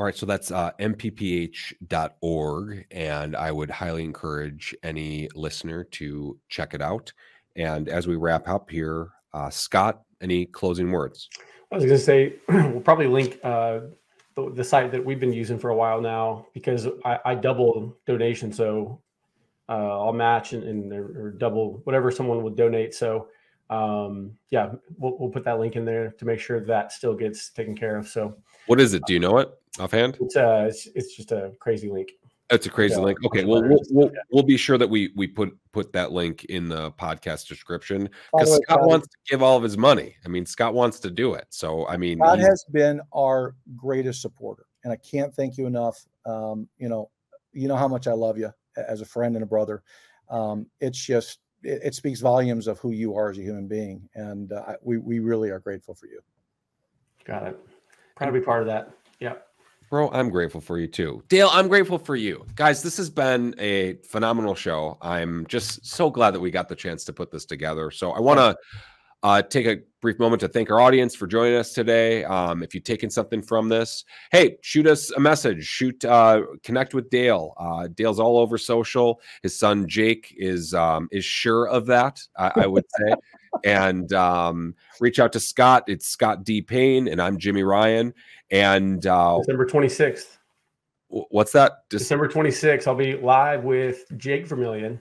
All 0.00 0.06
right, 0.06 0.16
so 0.16 0.24
that's 0.24 0.50
uh, 0.50 0.70
mpph.org, 0.80 1.76
and 2.90 3.36
I 3.36 3.52
would 3.52 3.70
highly 3.70 4.02
encourage 4.02 4.74
any 4.82 5.28
listener 5.34 5.84
to 5.84 6.38
check 6.48 6.72
it 6.72 6.80
out. 6.80 7.12
And 7.54 7.86
as 7.86 8.06
we 8.06 8.16
wrap 8.16 8.48
up 8.48 8.70
here, 8.70 9.10
uh, 9.34 9.50
Scott, 9.50 10.00
any 10.22 10.46
closing 10.46 10.90
words? 10.90 11.28
I 11.70 11.74
was 11.74 11.84
going 11.84 11.98
to 11.98 12.02
say 12.02 12.36
we'll 12.48 12.80
probably 12.80 13.08
link 13.08 13.40
uh, 13.44 13.80
the, 14.36 14.50
the, 14.54 14.64
site 14.64 14.90
that 14.90 15.04
we've 15.04 15.20
been 15.20 15.34
using 15.34 15.58
for 15.58 15.68
a 15.68 15.76
while 15.76 16.00
now 16.00 16.46
because 16.54 16.88
I, 17.04 17.18
I 17.26 17.34
double 17.34 17.94
donation, 18.06 18.54
so 18.54 19.02
uh, 19.68 20.00
I'll 20.00 20.14
match 20.14 20.54
and, 20.54 20.64
and 20.64 20.90
or 20.94 21.32
double 21.32 21.82
whatever 21.84 22.10
someone 22.10 22.42
would 22.42 22.56
donate. 22.56 22.94
So 22.94 23.28
um, 23.70 24.32
yeah, 24.50 24.72
we'll, 24.98 25.16
we'll 25.18 25.30
put 25.30 25.44
that 25.44 25.60
link 25.60 25.76
in 25.76 25.84
there 25.84 26.10
to 26.18 26.24
make 26.24 26.40
sure 26.40 26.60
that 26.60 26.92
still 26.92 27.14
gets 27.14 27.50
taken 27.50 27.76
care 27.76 27.96
of. 27.96 28.08
So 28.08 28.36
what 28.66 28.80
is 28.80 28.94
it? 28.94 29.02
Do 29.06 29.14
you 29.14 29.20
know 29.20 29.38
it 29.38 29.48
offhand? 29.78 30.18
It's 30.20 30.36
uh, 30.36 30.66
it's, 30.68 30.88
it's 30.94 31.16
just 31.16 31.32
a 31.32 31.52
crazy 31.60 31.88
link. 31.88 32.10
It's 32.50 32.66
a 32.66 32.70
crazy 32.70 32.96
link. 32.96 33.18
Okay, 33.24 33.44
well, 33.44 33.62
we'll 33.62 33.80
we'll, 33.90 34.10
we'll 34.32 34.42
be 34.42 34.56
sure 34.56 34.76
that 34.76 34.88
we 34.88 35.12
we 35.14 35.28
put 35.28 35.56
put 35.72 35.92
that 35.92 36.10
link 36.10 36.44
in 36.46 36.68
the 36.68 36.90
podcast 36.92 37.46
description 37.46 38.10
because 38.32 38.56
Scott 38.56 38.62
Scott 38.64 38.88
wants 38.88 39.06
to 39.06 39.16
give 39.30 39.40
all 39.40 39.56
of 39.56 39.62
his 39.62 39.78
money. 39.78 40.16
I 40.26 40.28
mean, 40.28 40.44
Scott 40.44 40.74
wants 40.74 40.98
to 41.00 41.10
do 41.10 41.34
it. 41.34 41.46
So 41.50 41.86
I 41.86 41.96
mean, 41.96 42.18
Scott 42.18 42.40
has 42.40 42.64
been 42.72 43.00
our 43.14 43.54
greatest 43.76 44.20
supporter, 44.20 44.66
and 44.82 44.92
I 44.92 44.96
can't 44.96 45.32
thank 45.32 45.58
you 45.58 45.66
enough. 45.66 46.04
Um, 46.26 46.68
you 46.76 46.88
know, 46.88 47.08
you 47.52 47.68
know 47.68 47.76
how 47.76 47.86
much 47.86 48.08
I 48.08 48.12
love 48.14 48.36
you 48.36 48.52
as 48.76 49.00
a 49.00 49.06
friend 49.06 49.36
and 49.36 49.44
a 49.44 49.46
brother. 49.46 49.84
Um, 50.28 50.66
it's 50.80 50.98
just 50.98 51.38
it, 51.62 51.80
it, 51.84 51.94
speaks 51.94 52.20
volumes 52.20 52.66
of 52.66 52.78
who 52.78 52.90
you 52.90 53.14
are 53.16 53.30
as 53.30 53.38
a 53.38 53.42
human 53.42 53.66
being, 53.66 54.08
and 54.14 54.52
uh, 54.52 54.74
we 54.82 54.98
we 54.98 55.18
really 55.18 55.50
are 55.50 55.58
grateful 55.58 55.94
for 55.94 56.06
you. 56.06 56.20
Got 57.24 57.46
it. 57.48 57.58
Proud 58.16 58.26
to 58.26 58.32
be 58.32 58.40
part 58.40 58.62
of 58.62 58.66
that. 58.66 58.90
Yeah. 59.18 59.34
Bro, 59.90 60.10
I'm 60.12 60.30
grateful 60.30 60.60
for 60.60 60.78
you 60.78 60.86
too. 60.86 61.22
Dale, 61.28 61.50
I'm 61.52 61.66
grateful 61.66 61.98
for 61.98 62.14
you. 62.14 62.46
Guys, 62.54 62.80
this 62.80 62.96
has 62.96 63.10
been 63.10 63.56
a 63.58 63.94
phenomenal 64.04 64.54
show. 64.54 64.96
I'm 65.02 65.44
just 65.48 65.84
so 65.84 66.10
glad 66.10 66.30
that 66.32 66.40
we 66.40 66.52
got 66.52 66.68
the 66.68 66.76
chance 66.76 67.02
to 67.06 67.12
put 67.12 67.32
this 67.32 67.44
together. 67.44 67.90
So 67.90 68.12
I 68.12 68.20
want 68.20 68.38
to 68.38 68.56
uh, 69.22 69.42
take 69.42 69.66
a 69.66 69.78
brief 70.00 70.18
moment 70.18 70.40
to 70.40 70.48
thank 70.48 70.70
our 70.70 70.80
audience 70.80 71.14
for 71.14 71.26
joining 71.26 71.56
us 71.56 71.72
today. 71.72 72.24
Um, 72.24 72.62
if 72.62 72.74
you've 72.74 72.84
taken 72.84 73.10
something 73.10 73.42
from 73.42 73.68
this, 73.68 74.04
hey, 74.32 74.56
shoot 74.62 74.86
us 74.86 75.10
a 75.10 75.20
message. 75.20 75.64
Shoot, 75.64 76.04
uh, 76.04 76.42
connect 76.62 76.94
with 76.94 77.10
Dale. 77.10 77.54
Uh, 77.58 77.88
Dale's 77.88 78.18
all 78.18 78.38
over 78.38 78.56
social. 78.56 79.20
His 79.42 79.58
son 79.58 79.86
Jake 79.86 80.34
is 80.38 80.72
um, 80.74 81.08
is 81.12 81.24
sure 81.24 81.68
of 81.68 81.86
that. 81.86 82.22
I, 82.36 82.52
I 82.56 82.66
would 82.66 82.84
say, 82.98 83.14
and 83.64 84.12
um, 84.12 84.74
reach 85.00 85.18
out 85.18 85.32
to 85.34 85.40
Scott. 85.40 85.84
It's 85.86 86.06
Scott 86.06 86.44
D 86.44 86.62
Payne, 86.62 87.08
and 87.08 87.20
I'm 87.20 87.36
Jimi 87.36 87.66
Ryan. 87.66 88.14
And 88.50 89.06
uh, 89.06 89.38
December 89.38 89.66
26th. 89.66 90.38
What's 91.08 91.52
that? 91.52 91.88
December 91.88 92.28
26th. 92.28 92.86
I'll 92.86 92.94
be 92.94 93.16
live 93.16 93.64
with 93.64 94.04
Jake 94.16 94.46
Vermillion 94.46 95.00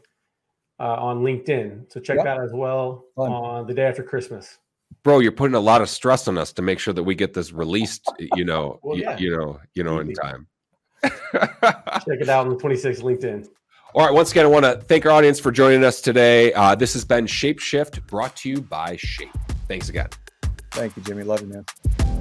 uh, 0.79 0.95
on 0.95 1.21
LinkedIn. 1.21 1.91
So 1.91 1.99
check 1.99 2.17
yep. 2.17 2.25
that 2.25 2.39
as 2.39 2.51
well 2.53 3.05
Fun. 3.15 3.31
on 3.31 3.67
the 3.67 3.73
day 3.73 3.85
after 3.85 4.03
Christmas. 4.03 4.57
Bro, 5.03 5.19
you're 5.19 5.31
putting 5.31 5.55
a 5.55 5.59
lot 5.59 5.81
of 5.81 5.89
stress 5.89 6.27
on 6.27 6.37
us 6.37 6.51
to 6.53 6.61
make 6.61 6.79
sure 6.79 6.93
that 6.93 7.03
we 7.03 7.15
get 7.15 7.33
this 7.33 7.51
released. 7.51 8.11
You 8.35 8.45
know, 8.45 8.79
well, 8.83 8.97
yeah. 8.97 9.17
you, 9.17 9.31
you, 9.31 9.37
know, 9.37 9.59
you 9.73 9.83
know, 9.83 9.99
in 9.99 10.13
time. 10.13 10.47
check 11.03 11.13
it 11.31 12.29
out 12.29 12.47
on 12.47 12.49
the 12.49 12.55
26th 12.55 13.01
LinkedIn. 13.01 13.47
All 13.95 14.05
right. 14.05 14.13
Once 14.13 14.31
again, 14.31 14.45
I 14.45 14.49
want 14.49 14.65
to 14.65 14.75
thank 14.87 15.05
our 15.05 15.11
audience 15.11 15.39
for 15.39 15.51
joining 15.51 15.83
us 15.83 15.99
today. 15.99 16.53
Uh, 16.53 16.75
this 16.75 16.93
has 16.93 17.03
been 17.03 17.25
Shapeshift, 17.25 18.05
brought 18.05 18.35
to 18.37 18.49
you 18.49 18.61
by 18.61 18.95
Shape. 18.97 19.29
Thanks 19.67 19.89
again. 19.89 20.09
Thank 20.71 20.95
you, 20.95 21.01
Jimi. 21.01 21.25
Love 21.25 21.41
you, 21.41 21.47
man. 21.47 22.18